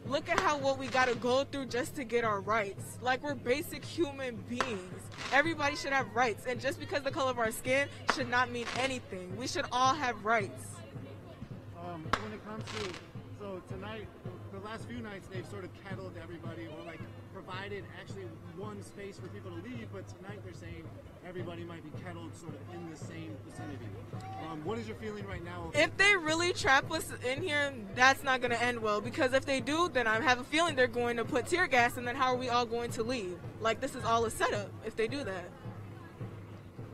look 0.08 0.30
at 0.30 0.39
how 0.39 0.58
what 0.58 0.78
we 0.80 0.88
gotta 0.88 1.16
go 1.16 1.43
through 1.43 1.66
just 1.68 1.95
to 1.95 2.04
get 2.04 2.24
our 2.24 2.41
rights. 2.41 2.97
Like 3.02 3.24
we're 3.24 3.36
basic 3.36 3.84
human 3.86 4.36
beings. 4.50 5.02
Everybody 5.32 5.76
should 5.76 5.93
have 5.93 6.08
rights, 6.16 6.45
and 6.47 6.60
just 6.60 6.80
because 6.80 7.04
the 7.04 7.12
color 7.12 7.30
of 7.32 7.39
our 7.39 7.52
skin 7.52 7.88
should 8.16 8.30
not 8.30 8.52
mean 8.52 8.66
anything. 8.80 9.36
We 9.38 9.47
should 9.47 9.66
all 9.72 9.93
have 9.93 10.26
rights. 10.26 10.64
um, 11.78 12.04
when 12.24 12.34
it 12.34 12.45
comes 12.45 12.64
to 12.64 12.91
so 13.39 13.62
tonight, 13.70 14.08
the 14.52 14.60
last 14.60 14.86
few 14.88 15.00
nights 15.00 15.28
they've 15.32 15.45
sort 15.47 15.64
of 15.64 15.70
kettled 15.84 16.14
everybody 16.22 16.68
or 16.68 16.84
like 16.86 17.00
provided 17.34 17.84
actually 18.02 18.26
one 18.58 18.82
space 18.84 19.18
for 19.20 19.28
people 19.28 19.52
to 19.52 19.62
leave, 19.64 19.88
but 19.93 20.08
tonight 20.08 20.39
they're 20.43 20.54
saying 20.54 20.84
everybody 21.28 21.64
might 21.64 21.84
be 21.84 21.92
kettled 22.04 22.36
sort 22.36 22.54
of 22.54 22.76
in 22.76 22.90
the 22.90 22.96
same 22.98 23.36
vicinity. 23.48 23.86
Um, 24.50 24.64
what 24.64 24.78
is 24.80 24.88
your 24.88 24.96
feeling 24.98 25.26
right 25.28 25.44
now? 25.44 25.72
If 25.76 25.96
they 25.98 26.16
really 26.16 26.54
trap 26.54 26.92
us 26.92 27.12
in 27.26 27.44
here, 27.44 27.74
that's 27.96 28.24
not 28.24 28.42
gonna 28.42 28.56
end 28.56 28.80
well. 28.82 29.02
Because 29.02 29.34
if 29.34 29.46
they 29.46 29.60
do, 29.60 29.90
then 29.90 30.08
I 30.08 30.20
have 30.22 30.40
a 30.40 30.44
feeling 30.44 30.76
they're 30.76 30.88
going 30.88 31.18
to 31.18 31.26
put 31.26 31.48
tear 31.48 31.68
gas, 31.68 31.98
and 31.98 32.08
then 32.08 32.16
how 32.16 32.34
are 32.34 32.38
we 32.38 32.50
all 32.50 32.66
going 32.66 32.92
to 32.92 33.04
leave? 33.04 33.38
Like 33.62 33.80
this 33.82 33.96
is 33.96 34.04
all 34.04 34.26
a 34.26 34.32
setup. 34.32 34.72
If 34.86 34.96
they 34.96 35.08
do 35.08 35.24
that. 35.24 35.46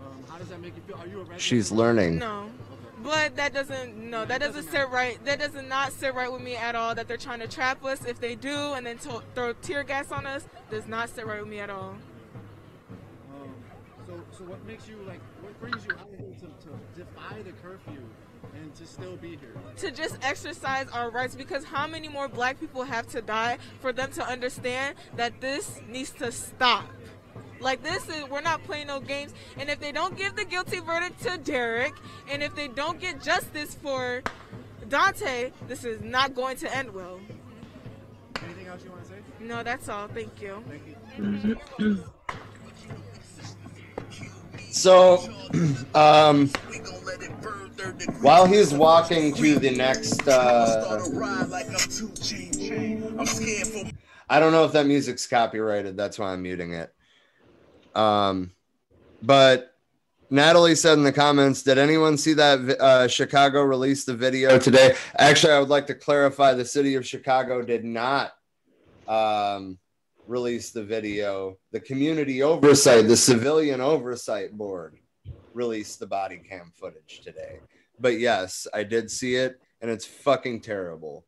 Um, 0.01 0.23
how 0.29 0.37
does 0.37 0.49
that 0.49 0.61
make 0.61 0.75
you 0.75 0.81
feel? 0.81 0.97
Are 0.97 1.07
you 1.07 1.17
a 1.17 1.19
resident? 1.19 1.41
She's 1.41 1.71
learning. 1.71 2.17
No. 2.17 2.49
But 3.03 3.35
that 3.35 3.53
doesn't 3.53 3.95
no 3.97 4.25
that 4.25 4.39
doesn't 4.41 4.63
sit 4.63 4.89
right 4.89 5.23
that 5.25 5.37
does 5.39 5.53
not 5.53 5.91
sit 5.91 6.15
right 6.15 6.31
with 6.31 6.41
me 6.41 6.55
at 6.55 6.75
all 6.75 6.95
that 6.95 7.07
they're 7.07 7.17
trying 7.17 7.39
to 7.39 7.47
trap 7.47 7.85
us 7.85 8.03
if 8.05 8.19
they 8.19 8.35
do 8.35 8.73
and 8.73 8.85
then 8.85 8.97
to- 8.99 9.21
throw 9.35 9.53
tear 9.53 9.83
gas 9.83 10.11
on 10.11 10.25
us 10.25 10.47
does 10.71 10.87
not 10.87 11.09
sit 11.09 11.27
right 11.27 11.39
with 11.39 11.49
me 11.49 11.59
at 11.59 11.69
all. 11.69 11.95
So, 14.37 14.43
so 14.43 14.49
what 14.49 14.65
makes 14.65 14.87
you 14.87 14.97
like? 15.07 15.19
What 15.41 15.59
brings 15.59 15.85
you 15.85 15.95
out 15.95 16.09
here 16.17 16.33
to, 16.39 16.45
to 16.67 16.79
defy 16.95 17.41
the 17.41 17.51
curfew 17.61 18.01
and 18.53 18.73
to 18.75 18.85
still 18.85 19.15
be 19.17 19.29
here? 19.29 19.53
To 19.77 19.91
just 19.91 20.17
exercise 20.23 20.87
our 20.89 21.09
rights 21.09 21.35
because 21.35 21.63
how 21.63 21.87
many 21.87 22.07
more 22.07 22.27
black 22.27 22.59
people 22.59 22.83
have 22.83 23.07
to 23.07 23.21
die 23.21 23.57
for 23.79 23.93
them 23.93 24.11
to 24.13 24.25
understand 24.25 24.95
that 25.15 25.41
this 25.41 25.79
needs 25.87 26.11
to 26.11 26.31
stop. 26.31 26.85
Like 27.59 27.83
this 27.83 28.09
is 28.09 28.27
we're 28.29 28.41
not 28.41 28.63
playing 28.63 28.87
no 28.87 28.99
games 28.99 29.33
and 29.57 29.69
if 29.69 29.79
they 29.79 29.91
don't 29.91 30.17
give 30.17 30.35
the 30.35 30.45
guilty 30.45 30.79
verdict 30.79 31.21
to 31.23 31.37
Derek 31.37 31.93
and 32.29 32.43
if 32.43 32.53
they 32.55 32.67
don't 32.67 32.99
get 32.99 33.21
justice 33.21 33.75
for 33.75 34.21
Daunte, 34.87 35.51
this 35.67 35.85
is 35.85 36.01
not 36.01 36.35
going 36.35 36.57
to 36.57 36.75
end 36.75 36.93
well. 36.93 37.19
Anything 38.43 38.67
else 38.67 38.83
you 38.83 38.91
want 38.91 39.03
to 39.03 39.09
say? 39.09 39.15
No, 39.39 39.63
that's 39.63 39.89
all. 39.89 40.07
Thank 40.07 40.41
you. 40.41 40.63
Thank 41.17 41.59
you. 41.79 42.03
So, 44.75 45.23
um, 45.95 46.49
while 48.19 48.45
he's 48.45 48.73
walking 48.73 49.33
to 49.35 49.57
the 49.57 49.71
next, 49.71 50.27
uh, 50.27 50.99
I 54.29 54.39
don't 54.41 54.51
know 54.51 54.65
if 54.65 54.73
that 54.73 54.85
music's 54.85 55.27
copyrighted. 55.27 55.95
That's 55.95 56.19
why 56.19 56.33
I'm 56.33 56.41
muting 56.41 56.73
it. 56.73 56.93
Um, 57.95 58.51
but 59.23 59.73
Natalie 60.29 60.75
said 60.75 60.97
in 60.97 61.05
the 61.05 61.13
comments, 61.13 61.63
did 61.63 61.77
anyone 61.77 62.17
see 62.17 62.33
that 62.33 62.59
uh, 62.81 63.07
Chicago 63.07 63.63
released 63.63 64.07
the 64.07 64.13
video 64.13 64.59
today? 64.59 64.95
Actually, 65.17 65.53
I 65.53 65.59
would 65.59 65.69
like 65.69 65.87
to 65.87 65.95
clarify 65.95 66.53
the 66.53 66.65
city 66.65 66.95
of 66.95 67.07
Chicago 67.07 67.61
did 67.61 67.85
not 67.85 68.33
um, 69.07 69.77
release 70.27 70.71
the 70.71 70.83
video. 70.83 71.57
The 71.71 71.79
community 71.79 72.43
oversight, 72.43 73.07
the 73.07 73.17
civilian 73.17 73.81
oversight 73.81 74.57
board 74.57 74.97
released 75.53 75.99
the 75.99 76.07
body 76.07 76.37
cam 76.37 76.71
footage 76.75 77.21
today. 77.23 77.59
But 77.99 78.19
yes, 78.19 78.67
I 78.73 78.83
did 78.83 79.09
see 79.09 79.35
it 79.35 79.59
and 79.81 79.89
it's 79.89 80.05
fucking 80.05 80.61
terrible. 80.61 81.25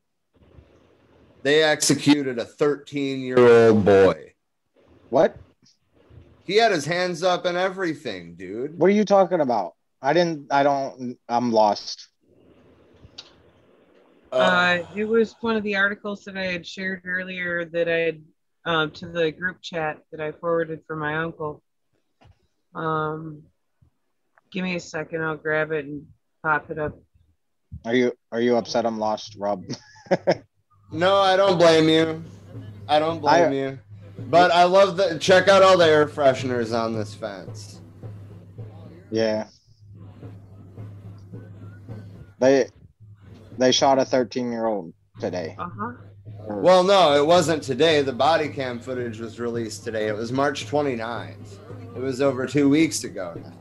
They 1.43 1.63
executed 1.63 2.39
a 2.39 2.45
13 2.45 3.21
year 3.21 3.39
old 3.39 3.85
boy. 3.85 4.33
What? 5.09 5.37
He 6.43 6.57
had 6.57 6.71
his 6.71 6.85
hands 6.85 7.23
up 7.23 7.45
and 7.45 7.57
everything, 7.57 8.35
dude. 8.35 8.77
What 8.77 8.87
are 8.87 8.93
you 8.93 9.05
talking 9.05 9.41
about? 9.41 9.73
I 10.01 10.13
didn't. 10.13 10.47
I 10.51 10.63
don't. 10.63 11.17
I'm 11.27 11.51
lost. 11.51 12.07
Uh, 14.31 14.79
it 14.95 15.05
was 15.05 15.35
one 15.41 15.55
of 15.55 15.63
the 15.63 15.75
articles 15.75 16.23
that 16.25 16.37
I 16.37 16.45
had 16.45 16.65
shared 16.65 17.01
earlier 17.05 17.65
that 17.65 17.87
I 17.87 17.97
had 17.99 18.21
um, 18.67 18.91
to 18.91 19.07
the 19.07 19.31
group 19.31 19.57
chat 19.61 19.99
that 20.11 20.19
I 20.19 20.33
forwarded 20.33 20.81
for 20.85 20.95
my 20.95 21.15
uncle. 21.17 21.63
Um, 22.75 23.43
give 24.51 24.63
me 24.63 24.75
a 24.75 24.79
second, 24.79 25.23
I'll 25.23 25.37
grab 25.37 25.71
it 25.71 25.85
and 25.85 26.05
pop 26.43 26.69
it 26.69 26.77
up. 26.77 26.99
Are 27.85 27.95
you 27.95 28.11
Are 28.31 28.41
you 28.41 28.57
upset? 28.57 28.85
I'm 28.85 28.99
lost, 28.99 29.35
Rob. 29.39 29.63
No, 30.89 31.17
I 31.17 31.35
don't 31.35 31.57
blame 31.57 31.89
you. 31.89 32.23
I 32.87 32.99
don't 32.99 33.19
blame 33.19 33.51
I- 33.51 33.55
you. 33.55 33.79
But 34.29 34.51
I 34.51 34.63
love 34.63 34.95
the 34.97 35.17
check 35.19 35.47
out 35.49 35.61
all 35.61 35.77
the 35.77 35.85
air 35.85 36.07
fresheners 36.07 36.73
on 36.77 36.93
this 36.93 37.13
fence. 37.13 37.81
yeah. 39.11 39.47
They 42.39 42.67
They 43.57 43.71
shot 43.73 43.99
a 43.99 44.05
13 44.05 44.49
year 44.51 44.65
old 44.65 44.93
today. 45.19 45.55
Uh 45.59 45.67
huh. 45.77 45.91
Well, 46.49 46.81
no, 46.83 47.13
it 47.13 47.25
wasn't 47.25 47.61
today. 47.61 48.01
The 48.01 48.13
body 48.13 48.47
cam 48.47 48.79
footage 48.79 49.19
was 49.19 49.37
released 49.37 49.83
today. 49.83 50.07
It 50.07 50.15
was 50.15 50.31
March 50.31 50.65
29th. 50.65 51.35
It 51.93 51.99
was 51.99 52.21
over 52.21 52.47
two 52.47 52.69
weeks 52.69 53.03
ago 53.03 53.33
now. 53.43 53.53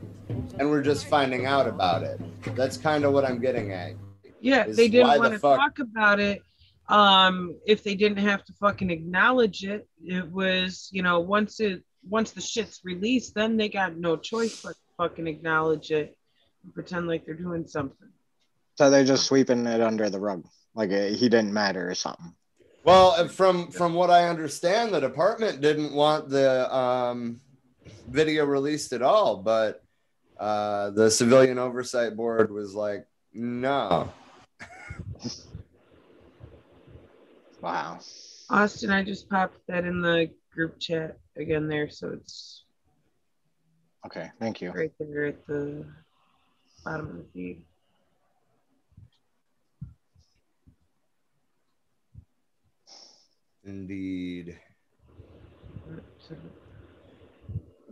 And 0.57 0.69
we're 0.69 0.81
just 0.81 1.07
finding 1.07 1.45
out 1.45 1.67
about 1.67 2.03
it. 2.03 2.19
That's 2.55 2.77
kind 2.77 3.03
of 3.03 3.11
what 3.11 3.25
I'm 3.25 3.39
getting 3.39 3.73
at. 3.73 3.93
Yeah, 4.39 4.63
they 4.63 4.87
didn't 4.87 5.11
the 5.13 5.19
want 5.19 5.33
to 5.33 5.39
fuck- 5.39 5.59
talk 5.59 5.79
about 5.79 6.21
it. 6.21 6.41
Um, 6.87 7.57
if 7.65 7.83
they 7.83 7.95
didn't 7.95 8.19
have 8.19 8.45
to 8.45 8.53
fucking 8.53 8.89
acknowledge 8.89 9.65
it, 9.65 9.85
it 10.05 10.31
was 10.31 10.87
you 10.93 11.01
know 11.01 11.19
once 11.19 11.59
it 11.59 11.83
once 12.09 12.31
the 12.31 12.39
shit's 12.39 12.79
released, 12.85 13.35
then 13.35 13.57
they 13.57 13.67
got 13.67 13.97
no 13.97 14.15
choice 14.15 14.61
but 14.61 14.69
to 14.69 14.79
fucking 14.97 15.27
acknowledge 15.27 15.91
it 15.91 16.17
and 16.63 16.73
pretend 16.73 17.07
like 17.07 17.25
they're 17.25 17.35
doing 17.35 17.67
something. 17.67 18.07
So 18.75 18.89
they're 18.89 19.03
just 19.03 19.25
sweeping 19.25 19.65
it 19.65 19.81
under 19.81 20.09
the 20.09 20.19
rug, 20.19 20.45
like 20.73 20.91
uh, 20.91 21.07
he 21.07 21.27
didn't 21.27 21.51
matter 21.51 21.89
or 21.89 21.95
something. 21.95 22.33
Well, 22.87 23.27
from 23.27 23.69
from 23.69 23.93
what 23.95 24.09
I 24.09 24.29
understand, 24.29 24.93
the 24.93 25.01
department 25.01 25.59
didn't 25.59 25.91
want 25.91 26.29
the 26.29 26.73
um, 26.73 27.41
video 28.07 28.45
released 28.45 28.93
at 28.93 29.01
all, 29.01 29.35
but 29.43 29.83
uh, 30.39 30.91
the 30.91 31.11
civilian 31.11 31.59
oversight 31.59 32.15
board 32.15 32.49
was 32.49 32.73
like, 32.73 33.05
no. 33.33 34.09
Wow. 37.59 37.99
Austin, 38.49 38.91
I 38.91 39.03
just 39.03 39.27
popped 39.29 39.57
that 39.67 39.83
in 39.83 39.99
the 39.99 40.29
group 40.53 40.79
chat 40.79 41.17
again 41.35 41.67
there, 41.67 41.89
so 41.89 42.11
it's 42.13 42.63
Okay, 44.05 44.29
thank 44.39 44.61
you. 44.61 44.71
right 44.71 44.93
there 44.97 45.25
at 45.25 45.45
the 45.45 45.83
bottom 46.85 47.07
of 47.09 47.17
the 47.17 47.25
feed. 47.33 47.65
Indeed. 53.67 54.57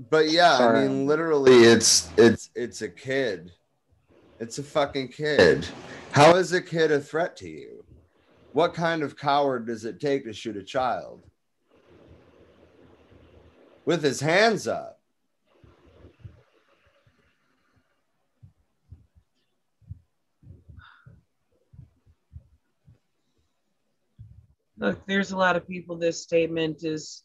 But 0.10 0.30
yeah, 0.30 0.58
Sorry. 0.58 0.80
I 0.80 0.88
mean, 0.88 1.06
literally, 1.06 1.64
it's 1.64 2.10
it's 2.18 2.50
it's 2.56 2.82
a 2.82 2.90
kid. 2.90 3.52
It's 4.40 4.58
a 4.58 4.64
fucking 4.64 5.10
kid. 5.10 5.68
How 6.12 6.36
is 6.36 6.54
a 6.54 6.62
kid 6.62 6.92
a 6.92 7.00
threat 7.00 7.36
to 7.38 7.50
you? 7.50 7.84
What 8.54 8.74
kind 8.74 9.04
of 9.04 9.18
coward 9.18 9.68
does 9.68 9.84
it 9.84 10.00
take 10.00 10.24
to 10.26 10.34
shoot 10.34 10.56
a 10.56 10.64
child? 10.64 11.24
With 13.86 14.02
his 14.02 14.22
hands 14.22 14.68
up. 14.68 14.95
Look, 24.78 25.06
there's 25.06 25.32
a 25.32 25.38
lot 25.38 25.56
of 25.56 25.68
people 25.68 25.96
this 25.96 26.22
statement 26.22 26.84
is 26.84 27.24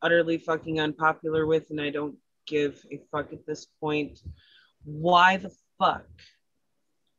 utterly 0.00 0.38
fucking 0.38 0.80
unpopular 0.80 1.46
with, 1.46 1.70
and 1.70 1.80
I 1.80 1.90
don't 1.90 2.16
give 2.46 2.84
a 2.90 3.00
fuck 3.10 3.32
at 3.32 3.46
this 3.46 3.66
point. 3.80 4.20
Why 4.84 5.36
the 5.36 5.52
fuck 5.78 6.06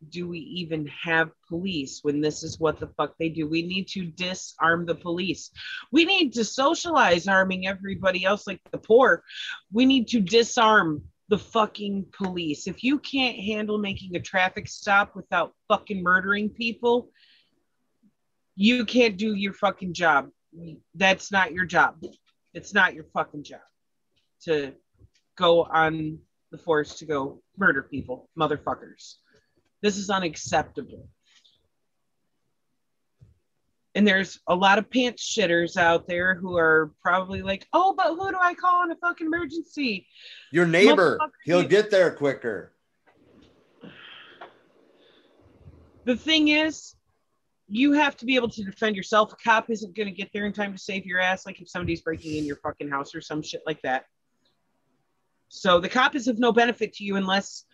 do 0.09 0.27
we 0.27 0.39
even 0.39 0.87
have 0.87 1.31
police 1.47 1.99
when 2.01 2.21
this 2.21 2.43
is 2.43 2.59
what 2.59 2.79
the 2.79 2.87
fuck 2.87 3.15
they 3.19 3.29
do? 3.29 3.47
We 3.47 3.61
need 3.61 3.87
to 3.89 4.05
disarm 4.05 4.85
the 4.85 4.95
police. 4.95 5.51
We 5.91 6.05
need 6.05 6.33
to 6.33 6.43
socialize 6.43 7.27
arming 7.27 7.67
everybody 7.67 8.25
else 8.25 8.47
like 8.47 8.61
the 8.71 8.77
poor. 8.77 9.23
We 9.71 9.85
need 9.85 10.07
to 10.09 10.19
disarm 10.19 11.03
the 11.29 11.37
fucking 11.37 12.05
police. 12.11 12.67
If 12.67 12.83
you 12.83 12.99
can't 12.99 13.37
handle 13.37 13.77
making 13.77 14.15
a 14.15 14.21
traffic 14.21 14.67
stop 14.67 15.15
without 15.15 15.53
fucking 15.67 16.01
murdering 16.01 16.49
people, 16.49 17.11
you 18.57 18.85
can't 18.85 19.17
do 19.17 19.35
your 19.35 19.53
fucking 19.53 19.93
job. 19.93 20.29
That's 20.95 21.31
not 21.31 21.53
your 21.53 21.65
job. 21.65 22.03
It's 22.53 22.73
not 22.73 22.95
your 22.95 23.05
fucking 23.13 23.43
job 23.43 23.61
to 24.45 24.73
go 25.37 25.63
on 25.63 26.17
the 26.51 26.57
force 26.57 26.95
to 26.95 27.05
go 27.05 27.41
murder 27.55 27.83
people, 27.83 28.29
motherfuckers. 28.37 29.15
This 29.83 29.97
is 29.97 30.09
unacceptable. 30.09 31.07
And 33.93 34.07
there's 34.07 34.39
a 34.47 34.55
lot 34.55 34.79
of 34.79 34.89
pants 34.89 35.23
shitters 35.23 35.77
out 35.77 36.07
there 36.07 36.33
who 36.33 36.57
are 36.57 36.91
probably 37.01 37.43
like, 37.43 37.67
oh, 37.73 37.93
but 37.95 38.07
who 38.07 38.31
do 38.31 38.37
I 38.41 38.55
call 38.55 38.85
in 38.85 38.91
a 38.91 38.95
fucking 38.95 39.27
emergency? 39.27 40.07
Your 40.51 40.65
neighbor, 40.65 41.19
he'll 41.45 41.67
get 41.67 41.91
there 41.91 42.11
quicker. 42.11 42.73
The 46.05 46.15
thing 46.15 46.47
is, 46.47 46.95
you 47.69 47.91
have 47.93 48.15
to 48.17 48.25
be 48.25 48.35
able 48.35 48.49
to 48.49 48.63
defend 48.63 48.95
yourself. 48.95 49.33
A 49.33 49.35
cop 49.35 49.69
isn't 49.69 49.95
going 49.95 50.07
to 50.07 50.13
get 50.13 50.29
there 50.33 50.45
in 50.45 50.53
time 50.53 50.71
to 50.73 50.79
save 50.79 51.05
your 51.05 51.19
ass, 51.19 51.45
like 51.45 51.61
if 51.61 51.69
somebody's 51.69 52.01
breaking 52.01 52.35
in 52.35 52.45
your 52.45 52.57
fucking 52.57 52.89
house 52.89 53.13
or 53.13 53.21
some 53.21 53.41
shit 53.41 53.61
like 53.65 53.81
that. 53.81 54.05
So 55.49 55.79
the 55.79 55.89
cop 55.89 56.15
is 56.15 56.27
of 56.27 56.39
no 56.39 56.51
benefit 56.51 56.93
to 56.93 57.03
you 57.03 57.15
unless 57.15 57.65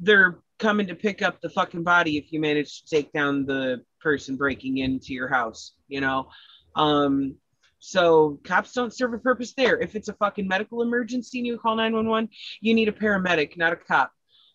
they're 0.00 0.38
coming 0.58 0.86
to 0.86 0.94
pick 0.94 1.22
up 1.22 1.40
the 1.40 1.50
fucking 1.50 1.82
body 1.82 2.16
if 2.16 2.32
you 2.32 2.40
manage 2.40 2.82
to 2.82 2.88
take 2.88 3.12
down 3.12 3.44
the 3.44 3.82
person 4.00 4.36
breaking 4.36 4.78
into 4.78 5.12
your 5.12 5.28
house, 5.28 5.72
you 5.88 6.00
know? 6.00 6.28
Um, 6.74 7.36
so 7.78 8.40
cops 8.44 8.72
don't 8.72 8.92
serve 8.92 9.12
a 9.12 9.18
purpose 9.18 9.52
there. 9.52 9.78
If 9.78 9.94
it's 9.94 10.08
a 10.08 10.14
fucking 10.14 10.48
medical 10.48 10.82
emergency 10.82 11.38
and 11.38 11.46
you 11.46 11.58
call 11.58 11.76
911, 11.76 12.30
you 12.60 12.74
need 12.74 12.88
a 12.88 12.92
paramedic, 12.92 13.56
not 13.56 13.72
a 13.72 13.76
cop. 13.76 14.12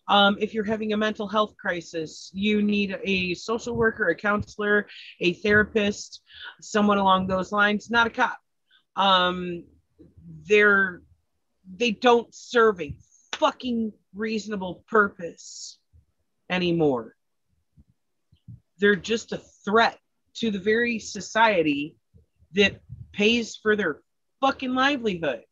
Um, 0.08 0.36
if 0.40 0.52
you're 0.52 0.64
having 0.64 0.92
a 0.92 0.96
mental 0.96 1.28
health 1.28 1.56
crisis, 1.56 2.30
you 2.34 2.62
need 2.62 2.98
a 3.04 3.34
social 3.34 3.76
worker, 3.76 4.08
a 4.08 4.14
counselor, 4.14 4.88
a 5.20 5.32
therapist, 5.34 6.22
someone 6.60 6.98
along 6.98 7.26
those 7.28 7.52
lines, 7.52 7.90
not 7.90 8.08
a 8.08 8.10
cop. 8.10 8.38
Um, 8.96 9.64
they're 10.48 11.02
they 11.76 11.92
don't 11.92 12.34
serve 12.34 12.80
a 12.80 12.94
fucking 13.36 13.92
reasonable 14.14 14.84
purpose 14.88 15.78
anymore. 16.50 17.14
They're 18.78 18.96
just 18.96 19.32
a 19.32 19.40
threat 19.64 19.98
to 20.36 20.50
the 20.50 20.58
very 20.58 20.98
society 20.98 21.96
that 22.54 22.80
pays 23.12 23.56
for 23.56 23.76
their 23.76 24.00
fucking 24.40 24.74
livelihood. 24.74 25.42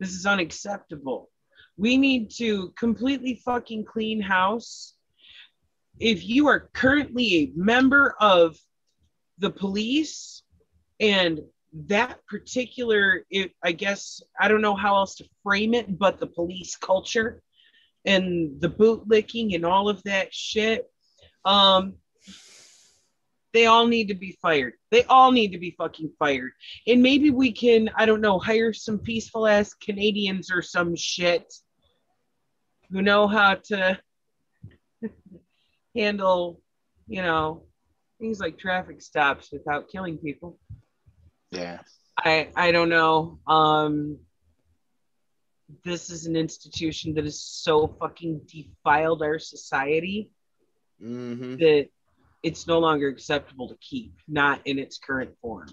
This 0.00 0.14
is 0.14 0.24
unacceptable. 0.24 1.28
We 1.76 1.98
need 1.98 2.30
to 2.38 2.70
completely 2.70 3.40
fucking 3.44 3.84
clean 3.84 4.20
house. 4.20 4.94
If 5.98 6.26
you 6.26 6.48
are 6.48 6.70
currently 6.72 7.34
a 7.34 7.52
member 7.54 8.16
of 8.18 8.58
the 9.38 9.50
police 9.50 10.42
and 10.98 11.40
that 11.86 12.26
particular, 12.26 13.24
it, 13.30 13.52
I 13.62 13.72
guess, 13.72 14.22
I 14.40 14.48
don't 14.48 14.62
know 14.62 14.74
how 14.74 14.96
else 14.96 15.16
to 15.16 15.28
frame 15.42 15.74
it, 15.74 15.98
but 15.98 16.18
the 16.18 16.26
police 16.26 16.76
culture 16.76 17.42
and 18.06 18.58
the 18.60 18.70
bootlicking 18.70 19.54
and 19.54 19.66
all 19.66 19.90
of 19.90 20.02
that 20.04 20.32
shit, 20.32 20.90
um, 21.44 21.94
they 23.52 23.66
all 23.66 23.86
need 23.86 24.08
to 24.08 24.14
be 24.14 24.38
fired. 24.40 24.74
They 24.90 25.04
all 25.04 25.32
need 25.32 25.52
to 25.52 25.58
be 25.58 25.74
fucking 25.76 26.12
fired. 26.18 26.52
And 26.86 27.02
maybe 27.02 27.30
we 27.30 27.52
can, 27.52 27.90
I 27.96 28.06
don't 28.06 28.20
know, 28.20 28.38
hire 28.38 28.72
some 28.72 28.98
peaceful 28.98 29.46
ass 29.46 29.74
Canadians 29.74 30.50
or 30.52 30.62
some 30.62 30.94
shit 30.94 31.52
who 32.90 33.02
know 33.02 33.26
how 33.26 33.54
to 33.54 33.98
handle, 35.96 36.60
you 37.08 37.22
know, 37.22 37.64
things 38.20 38.40
like 38.40 38.58
traffic 38.58 39.02
stops 39.02 39.50
without 39.52 39.88
killing 39.88 40.18
people. 40.18 40.58
Yeah. 41.50 41.80
I 42.16 42.48
I 42.54 42.70
don't 42.72 42.88
know. 42.90 43.40
Um 43.46 44.18
this 45.84 46.10
is 46.10 46.26
an 46.26 46.34
institution 46.36 47.14
that 47.14 47.24
has 47.24 47.40
so 47.40 47.86
fucking 48.00 48.42
defiled 48.46 49.22
our 49.22 49.38
society 49.38 50.30
Mm-hmm. 51.02 51.56
that 51.56 51.88
it's 52.42 52.66
no 52.66 52.78
longer 52.78 53.08
acceptable 53.08 53.68
to 53.68 53.76
keep, 53.80 54.14
not 54.28 54.60
in 54.64 54.78
its 54.78 54.98
current 54.98 55.30
form. 55.42 55.68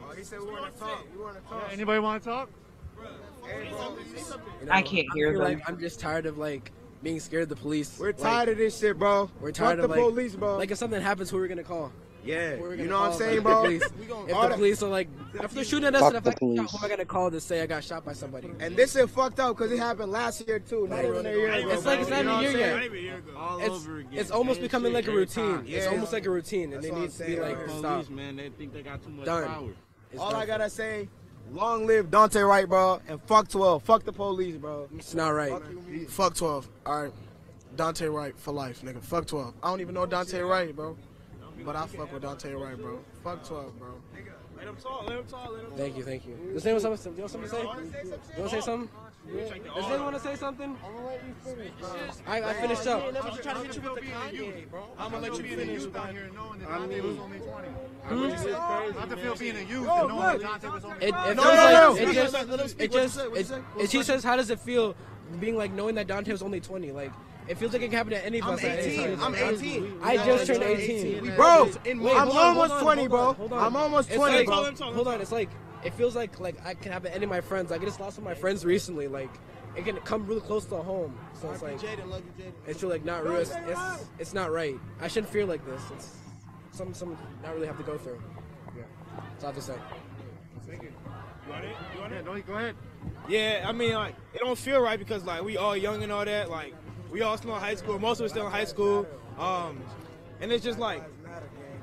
Oh, 0.00 0.14
he 0.16 0.24
said 0.24 0.40
we 0.40 0.46
want 0.46 0.74
to 0.74 0.80
talk. 0.80 1.06
We 1.14 1.22
want 1.22 1.36
to 1.36 1.48
talk. 1.48 1.72
Anybody 1.72 2.00
want 2.00 2.22
to 2.22 2.28
talk? 2.28 2.50
You 4.60 4.66
know, 4.66 4.72
I 4.72 4.82
can't 4.82 5.06
hear 5.14 5.32
feel 5.32 5.40
them. 5.40 5.58
Like, 5.58 5.68
I'm 5.68 5.78
just 5.78 6.00
tired 6.00 6.26
of 6.26 6.36
like 6.38 6.72
being 7.02 7.20
scared 7.20 7.44
of 7.44 7.48
the 7.48 7.56
police. 7.56 7.98
We're 7.98 8.08
Like, 8.08 8.18
tired 8.18 8.48
of 8.48 8.58
this 8.58 8.78
shit, 8.78 8.98
bro. 8.98 9.30
We're 9.40 9.48
Fuck 9.48 9.56
tired 9.56 9.78
the 9.78 9.84
of 9.84 9.90
like, 9.90 10.00
police, 10.00 10.34
bro. 10.34 10.56
Like 10.56 10.70
if 10.70 10.78
something 10.78 11.00
happens, 11.00 11.30
who 11.30 11.38
are 11.38 11.42
we 11.42 11.48
gonna 11.48 11.62
call? 11.62 11.92
Yeah, 12.28 12.56
Who 12.56 12.64
are 12.66 12.68
we 12.70 12.82
you 12.82 12.88
know 12.88 13.00
what 13.00 13.12
I'm 13.12 13.18
saying, 13.18 13.40
bro? 13.42 13.62
police- 13.62 13.82
gonna- 14.06 14.22
If 14.26 14.28
the 14.28 14.48
the- 14.48 14.54
police 14.56 14.82
are 14.82 14.90
like, 14.90 15.08
if 15.34 15.50
they're 15.52 15.64
shooting 15.64 15.86
at 15.86 15.94
us, 15.94 16.00
Fuck 16.02 16.08
and 16.08 16.16
if 16.18 16.24
the 16.24 16.28
I 16.30 16.32
get 16.32 16.38
police. 16.40 16.58
shot, 16.60 16.70
who 16.70 16.76
am 16.78 16.84
I 16.84 16.88
gonna 16.88 17.04
call 17.06 17.30
to 17.30 17.40
say 17.40 17.62
I 17.62 17.66
got 17.66 17.82
shot 17.84 18.04
by 18.04 18.12
somebody? 18.12 18.50
And 18.60 18.76
this 18.76 18.92
shit 18.92 19.08
fucked 19.08 19.40
up 19.40 19.56
because 19.56 19.72
it 19.72 19.78
happened 19.78 20.12
last 20.12 20.46
year 20.46 20.58
too. 20.58 20.86
Not 20.88 21.04
even 21.06 21.24
a 21.24 21.30
year 21.30 21.50
ago. 21.52 21.70
It's 21.70 21.86
like 21.86 22.00
it's 22.00 22.10
not 22.10 22.16
You 22.16 22.20
even 22.20 22.26
know 22.26 22.32
a 22.32 22.34
what 22.34 22.36
I'm 22.36 22.42
year 22.42 22.92
saying? 22.92 23.04
yet. 23.26 23.36
All 23.36 23.58
It's, 23.60 23.68
over 23.70 23.96
again. 23.98 24.12
it's 24.18 24.30
almost 24.30 24.60
becoming 24.60 24.92
like 24.92 25.08
a 25.08 25.12
routine. 25.12 25.64
It's 25.66 25.86
almost 25.86 26.12
like 26.12 26.26
a 26.26 26.30
routine, 26.30 26.74
and 26.74 26.82
That's 26.84 26.86
they 26.94 27.00
need 27.00 27.10
to 27.12 27.24
be 27.24 27.40
like 27.40 27.56
stop. 27.70 28.10
Man, 28.10 28.36
they 28.36 28.50
think 28.50 28.74
they 28.74 28.82
got 28.82 29.02
too 29.02 29.08
much 29.10 29.24
Done. 29.24 29.46
power. 29.48 29.70
It's 30.12 30.20
All. 30.20 30.34
I 30.36 30.44
gotta 30.44 30.68
say, 30.68 31.08
long 31.50 31.86
live 31.86 32.10
Daunte 32.10 32.46
Wright, 32.46 32.68
bro, 32.68 33.00
and 33.08 33.22
fuck 33.22 33.48
12. 33.48 33.82
Fuck 33.84 34.04
the 34.04 34.12
police, 34.12 34.56
bro. 34.56 34.86
It's 34.96 35.14
not 35.14 35.30
right. 35.30 35.52
Fuck 36.08 36.34
12. 36.34 36.68
All 36.84 37.02
right. 37.04 37.12
Daunte 37.76 38.12
Wright 38.12 38.34
for 38.38 38.52
life, 38.52 38.82
nigga. 38.82 39.02
Fuck 39.02 39.26
12. 39.26 39.54
I 39.62 39.70
don't 39.70 39.80
even 39.80 39.94
know 39.94 40.06
Daunte 40.06 40.46
Wright, 40.46 40.74
bro. 40.76 40.96
But 41.64 41.76
I 41.76 41.86
fuck 41.86 42.12
with 42.12 42.22
Daunte 42.22 42.58
Wright, 42.60 42.76
bro. 42.78 42.98
Fuck 43.22 43.46
12, 43.46 43.78
bro. 43.78 43.88
Let 44.56 44.66
him 44.66 44.76
talk. 44.76 45.08
Let 45.08 45.18
him 45.18 45.24
talk. 45.26 45.50
Let 45.52 45.64
him 45.64 45.70
Thank 45.76 45.96
you, 45.96 46.02
thank 46.02 46.26
you. 46.26 46.36
Does 46.52 46.66
anyone 46.66 46.82
have 46.90 46.98
something, 46.98 47.12
do 47.12 47.16
you 47.18 47.22
want 47.22 47.30
something 47.30 47.50
to 47.50 47.56
say? 47.56 47.62
You 47.62 48.40
want 48.42 48.50
to 48.50 48.56
say 48.56 48.60
something? 48.60 48.88
Does 49.28 49.84
anyone 49.84 50.04
want 50.04 50.16
to 50.16 50.22
say 50.22 50.34
something? 50.36 50.76
I, 52.26 52.42
I 52.42 52.54
finished 52.54 52.86
up. 52.86 53.04
I'm 53.04 53.12
gonna 55.10 55.20
let 55.20 55.38
you 55.38 55.56
finish, 55.56 55.84
bro. 55.86 56.06
I 56.68 56.86
mean, 56.86 57.02
Hmm? 58.08 58.30
How 58.98 59.04
to 59.04 59.16
feel 59.16 59.34
being 59.36 59.56
a 59.56 59.60
youth 59.60 59.86
and 59.88 60.08
knowing 60.08 60.38
that 60.38 60.60
Daunte 60.62 60.72
was 60.72 60.84
only 60.84 60.96
It, 60.98 61.08
it 61.08 61.12
five? 61.12 61.26
feels 61.26 61.36
No, 61.36 61.44
no, 61.44 61.50
like 61.50 61.72
no, 61.72 61.96
it 61.96 62.14
just 62.14 62.32
Let 62.48 62.60
him 62.60 62.68
speak. 62.68 62.84
it 62.84 62.90
What'd 62.90 62.94
you 62.94 63.00
just 63.02 63.14
say? 63.14 63.28
What'd 63.28 63.34
you 63.36 63.40
it, 63.40 63.46
say? 63.46 63.56
it, 63.56 63.62
What's 63.74 63.90
she 63.90 63.96
funny? 63.98 64.04
says 64.06 64.24
how 64.24 64.36
does 64.36 64.50
it 64.50 64.60
feel 64.60 64.94
being 65.40 65.56
like 65.56 65.72
knowing 65.72 65.94
that 65.96 66.06
Daunte 66.06 66.28
was 66.32 66.42
only 66.42 66.60
20 66.60 66.92
like 66.92 67.12
it 67.48 67.56
feels 67.58 67.72
like 67.72 67.82
it 67.82 67.86
can 67.86 67.96
happen 67.96 68.12
to 68.12 68.24
any 68.24 68.38
of 68.40 68.46
I'm 68.46 68.54
us 68.54 68.64
18. 68.64 69.20
I'm 69.20 69.34
18. 69.34 69.98
I 70.02 70.16
just 70.24 70.46
turned 70.46 70.62
18. 70.62 71.34
Bro, 71.36 71.70
Wait, 71.84 71.96
I'm 72.16 72.30
almost 72.30 72.78
20, 72.82 73.08
bro. 73.08 73.32
hold 73.32 73.52
on. 73.52 73.64
I'm 73.64 73.76
almost 73.76 74.08
It's 74.08 74.16
20, 74.16 74.36
like- 74.38 74.46
bro. 74.46 74.92
Hold 74.92 75.08
on, 75.08 75.20
it's 75.20 75.32
like 75.32 75.50
it 75.84 75.94
feels 75.94 76.14
like 76.16 76.40
like 76.40 76.56
I 76.66 76.74
can 76.74 76.92
happen 76.92 77.10
to 77.10 77.14
any 77.14 77.24
of 77.24 77.30
my 77.30 77.40
friends. 77.40 77.70
Like 77.70 77.82
I 77.82 77.84
just 77.84 78.00
lost 78.00 78.18
one 78.18 78.26
of 78.30 78.36
my 78.36 78.40
friends 78.40 78.64
recently. 78.64 79.08
Like 79.08 79.30
it 79.76 79.84
can 79.84 79.96
come 79.98 80.26
really 80.26 80.40
close 80.40 80.64
to 80.66 80.76
home. 80.76 81.16
So 81.40 81.50
it's 81.52 81.62
like 81.62 81.78
it's 82.66 82.82
really 82.82 82.94
like 82.96 83.04
not 83.04 83.24
real. 83.24 83.36
It's, 83.36 83.52
it's 83.66 83.80
it's 84.18 84.34
not 84.34 84.50
right. 84.50 84.76
I 85.00 85.08
shouldn't 85.08 85.32
feel 85.32 85.46
like 85.46 85.64
this. 85.64 85.80
It's 85.94 86.16
some 86.72 86.92
some 86.92 87.16
not 87.42 87.54
really 87.54 87.66
have 87.66 87.76
to 87.78 87.82
go 87.84 87.96
through. 87.96 88.20
Yeah, 88.76 88.82
that's 89.32 89.44
all 89.44 89.50
I 89.50 89.52
have 89.52 89.56
to 89.56 89.62
say. 89.62 89.74
Thank 90.66 90.82
you. 90.82 90.92
You 91.46 91.52
want 91.52 91.64
it? 91.64 91.76
You 91.94 92.00
want 92.00 92.12
Yeah, 92.12 92.18
it? 92.18 92.24
no, 92.26 92.40
go 92.42 92.54
ahead. 92.54 92.74
Yeah, 93.28 93.64
I 93.66 93.72
mean, 93.72 93.94
like, 93.94 94.14
it 94.34 94.40
don't 94.40 94.58
feel 94.58 94.80
right 94.82 94.98
because, 94.98 95.24
like, 95.24 95.42
we 95.42 95.56
all 95.56 95.74
young 95.74 96.02
and 96.02 96.12
all 96.12 96.24
that. 96.24 96.50
Like, 96.50 96.74
we 97.10 97.22
all 97.22 97.36
still 97.36 97.54
in 97.54 97.60
high 97.60 97.74
school. 97.74 97.98
Most 97.98 98.20
of 98.20 98.26
us 98.26 98.32
still 98.32 98.46
in 98.46 98.52
high 98.52 98.64
school. 98.64 99.06
Um, 99.38 99.80
and 100.40 100.52
it's 100.52 100.64
just 100.64 100.78
like, 100.78 101.02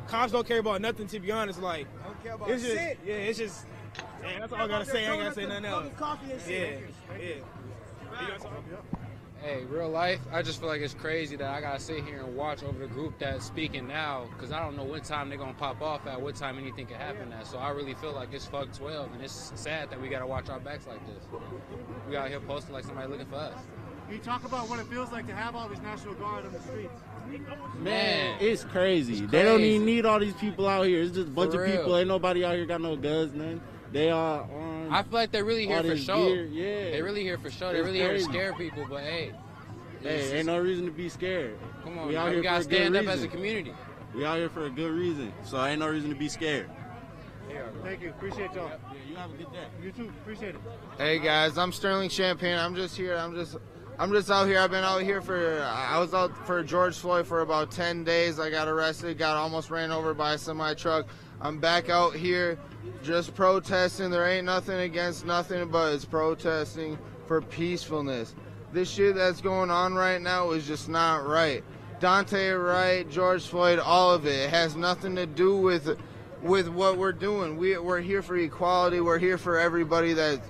cops 0.07 0.31
don't 0.31 0.47
care 0.47 0.59
about 0.59 0.81
nothing, 0.81 1.07
to 1.07 1.19
be 1.19 1.31
honest. 1.31 1.61
Like, 1.61 1.87
about 2.35 2.49
it's 2.49 2.63
just, 2.63 2.75
shit. 2.75 2.99
yeah, 3.05 3.13
it's 3.15 3.37
just, 3.37 3.65
man, 4.21 4.39
that's 4.39 4.53
all 4.53 4.61
I 4.61 4.67
gotta 4.67 4.85
say. 4.85 5.05
I 5.05 5.13
ain't 5.13 5.21
gotta 5.23 5.35
say 5.35 5.45
nothing 5.45 5.65
else. 5.65 5.85
Yeah, 6.47 6.77
yeah. 7.19 7.33
Hey, 9.41 9.63
real 9.65 9.89
life, 9.89 10.21
I 10.31 10.41
just 10.41 10.59
feel 10.59 10.69
like 10.69 10.81
it's 10.81 10.95
crazy 10.95 11.35
that 11.35 11.47
I 11.47 11.61
gotta 11.61 11.79
sit 11.79 12.03
here 12.03 12.21
and 12.21 12.35
watch 12.35 12.63
over 12.63 12.79
the 12.79 12.87
group 12.87 13.19
that's 13.19 13.45
speaking 13.45 13.87
now, 13.87 14.27
because 14.33 14.51
I 14.51 14.59
don't 14.63 14.75
know 14.75 14.83
what 14.83 15.03
time 15.03 15.29
they're 15.29 15.37
gonna 15.37 15.53
pop 15.53 15.81
off 15.83 16.07
at, 16.07 16.19
what 16.19 16.35
time 16.35 16.57
anything 16.57 16.87
can 16.87 16.95
happen 16.95 17.31
at. 17.31 17.45
So 17.45 17.59
I 17.59 17.69
really 17.69 17.93
feel 17.93 18.13
like 18.13 18.33
it's 18.33 18.45
fuck 18.45 18.73
12, 18.75 19.13
and 19.13 19.21
it's 19.21 19.51
sad 19.55 19.91
that 19.91 20.01
we 20.01 20.09
gotta 20.09 20.25
watch 20.25 20.49
our 20.49 20.59
backs 20.59 20.87
like 20.87 21.05
this. 21.05 21.23
We 22.09 22.17
out 22.17 22.29
here 22.29 22.39
posting 22.39 22.73
like 22.73 22.85
somebody 22.85 23.07
looking 23.07 23.27
for 23.27 23.35
us. 23.35 23.59
Can 24.05 24.13
you 24.15 24.19
talk 24.19 24.43
about 24.45 24.69
what 24.69 24.79
it 24.79 24.85
feels 24.87 25.11
like 25.11 25.25
to 25.27 25.33
have 25.35 25.55
all 25.55 25.67
these 25.67 25.81
National 25.81 26.13
Guard 26.15 26.45
on 26.45 26.53
the 26.53 26.59
streets? 26.61 26.93
Man, 27.79 28.37
it's 28.39 28.63
crazy. 28.65 29.23
It's 29.23 29.31
They 29.31 29.43
don't 29.43 29.61
even 29.61 29.85
need 29.85 30.05
all 30.05 30.19
these 30.19 30.35
people 30.35 30.67
out 30.67 30.85
here. 30.85 31.01
It's 31.01 31.15
just 31.15 31.27
a 31.27 31.31
bunch 31.31 31.53
For 31.53 31.65
of 31.65 31.71
people. 31.71 31.97
Ain't 31.97 32.07
nobody 32.07 32.45
out 32.45 32.55
here 32.55 32.65
got 32.65 32.81
no 32.81 32.95
guns, 32.95 33.33
nothing. 33.33 33.61
They 33.91 34.11
are 34.11 34.41
on. 34.43 34.89
I 34.91 35.01
feel 35.03 35.13
like 35.13 35.31
they're 35.31 35.43
really 35.45 35.65
here 35.65 35.77
for 35.81 35.87
this 35.87 36.03
show. 36.03 36.27
gear, 36.27 36.45
Yeah, 36.45 36.91
They're 36.91 37.03
really 37.03 37.23
here 37.23 37.37
for 37.37 37.49
show. 37.49 37.69
They're 37.71 37.77
It's 37.77 37.85
really 37.87 37.99
here 37.99 38.13
to 38.13 38.19
scare 38.21 38.53
people. 38.53 38.85
But 38.89 39.01
hey, 39.03 39.31
Hey, 40.01 40.09
it's- 40.15 40.31
ain't 40.33 40.45
no 40.47 40.59
reason 40.59 40.85
to 40.85 40.91
be 40.91 41.09
scared. 41.09 41.57
Come 41.83 41.97
on, 41.97 42.07
we 42.07 42.13
man. 42.13 42.21
out 42.21 42.27
We 42.29 42.33
here 42.35 42.43
gotta 42.43 42.63
for 42.63 42.67
a 42.67 42.69
good 42.69 42.75
stand 42.77 42.95
up 42.95 43.01
reason. 43.01 43.17
as 43.19 43.23
a 43.23 43.27
community. 43.27 43.73
We 44.13 44.25
out 44.25 44.37
here 44.37 44.49
for 44.49 44.65
a 44.65 44.69
good 44.69 44.91
reason, 44.91 45.33
so 45.43 45.63
ain't 45.65 45.79
no 45.79 45.87
reason 45.87 46.09
to 46.09 46.15
be 46.15 46.29
scared. 46.29 46.69
Thank 47.83 48.01
you. 48.01 48.09
Appreciate 48.09 48.53
y'all. 48.53 48.69
Yeah, 48.69 48.75
you 49.09 49.15
have 49.15 49.31
a 49.31 49.37
good 49.37 49.51
day. 49.51 49.65
You 49.81 49.91
too. 49.91 50.09
Appreciate 50.21 50.55
it. 50.55 50.61
Hey 50.97 51.19
guys, 51.19 51.57
I'm 51.57 51.71
Sterling 51.71 52.09
Champagne. 52.09 52.57
I'm 52.57 52.75
just 52.75 52.97
here. 52.97 53.15
I'm 53.15 53.33
just 53.35 53.57
I'm 53.97 54.11
just 54.11 54.29
out 54.29 54.47
here. 54.47 54.59
I've 54.59 54.71
been 54.71 54.83
out 54.83 55.03
here 55.03 55.21
for 55.21 55.61
I 55.63 55.97
was 55.99 56.13
out 56.13 56.35
for 56.45 56.61
George 56.63 56.97
Floyd 56.97 57.25
for 57.25 57.39
about 57.39 57.71
10 57.71 58.03
days. 58.03 58.41
I 58.41 58.49
got 58.49 58.67
arrested, 58.67 59.17
got 59.17 59.37
almost 59.37 59.71
ran 59.71 59.89
over 59.89 60.13
by 60.13 60.33
a 60.33 60.37
semi 60.37 60.73
truck. 60.73 61.07
I'm 61.39 61.59
back 61.59 61.89
out 61.89 62.13
here 62.13 62.59
just 63.03 63.33
protesting. 63.35 64.09
There 64.09 64.27
ain't 64.27 64.45
nothing 64.45 64.79
against 64.79 65.25
nothing, 65.25 65.69
but 65.69 65.93
it's 65.93 66.03
protesting 66.03 66.97
for 67.25 67.41
peacefulness. 67.41 68.35
This 68.73 68.89
shit 68.89 69.15
that's 69.15 69.39
going 69.39 69.71
on 69.71 69.93
right 69.93 70.21
now 70.21 70.51
is 70.51 70.67
just 70.67 70.89
not 70.89 71.25
right. 71.25 71.63
Daunte 72.01 72.61
Wright, 72.61 73.09
George 73.09 73.47
Floyd, 73.47 73.79
all 73.79 74.11
of 74.11 74.25
it. 74.25 74.35
It 74.35 74.49
has 74.49 74.75
nothing 74.75 75.15
to 75.15 75.25
do 75.25 75.55
with 75.55 75.97
with 76.41 76.67
what 76.67 76.97
we're 76.97 77.13
doing. 77.13 77.55
We, 77.55 77.77
we're 77.77 78.01
here 78.01 78.21
for 78.21 78.35
equality. 78.35 78.99
We're 78.99 79.19
here 79.19 79.37
for 79.37 79.57
everybody 79.57 80.11
that. 80.13 80.41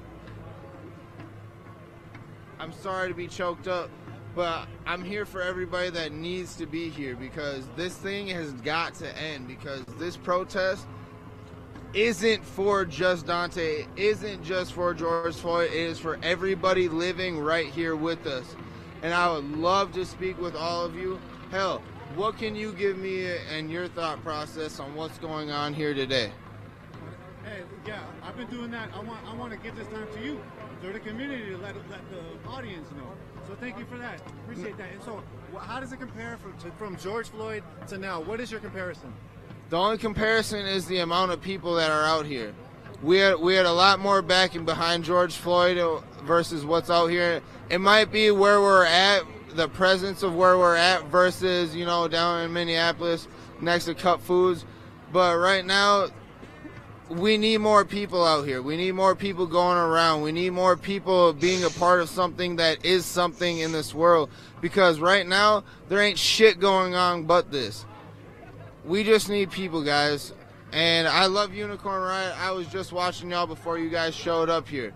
I'm 2.65 2.73
sorry 2.73 3.09
to 3.09 3.13
be 3.13 3.27
choked 3.27 3.67
up, 3.67 3.91
but 4.33 4.67
I'm 4.87 5.03
here 5.03 5.23
for 5.23 5.39
everybody 5.39 5.91
that 5.91 6.11
needs 6.11 6.55
to 6.55 6.65
be 6.65 6.89
here 6.89 7.15
because 7.15 7.67
this 7.75 7.95
thing 7.95 8.25
has 8.29 8.53
got 8.53 8.95
to 8.95 9.17
end 9.19 9.47
because 9.47 9.85
this 9.99 10.17
protest 10.17 10.87
isn't 11.93 12.43
for 12.43 12.83
just 12.83 13.27
Daunte, 13.27 13.57
it 13.57 13.87
isn't 13.95 14.43
just 14.43 14.73
for 14.73 14.95
George 14.95 15.35
Floyd, 15.35 15.69
it 15.69 15.77
is 15.77 15.99
for 15.99 16.17
everybody 16.23 16.89
living 16.89 17.37
right 17.37 17.67
here 17.67 17.95
with 17.95 18.25
us. 18.25 18.55
And 19.03 19.13
I 19.13 19.31
would 19.31 19.45
love 19.57 19.91
to 19.91 20.03
speak 20.03 20.41
with 20.41 20.55
all 20.55 20.83
of 20.83 20.95
you. 20.95 21.21
Hell, 21.51 21.83
what 22.15 22.35
can 22.39 22.55
you 22.55 22.73
give 22.73 22.97
me 22.97 23.27
and 23.51 23.69
your 23.69 23.87
thought 23.89 24.23
process 24.23 24.79
on 24.79 24.95
what's 24.95 25.19
going 25.19 25.51
on 25.51 25.75
here 25.75 25.93
today? 25.93 26.31
Hey, 27.43 27.61
yeah, 27.85 28.01
I've 28.23 28.35
been 28.35 28.47
doing 28.47 28.71
that. 28.71 28.89
I 28.95 29.03
want 29.03 29.19
I 29.27 29.35
want 29.35 29.51
to 29.51 29.59
give 29.59 29.75
this 29.75 29.87
time 29.89 30.07
to 30.15 30.25
you, 30.25 30.41
to 30.85 30.93
the 30.93 30.99
community, 30.99 31.51
to 31.51 31.57
let 31.57 31.75
let 31.89 32.01
the 32.09 32.49
audience 32.49 32.89
know. 32.91 33.11
So 33.47 33.55
thank 33.55 33.77
you 33.77 33.85
for 33.85 33.97
that. 33.97 34.21
Appreciate 34.43 34.77
that. 34.77 34.91
And 34.91 35.03
so, 35.03 35.23
how 35.59 35.79
does 35.79 35.91
it 35.91 35.99
compare 35.99 36.37
from 36.37 36.57
to, 36.59 36.71
from 36.71 36.97
George 36.97 37.29
Floyd 37.29 37.63
to 37.87 37.97
now? 37.97 38.21
What 38.21 38.39
is 38.39 38.51
your 38.51 38.59
comparison? 38.59 39.13
The 39.69 39.77
only 39.77 39.97
comparison 39.97 40.65
is 40.65 40.85
the 40.85 40.99
amount 40.99 41.31
of 41.31 41.41
people 41.41 41.75
that 41.75 41.91
are 41.91 42.03
out 42.03 42.25
here. 42.25 42.53
We 43.03 43.17
had 43.17 43.39
we 43.39 43.55
had 43.55 43.65
a 43.65 43.71
lot 43.71 43.99
more 43.99 44.21
backing 44.21 44.65
behind 44.65 45.03
George 45.03 45.35
Floyd 45.35 45.77
uh, 45.77 45.99
versus 46.23 46.65
what's 46.65 46.89
out 46.89 47.07
here. 47.07 47.41
It 47.69 47.79
might 47.79 48.11
be 48.11 48.31
where 48.31 48.61
we're 48.61 48.85
at, 48.85 49.23
the 49.49 49.67
presence 49.67 50.23
of 50.23 50.35
where 50.35 50.57
we're 50.57 50.75
at 50.75 51.05
versus 51.05 51.75
you 51.75 51.85
know 51.85 52.07
down 52.07 52.43
in 52.43 52.53
Minneapolis 52.53 53.27
next 53.61 53.85
to 53.85 53.95
Cup 53.95 54.21
Foods, 54.21 54.65
but 55.11 55.37
right 55.37 55.65
now 55.65 56.07
we 57.09 57.37
need 57.37 57.59
more 57.59 57.85
people 57.85 58.23
out 58.23 58.45
here. 58.45 58.61
We 58.61 58.77
need 58.77 58.93
more 58.93 59.15
people 59.15 59.45
going 59.45 59.77
around. 59.77 60.21
We 60.21 60.31
need 60.31 60.51
more 60.51 60.75
people 60.75 61.33
being 61.33 61.63
a 61.63 61.69
part 61.69 62.01
of 62.01 62.09
something 62.09 62.55
that 62.55 62.83
is 62.83 63.05
something 63.05 63.59
in 63.59 63.71
this 63.71 63.93
world. 63.93 64.29
Because 64.61 64.99
right 64.99 65.25
now, 65.25 65.63
there 65.87 66.01
ain't 66.01 66.17
shit 66.17 66.59
going 66.59 66.95
on 66.95 67.25
but 67.25 67.51
this. 67.51 67.85
We 68.83 69.03
just 69.03 69.29
need 69.29 69.51
people, 69.51 69.83
guys. 69.83 70.33
And 70.71 71.07
I 71.07 71.27
love 71.27 71.53
Unicorn 71.53 72.01
Riot. 72.01 72.35
I 72.39 72.51
was 72.51 72.67
just 72.67 72.91
watching 72.91 73.29
y'all 73.29 73.47
before 73.47 73.77
you 73.77 73.89
guys 73.89 74.15
showed 74.15 74.49
up 74.49 74.67
here. 74.67 74.93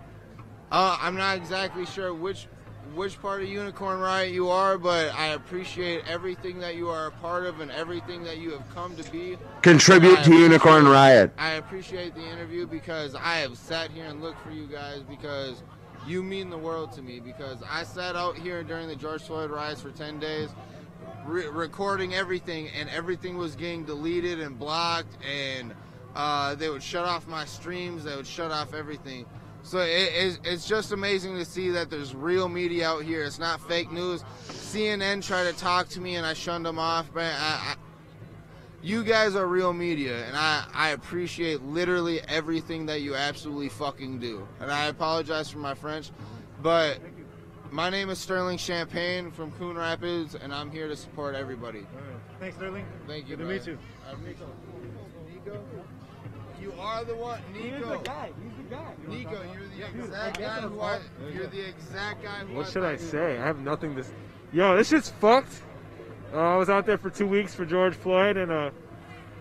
Uh, 0.71 0.97
I'm 0.99 1.15
not 1.15 1.37
exactly 1.37 1.85
sure 1.85 2.13
which 2.13 2.47
which 2.95 3.21
part 3.21 3.41
of 3.41 3.49
Unicorn 3.49 3.99
Riot 3.99 4.33
you 4.33 4.49
are, 4.49 4.77
but 4.77 5.13
I 5.13 5.27
appreciate 5.27 6.03
everything 6.07 6.59
that 6.59 6.75
you 6.75 6.89
are 6.89 7.07
a 7.07 7.11
part 7.11 7.45
of 7.45 7.59
and 7.59 7.71
everything 7.71 8.23
that 8.23 8.37
you 8.37 8.51
have 8.51 8.67
come 8.73 8.95
to 8.95 9.11
be. 9.11 9.37
Contribute 9.61 10.23
to 10.23 10.33
Unicorn 10.33 10.87
Riot. 10.87 11.31
I 11.37 11.51
appreciate 11.51 12.15
the 12.15 12.25
interview 12.25 12.65
because 12.67 13.15
I 13.15 13.37
have 13.37 13.57
sat 13.57 13.91
here 13.91 14.05
and 14.05 14.21
looked 14.21 14.41
for 14.41 14.51
you 14.51 14.67
guys 14.67 15.01
because 15.01 15.63
you 16.07 16.23
mean 16.23 16.49
the 16.49 16.57
world 16.57 16.91
to 16.93 17.01
me. 17.01 17.19
Because 17.19 17.57
I 17.69 17.83
sat 17.83 18.15
out 18.15 18.37
here 18.37 18.63
during 18.63 18.87
the 18.87 18.95
George 18.95 19.21
Floyd 19.23 19.51
riots 19.51 19.81
for 19.81 19.91
10 19.91 20.19
days, 20.19 20.49
re- 21.25 21.47
recording 21.47 22.15
everything, 22.15 22.69
and 22.69 22.89
everything 22.89 23.37
was 23.37 23.55
getting 23.55 23.85
deleted 23.85 24.39
and 24.39 24.57
blocked, 24.57 25.17
and 25.25 25.73
uh, 26.15 26.55
they 26.55 26.69
would 26.69 26.83
shut 26.83 27.05
off 27.05 27.27
my 27.27 27.45
streams, 27.45 28.03
they 28.03 28.15
would 28.15 28.27
shut 28.27 28.51
off 28.51 28.73
everything. 28.73 29.25
So 29.69 29.81
it, 29.81 30.09
it's, 30.15 30.39
it's 30.43 30.67
just 30.67 30.93
amazing 30.93 31.35
to 31.35 31.45
see 31.45 31.69
that 31.69 31.91
there's 31.91 32.15
real 32.15 32.49
media 32.49 32.89
out 32.89 33.03
here. 33.03 33.23
It's 33.23 33.37
not 33.37 33.61
fake 33.61 33.91
news. 33.91 34.23
CNN 34.47 35.23
tried 35.23 35.43
to 35.43 35.53
talk 35.53 35.87
to 35.89 36.01
me 36.01 36.15
and 36.15 36.25
I 36.25 36.33
shunned 36.33 36.65
them 36.65 36.79
off, 36.79 37.11
but 37.13 37.25
I, 37.25 37.27
I, 37.35 37.75
you 38.81 39.03
guys 39.03 39.35
are 39.35 39.45
real 39.45 39.71
media, 39.71 40.25
and 40.25 40.35
I, 40.35 40.65
I 40.73 40.89
appreciate 40.89 41.61
literally 41.61 42.19
everything 42.21 42.87
that 42.87 43.01
you 43.01 43.13
absolutely 43.13 43.69
fucking 43.69 44.17
do. 44.17 44.47
And 44.59 44.71
I 44.71 44.87
apologize 44.87 45.51
for 45.51 45.59
my 45.59 45.75
French, 45.75 46.09
but 46.63 46.97
my 47.69 47.91
name 47.91 48.09
is 48.09 48.17
Sterling 48.17 48.57
Champagne 48.57 49.29
from 49.29 49.51
Coon 49.51 49.77
Rapids, 49.77 50.33
and 50.33 50.51
I'm 50.51 50.71
here 50.71 50.87
to 50.87 50.95
support 50.95 51.35
everybody. 51.35 51.85
Thanks, 52.39 52.57
Sterling. 52.57 52.87
Thank 53.05 53.29
you. 53.29 53.35
Good 53.35 53.43
to 53.43 53.53
meet 53.53 53.67
you. 53.67 53.77
Uh, 54.09 54.15
Nico. 54.25 54.47
Nico, 55.31 55.61
you 56.59 56.73
are 56.79 57.03
the 57.05 57.15
one. 57.15 57.39
Nico. 57.53 57.97
the 57.97 58.03
guy. 58.03 58.31
He's 58.43 58.58
guy. 58.69 58.93
Nico, 59.07 59.41
you're 59.53 59.67
the 59.67 60.03
exact 60.03 60.39
guy 60.39 60.61
who 60.61 60.79
I. 60.81 60.99
You're 61.33 61.47
the 61.47 61.67
exact 61.67 62.23
guy 62.23 62.39
who 62.45 62.55
What 62.55 62.67
I 62.67 62.69
should 62.69 62.83
I 62.83 62.95
say? 62.97 63.37
I 63.37 63.45
have 63.45 63.59
nothing 63.59 63.95
to. 63.95 64.01
s- 64.01 64.11
Yo, 64.51 64.75
this 64.77 64.89
shit's 64.89 65.09
fucked. 65.09 65.61
Uh, 66.33 66.37
I 66.37 66.55
was 66.57 66.69
out 66.69 66.85
there 66.85 66.97
for 66.97 67.09
two 67.09 67.27
weeks 67.27 67.53
for 67.55 67.65
George 67.65 67.95
Floyd 67.95 68.37
and 68.37 68.51
uh, 68.51 68.69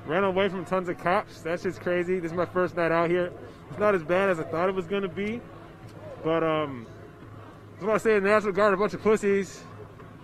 ran 0.07 0.25
away 0.25 0.49
from 0.49 0.65
tons 0.65 0.89
of 0.89 0.99
cops. 0.99 1.43
That 1.43 1.61
shit's 1.61 1.79
crazy. 1.79 2.19
This 2.19 2.33
is 2.33 2.37
my 2.37 2.47
first 2.47 2.77
night 2.77 2.93
out 2.93 3.11
here. 3.11 3.31
It's 3.71 3.79
not 3.79 3.95
as 3.95 4.03
bad 4.03 4.31
as 4.31 4.41
I 4.41 4.45
thought 4.45 4.69
it 4.69 4.75
was 4.75 4.87
gonna 4.87 5.09
be, 5.09 5.41
but 6.25 6.43
um, 6.43 6.87
I 6.89 7.75
just 7.77 7.87
want 7.87 8.03
to 8.03 8.09
say 8.09 8.19
the 8.19 8.27
National 8.27 8.53
Guard 8.53 8.73
are 8.73 8.77
a 8.77 8.79
bunch 8.79 8.95
of 8.95 9.03
pussies 9.03 9.63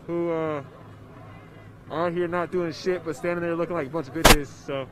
who 0.07 0.31
uh, 0.31 0.63
are 1.91 2.11
here 2.11 2.27
not 2.27 2.51
doing 2.51 2.73
shit 2.73 3.05
but 3.05 3.15
standing 3.17 3.43
there 3.43 3.55
looking 3.55 3.77
like 3.77 3.87
a 3.89 3.91
bunch 3.91 4.09
of 4.09 4.15
bitches. 4.15 4.47
So 4.47 4.87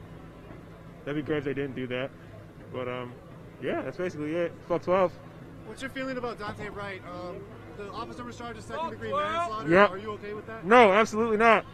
that'd 1.05 1.23
be 1.23 1.27
great 1.27 1.39
if 1.39 1.45
they 1.45 1.55
didn't 1.55 1.75
do 1.75 1.87
that. 1.87 2.11
But 2.73 2.89
um, 2.89 3.13
yeah, 3.63 3.83
that's 3.83 3.97
basically 3.97 4.35
it. 4.35 4.53
Fuck 4.69 4.83
12. 4.83 5.13
What's 5.67 5.81
your 5.83 5.91
feeling 5.91 6.17
about 6.19 6.39
Daunte 6.39 6.75
Wright? 6.75 7.01
Um, 7.07 7.37
the 7.79 7.91
officer 7.91 8.25
was 8.25 8.37
charged 8.37 8.57
with 8.57 8.67
second 8.67 8.91
degree 8.91 9.13
manslaughter. 9.13 9.69
Yep. 9.71 9.91
Are 9.91 9.99
you 9.99 10.11
okay 10.13 10.35
with 10.35 10.47
that? 10.47 10.65
No, 10.67 10.93
absolutely 10.93 11.37
not. 11.39 11.65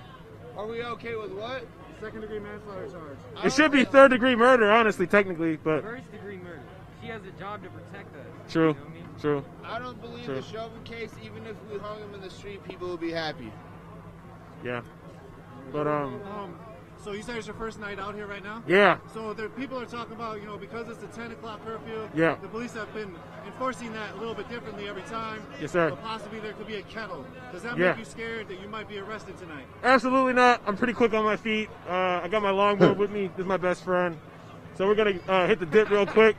Are 0.56 0.66
we 0.66 0.82
okay 0.82 1.16
with 1.16 1.32
what? 1.32 1.66
Second 2.00 2.20
degree 2.20 2.38
manslaughter 2.38 2.88
charge. 2.88 3.44
It 3.44 3.52
should 3.52 3.72
be 3.72 3.84
third 3.84 4.10
degree 4.12 4.36
murder, 4.36 4.70
honestly, 4.70 5.06
technically, 5.06 5.56
but 5.56 5.82
First 5.82 6.10
degree 6.12 6.36
murder. 6.36 6.62
She 7.00 7.08
has 7.08 7.22
a 7.24 7.30
job 7.40 7.62
to 7.64 7.70
protect 7.70 8.14
us. 8.16 8.52
true, 8.52 8.68
You 8.68 8.74
know 8.74 8.80
what 8.80 8.88
I 8.88 8.94
mean? 8.94 9.04
true. 9.20 9.44
I 9.64 9.78
don't 9.78 10.00
believe 10.00 10.24
True. 10.24 10.34
the 10.36 10.42
Chauvin 10.42 10.82
case. 10.84 11.12
Even 11.24 11.46
if 11.46 11.56
we 11.72 11.78
hung 11.78 11.98
him 12.00 12.14
in 12.14 12.20
the 12.20 12.30
street, 12.30 12.62
people 12.64 12.88
would 12.88 13.00
be 13.00 13.10
happy. 13.10 13.52
Yeah, 14.64 14.82
but 15.72 15.86
um, 15.86 16.20
Um, 16.22 16.58
so 17.02 17.12
you 17.12 17.22
said 17.22 17.36
it's 17.36 17.46
your 17.46 17.56
first 17.56 17.78
night 17.80 17.98
out 17.98 18.14
here 18.14 18.26
right 18.26 18.42
now? 18.42 18.62
Yeah. 18.66 18.98
So 19.14 19.32
there, 19.34 19.48
people 19.48 19.78
are 19.78 19.86
talking 19.86 20.14
about, 20.14 20.40
you 20.40 20.46
know, 20.46 20.56
because 20.56 20.88
it's 20.88 21.02
a 21.02 21.06
10 21.08 21.32
o'clock 21.32 21.64
curfew, 21.64 22.08
Yeah. 22.14 22.36
the 22.42 22.48
police 22.48 22.74
have 22.74 22.92
been 22.94 23.14
enforcing 23.46 23.92
that 23.92 24.14
a 24.14 24.16
little 24.18 24.34
bit 24.34 24.48
differently 24.48 24.88
every 24.88 25.02
time. 25.02 25.42
Yes, 25.60 25.72
sir. 25.72 25.90
So 25.90 25.96
possibly 25.96 26.40
there 26.40 26.52
could 26.52 26.66
be 26.66 26.76
a 26.76 26.82
kettle. 26.82 27.24
Does 27.52 27.62
that 27.62 27.76
Yeah. 27.78 27.90
make 27.90 27.98
you 27.98 28.04
scared 28.04 28.48
that 28.48 28.60
you 28.60 28.68
might 28.68 28.88
be 28.88 28.98
arrested 28.98 29.36
tonight? 29.38 29.66
absolutely 29.84 30.32
not. 30.34 30.60
I'm 30.66 30.76
pretty 30.76 30.92
quick 30.92 31.14
on 31.14 31.24
my 31.24 31.36
feet. 31.36 31.68
Uh, 31.88 32.20
I 32.22 32.28
got 32.28 32.42
my 32.42 32.50
longboard 32.52 32.96
with 33.02 33.10
me. 33.10 33.28
This 33.28 33.40
is 33.40 33.46
my 33.46 33.56
best 33.56 33.84
friend, 33.84 34.16
so 34.76 34.86
we're 34.86 34.94
gonna 34.94 35.18
uh, 35.28 35.46
hit 35.46 35.60
the 35.60 35.66
dip 35.66 35.90
real 35.90 36.06
quick, 36.06 36.36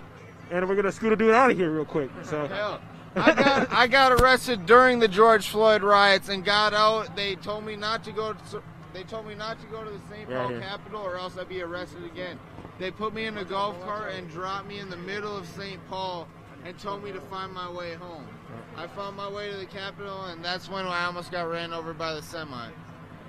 and 0.52 0.68
we're 0.68 0.76
gonna 0.76 0.92
scoot 0.92 1.14
a 1.14 1.16
dude 1.16 1.34
out 1.34 1.52
of 1.52 1.58
here 1.58 1.72
real 1.72 1.86
quick. 1.86 2.10
So. 2.24 2.48
Hell, 2.48 2.82
I 3.16 3.34
got 3.34 3.74
I 3.74 3.88
got 3.88 4.12
arrested 4.22 4.66
during 4.66 5.00
the 5.00 5.08
George 5.08 5.50
Floyd 5.50 5.82
riots 5.84 6.30
and 6.30 6.46
got 6.46 6.74
out. 6.74 7.16
They 7.16 7.36
told 7.36 7.66
me 7.66 7.76
not 7.76 8.04
to 8.04 8.12
go. 8.12 8.34
To, 8.34 8.62
they 8.94 9.04
told 9.04 9.28
me 9.28 9.36
not 9.36 9.60
to 9.60 9.68
go 9.68 9.84
to 9.84 9.90
the 9.90 10.02
St. 10.10 10.28
Paul 10.28 10.50
here. 10.50 10.62
Capitol 10.62 11.02
or 11.02 11.18
else 11.18 11.38
I'd 11.38 11.50
be 11.50 11.62
arrested 11.62 12.04
again. 12.06 12.40
They 12.80 12.92
put 12.92 13.14
me 13.14 13.26
in 13.26 13.38
a 13.38 13.46
golf 13.46 13.80
cart 13.84 14.14
and 14.14 14.30
dropped 14.30 14.68
me 14.68 14.80
in 14.80 14.90
the 14.90 14.98
middle 14.98 15.36
of 15.36 15.48
St. 15.48 15.80
Paul 15.90 16.28
and 16.66 16.78
told 16.80 17.04
me 17.04 17.12
to 17.12 17.22
find 17.22 17.54
my 17.54 17.70
way 17.72 17.94
home. 17.94 18.28
I 18.76 18.88
found 18.88 19.16
my 19.16 19.30
way 19.30 19.52
to 19.52 19.58
the 19.58 19.66
Capitol 19.66 20.26
and 20.26 20.44
that's 20.44 20.70
when 20.70 20.86
I 20.86 21.06
almost 21.06 21.32
got 21.32 21.44
ran 21.44 21.74
over 21.74 21.94
by 21.94 22.14
the 22.14 22.22
semi. 22.22 22.70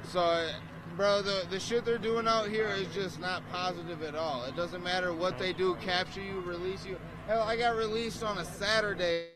So, 0.04 0.48
bro, 0.96 1.20
the 1.20 1.46
the 1.50 1.60
shit 1.60 1.84
they're 1.84 1.98
doing 1.98 2.26
out 2.26 2.48
here 2.48 2.68
is 2.68 2.88
just 2.94 3.20
not 3.20 3.42
positive 3.52 4.02
at 4.02 4.14
all. 4.14 4.44
It 4.44 4.56
doesn't 4.56 4.82
matter 4.82 5.12
what 5.12 5.38
they 5.38 5.52
do, 5.52 5.76
capture 5.82 6.22
you, 6.22 6.40
release 6.40 6.86
you. 6.86 6.96
Hell, 7.26 7.42
I 7.42 7.56
got 7.56 7.76
released 7.76 8.22
on 8.22 8.38
a 8.38 8.44
Saturday. 8.44 9.26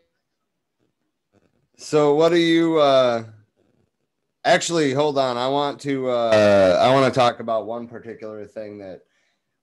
So 1.76 2.14
what 2.14 2.32
are 2.32 2.38
you 2.38 2.78
uh 2.78 3.24
actually 4.44 4.92
hold 4.92 5.18
on, 5.18 5.36
I 5.36 5.48
want 5.48 5.80
to 5.80 6.08
uh 6.10 6.78
I 6.80 6.92
want 6.92 7.12
to 7.12 7.18
talk 7.18 7.40
about 7.40 7.66
one 7.66 7.88
particular 7.88 8.44
thing 8.44 8.78
that 8.78 9.02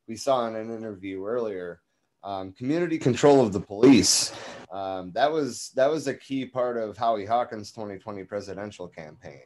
we 0.07 0.15
saw 0.15 0.47
in 0.47 0.55
an 0.55 0.75
interview 0.75 1.25
earlier. 1.25 1.81
Um, 2.23 2.51
community 2.51 2.99
control 2.99 3.41
of 3.41 3.51
the 3.51 3.59
police. 3.59 4.31
Um, 4.71 5.11
that 5.13 5.31
was 5.31 5.71
that 5.75 5.89
was 5.89 6.07
a 6.07 6.13
key 6.13 6.45
part 6.45 6.77
of 6.77 6.95
Howie 6.95 7.25
Hawkins' 7.25 7.71
2020 7.71 8.23
presidential 8.25 8.87
campaign. 8.87 9.41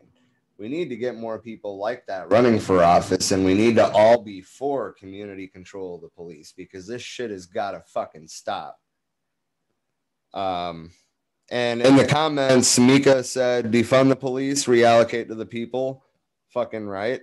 We 0.58 0.70
need 0.70 0.90
to 0.90 0.96
get 0.96 1.16
more 1.16 1.40
people 1.40 1.78
like 1.78 2.06
that 2.08 2.32
running 2.32 2.60
for 2.60 2.84
office, 2.84 3.32
and 3.32 3.46
we 3.46 3.54
need 3.54 3.76
to 3.76 3.90
all 3.92 4.22
be 4.22 4.42
for 4.42 4.94
community 4.94 5.48
control 5.48 5.96
of 5.96 6.02
the 6.02 6.10
police 6.10 6.54
because 6.56 6.88
this 6.88 7.02
shit 7.02 7.32
has 7.32 7.46
got 7.46 7.72
to 7.72 7.82
fucking 7.88 8.28
stop. 8.28 8.80
Um, 10.34 10.92
and 11.50 11.82
in 11.82 11.96
the 11.96 12.06
comments, 12.06 12.80
Mika 12.80 13.24
said, 13.24 13.72
defund 13.72 14.10
the 14.10 14.16
police, 14.16 14.66
reallocate 14.66 15.28
to 15.28 15.36
the 15.36 15.46
people. 15.46 16.04
Fucking 16.50 16.88
right. 16.88 17.22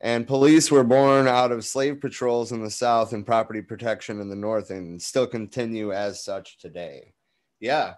And 0.00 0.26
police 0.26 0.70
were 0.70 0.84
born 0.84 1.26
out 1.26 1.50
of 1.50 1.64
slave 1.64 2.00
patrols 2.00 2.52
in 2.52 2.62
the 2.62 2.70
South 2.70 3.12
and 3.12 3.24
property 3.24 3.62
protection 3.62 4.20
in 4.20 4.28
the 4.28 4.36
North 4.36 4.70
and 4.70 5.00
still 5.00 5.26
continue 5.26 5.92
as 5.92 6.22
such 6.22 6.58
today. 6.58 7.14
Yeah. 7.58 7.94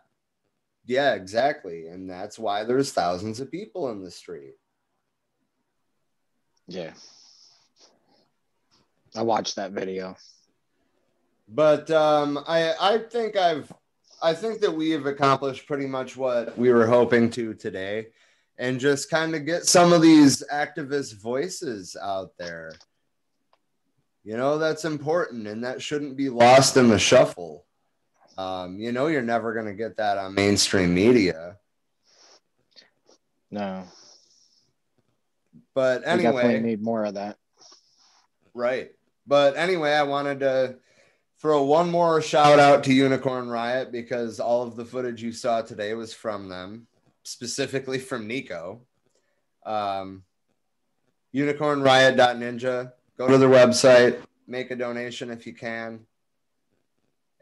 Yeah, 0.85 1.14
exactly. 1.14 1.89
And 1.89 2.09
that's 2.09 2.39
why 2.39 2.64
there's 2.64 2.93
thousands 2.93 3.41
of 3.41 3.51
people 3.51 3.91
in 3.91 4.05
the 4.05 4.11
street. 4.11 4.55
Yeah. 6.68 6.93
I 9.16 9.22
watched 9.22 9.57
that 9.57 9.72
video. 9.72 10.16
But 11.49 11.91
um, 11.91 12.39
I 12.47 12.74
I 12.81 12.99
think 12.99 13.37
I've 13.37 13.72
I 14.23 14.33
think 14.35 14.61
that 14.61 14.73
we 14.73 14.91
have 14.91 15.07
accomplished 15.07 15.67
pretty 15.67 15.87
much 15.87 16.17
what 16.17 16.57
we 16.57 16.73
were 16.73 16.87
hoping 16.87 17.31
to 17.31 17.55
today, 17.55 18.09
and 18.59 18.81
just 18.81 19.11
kind 19.11 19.35
of 19.35 19.45
get 19.45 19.67
some 19.67 19.93
of 19.93 20.03
these 20.03 20.43
activist 20.53 21.21
voices 21.21 21.97
out 22.01 22.33
there. 22.39 22.73
You 24.25 24.37
know 24.37 24.59
that's 24.59 24.85
important, 24.85 25.47
and 25.47 25.62
that 25.64 25.83
shouldn't 25.83 26.17
be 26.17 26.29
lost 26.29 26.77
in 26.77 26.89
the 26.89 26.99
shuffle. 26.99 27.64
Um, 28.39 28.79
you 28.79 28.93
know 28.93 29.07
you're 29.07 29.23
never 29.23 29.55
going 29.55 29.67
to 29.67 29.75
get 29.75 29.97
that 29.99 30.19
on 30.19 30.35
mainstream 30.35 30.95
media. 30.95 31.59
No. 33.51 33.85
But 35.75 36.01
We 36.01 36.07
definitely 36.07 36.43
anyway, 36.43 36.61
need 36.61 36.83
more 36.83 37.05
of 37.05 37.14
that. 37.14 37.37
Right. 38.55 38.93
But 39.27 39.57
anyway, 39.57 39.93
I 39.93 40.05
wanted 40.05 40.41
to 40.41 40.77
throw 41.41 41.62
one 41.62 41.91
more 41.91 42.22
shout 42.22 42.59
out 42.59 42.84
to 42.84 42.95
Unicorn 42.95 43.49
Riot 43.49 43.93
because 43.93 44.41
all 44.41 44.62
of 44.62 44.76
the 44.76 44.84
footage 44.84 45.22
you 45.22 45.32
saw 45.32 45.62
today 45.62 45.95
was 45.95 46.14
from 46.14 46.49
them, 46.49 46.87
specifically 47.24 47.99
from 47.99 48.26
Nico. 48.26 48.82
Um, 49.64 50.22
unicornriot.ninja. 51.34 52.93
Go 53.18 53.28
to 53.28 53.39
their 53.39 53.49
website, 53.49 54.18
make 54.47 54.70
a 54.70 54.76
donation 54.76 55.30
if 55.30 55.47
you 55.47 55.55
can. 55.55 56.07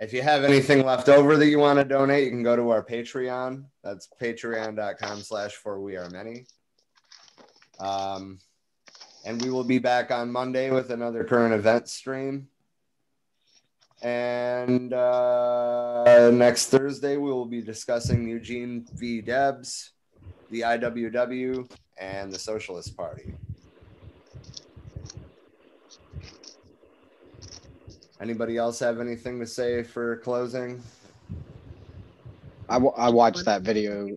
If 0.01 0.13
you 0.13 0.23
have 0.23 0.45
anything 0.45 0.85
left 0.85 1.09
over 1.09 1.37
that 1.37 1.47
you 1.47 1.59
want 1.59 1.79
to 1.79 1.85
donate, 1.85 2.25
you 2.25 2.31
can 2.31 2.43
go 2.43 2.57
to 2.57 2.71
our 2.71 2.85
Patreon. 2.85 3.65
That's 3.83 4.09
patreon.com 4.21 5.21
slash 5.21 5.53
for 5.53 5.81
we 5.81 5.97
are 5.97 6.11
many. 6.11 6.47
Um, 7.79 8.39
and 9.25 9.41
we 9.41 9.51
will 9.51 9.65
be 9.65 9.79
back 9.79 10.11
on 10.11 10.33
Monday 10.33 10.71
with 10.71 10.91
another 10.91 11.25
current 11.25 11.55
event 11.55 11.89
stream. 11.89 12.49
And 14.05 14.93
uh, 14.93 16.31
next 16.31 16.67
Thursday, 16.67 17.17
we 17.17 17.33
will 17.33 17.47
be 17.47 17.63
discussing 17.63 18.29
Eugene 18.29 18.87
V. 18.97 19.23
Debs, 19.23 19.93
the 20.51 20.61
IWW, 20.61 21.67
and 21.97 22.31
the 22.31 22.39
Socialist 22.39 22.95
Party. 22.99 23.35
Anybody 28.21 28.59
else 28.59 28.79
have 28.81 29.01
anything 29.01 29.41
to 29.41 29.47
say 29.47 29.83
for 29.83 30.19
closing? 30.19 30.83
I, 32.69 32.75
w- 32.75 32.93
I 32.95 33.09
watched 33.09 33.47
that 33.47 33.63
video. 33.63 34.09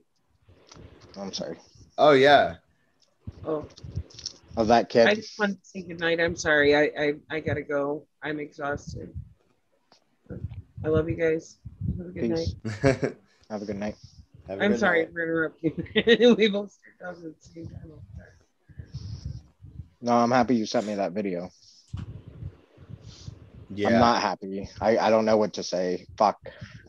I'm 1.17 1.31
sorry. 1.31 1.57
Oh, 1.97 2.11
yeah. 2.11 2.55
Oh, 3.45 3.65
Of 4.57 4.67
that 4.67 4.89
kid. 4.89 5.07
I 5.07 5.15
just 5.15 5.39
want 5.39 5.53
to 5.53 5.59
say 5.63 5.81
goodnight. 5.81 6.19
I'm 6.19 6.35
sorry. 6.35 6.75
I, 6.75 6.91
I, 6.99 7.13
I 7.29 7.39
gotta 7.39 7.61
go. 7.61 8.05
I'm 8.21 8.39
exhausted. 8.39 9.13
I 10.83 10.89
love 10.89 11.09
you 11.09 11.15
guys. 11.15 11.57
Have 11.97 12.07
a 12.07 12.09
good 12.11 12.35
Peace. 12.35 12.55
night. 12.83 13.15
Have 13.49 13.61
a 13.61 13.65
good 13.65 13.77
night. 13.77 13.95
Have 14.47 14.59
a 14.59 14.63
I'm 14.63 14.71
good 14.71 14.79
sorry 14.79 15.03
night. 15.03 15.13
for 15.13 15.23
interrupting. 15.23 16.35
we 16.37 16.47
both 16.49 16.71
started 16.71 17.19
off 17.19 17.25
at 17.25 17.41
the 17.41 17.49
same 17.53 17.67
time. 17.67 17.91
No, 20.01 20.13
I'm 20.13 20.31
happy 20.31 20.55
you 20.55 20.65
sent 20.65 20.85
me 20.85 20.95
that 20.95 21.11
video. 21.13 21.49
Yeah. 23.73 23.87
I'm 23.89 23.99
not 23.99 24.21
happy. 24.21 24.69
I, 24.79 24.97
I 24.97 25.09
don't 25.09 25.25
know 25.25 25.37
what 25.37 25.53
to 25.53 25.63
say. 25.63 26.05
Fuck. 26.17 26.37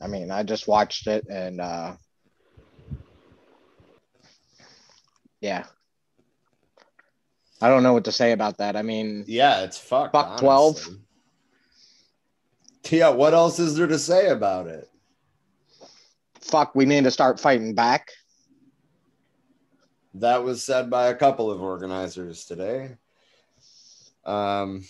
I 0.01 0.07
mean, 0.07 0.31
I 0.31 0.43
just 0.43 0.69
watched 0.69 1.07
it 1.07 1.27
and 1.29 1.61
uh 1.61 1.97
yeah. 5.41 5.65
I 7.61 7.69
don't 7.69 7.83
know 7.83 7.93
what 7.95 8.05
to 8.05 8.13
say 8.13 8.33
about 8.33 8.59
that. 8.59 8.77
I 8.77 8.83
mean, 8.83 9.25
Yeah, 9.27 9.63
it's 9.63 9.79
fucked. 9.79 10.13
fuck 10.13 10.39
12. 10.39 10.87
Yeah, 12.91 13.11
what 13.11 13.35
else 13.35 13.59
is 13.59 13.77
there 13.77 13.87
to 13.87 13.99
say 13.99 14.29
about 14.29 14.67
it? 14.67 14.89
Fuck, 16.41 16.75
we 16.75 16.87
need 16.87 17.05
to 17.05 17.11
start 17.11 17.39
fighting 17.39 17.75
back. 17.75 18.11
That 20.15 20.43
was 20.43 20.63
said 20.65 20.89
by 20.89 21.09
a 21.09 21.15
couple 21.15 21.51
of 21.51 21.63
organizers 21.63 22.45
today. 22.47 22.97
Um, 24.25 24.85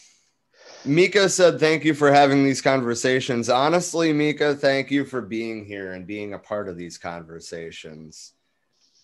Mika 0.84 1.28
said, 1.28 1.58
Thank 1.58 1.84
you 1.84 1.92
for 1.92 2.12
having 2.12 2.44
these 2.44 2.62
conversations. 2.62 3.48
Honestly, 3.48 4.12
Mika, 4.12 4.54
thank 4.54 4.90
you 4.90 5.04
for 5.04 5.20
being 5.20 5.64
here 5.64 5.92
and 5.92 6.06
being 6.06 6.34
a 6.34 6.38
part 6.38 6.68
of 6.68 6.76
these 6.76 6.98
conversations. 6.98 8.34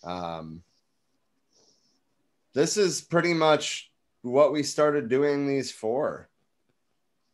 Um, 0.05 0.63
this 2.53 2.77
is 2.77 3.01
pretty 3.01 3.35
much 3.35 3.91
what 4.23 4.53
we 4.53 4.63
started 4.63 5.09
doing 5.09 5.49
these 5.49 5.73
for 5.73 6.29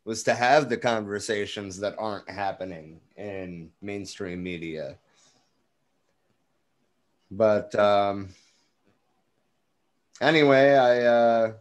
was 0.05 0.23
to 0.23 0.33
have 0.33 0.69
the 0.69 0.77
conversations 0.77 1.79
that 1.79 1.95
aren't 1.97 2.29
happening 2.29 2.99
in 3.17 3.69
mainstream 3.81 4.41
media 4.41 4.97
but 7.29 7.73
um 7.75 8.29
anyway 10.21 10.73
i 10.73 11.01
uh 11.01 11.53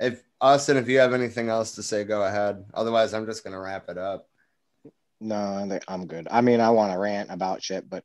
if 0.00 0.22
austin 0.40 0.76
if 0.76 0.88
you 0.88 0.98
have 0.98 1.12
anything 1.12 1.48
else 1.48 1.72
to 1.72 1.82
say 1.82 2.04
go 2.04 2.24
ahead 2.24 2.64
otherwise 2.74 3.14
i'm 3.14 3.26
just 3.26 3.44
gonna 3.44 3.60
wrap 3.60 3.88
it 3.88 3.98
up 3.98 4.28
No, 5.20 5.34
I 5.36 5.80
I'm 5.88 6.06
good. 6.06 6.28
I 6.30 6.40
mean, 6.42 6.60
I 6.60 6.70
want 6.70 6.92
to 6.92 6.98
rant 6.98 7.30
about 7.30 7.62
shit, 7.62 7.88
but 7.90 8.04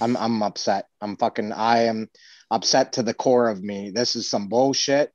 I'm 0.00 0.16
I'm 0.16 0.42
upset. 0.42 0.86
I'm 1.00 1.16
fucking 1.16 1.52
I 1.52 1.84
am 1.84 2.08
upset 2.50 2.94
to 2.94 3.02
the 3.02 3.14
core 3.14 3.48
of 3.48 3.62
me. 3.62 3.90
This 3.90 4.16
is 4.16 4.28
some 4.28 4.48
bullshit. 4.48 5.12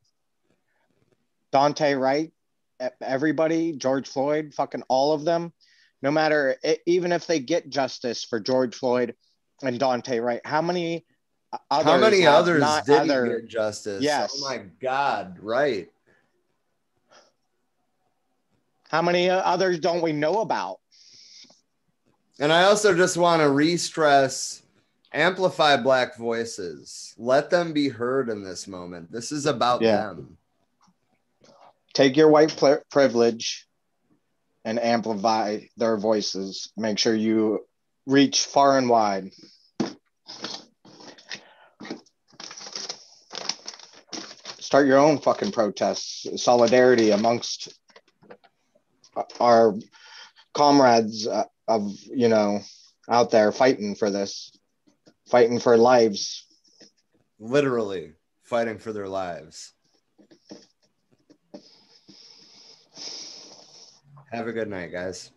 Daunte 1.56 1.98
Wright, 1.98 2.32
everybody, 3.02 3.72
George 3.72 4.10
Floyd, 4.10 4.54
fucking 4.54 4.84
all 4.90 5.14
of 5.14 5.24
them, 5.24 5.54
no 6.02 6.12
matter 6.12 6.58
even 6.86 7.14
if 7.14 7.26
they 7.28 7.40
get 7.40 7.70
justice 7.70 8.26
for 8.26 8.42
George 8.42 8.76
Floyd 8.76 9.16
and 9.64 9.80
Daunte 9.80 10.22
Wright, 10.22 10.42
how 10.44 10.62
many 10.62 11.06
others 11.72 11.86
how 11.86 11.98
many 11.98 12.28
others 12.28 12.60
not 12.60 12.86
did 12.86 13.00
other- 13.00 13.40
get 13.40 13.50
justice 13.50 14.02
oh 14.02 14.04
Yes. 14.04 14.34
oh 14.36 14.50
my 14.50 14.64
god 14.82 15.38
right 15.40 15.90
How 18.90 19.02
many 19.02 19.30
others 19.30 19.80
don't 19.80 20.02
we 20.02 20.12
know 20.14 20.42
about? 20.42 20.80
And 22.40 22.52
I 22.54 22.64
also 22.64 22.96
just 22.96 23.18
want 23.18 23.42
to 23.42 23.50
re 23.50 23.78
stress 23.78 24.62
amplify 25.14 25.76
black 25.78 26.18
voices. 26.18 27.14
Let 27.18 27.50
them 27.50 27.72
be 27.74 27.90
heard 27.90 28.30
in 28.30 28.44
this 28.44 28.68
moment. 28.68 29.12
This 29.12 29.32
is 29.32 29.46
about 29.48 29.82
Yeah. 29.82 29.98
them. 30.08 30.38
Take 31.96 32.18
your 32.18 32.30
white 32.30 32.56
pl- 32.56 32.84
privilege 32.92 33.66
and 34.64 34.80
amplify 34.80 35.62
their 35.78 35.98
voices. 35.98 36.72
Make 36.78 37.00
sure 37.00 37.16
you 37.16 37.66
reach 38.06 38.46
far 38.46 38.78
and 38.78 38.90
wide. 38.90 39.32
Start 44.60 44.88
your 44.88 44.98
own 44.98 45.20
fucking 45.20 45.52
protests, 45.52 46.44
solidarity 46.44 47.12
amongst 47.12 47.74
our 49.40 49.76
comrades 50.54 51.28
uh, 51.28 51.46
of, 51.68 51.94
you 52.04 52.28
know, 52.28 52.60
out 53.08 53.32
there 53.32 53.52
fighting 53.52 53.96
for 53.96 54.10
this, 54.10 54.52
fighting 55.30 55.60
for 55.60 55.78
lives. 55.78 56.46
Literally 57.40 58.14
fighting 58.44 58.80
for 58.80 58.92
their 58.92 59.08
lives. 59.08 59.75
Have 64.32 64.48
a 64.48 64.54
good 64.54 64.68
night, 64.70 64.92
guys. 64.92 65.32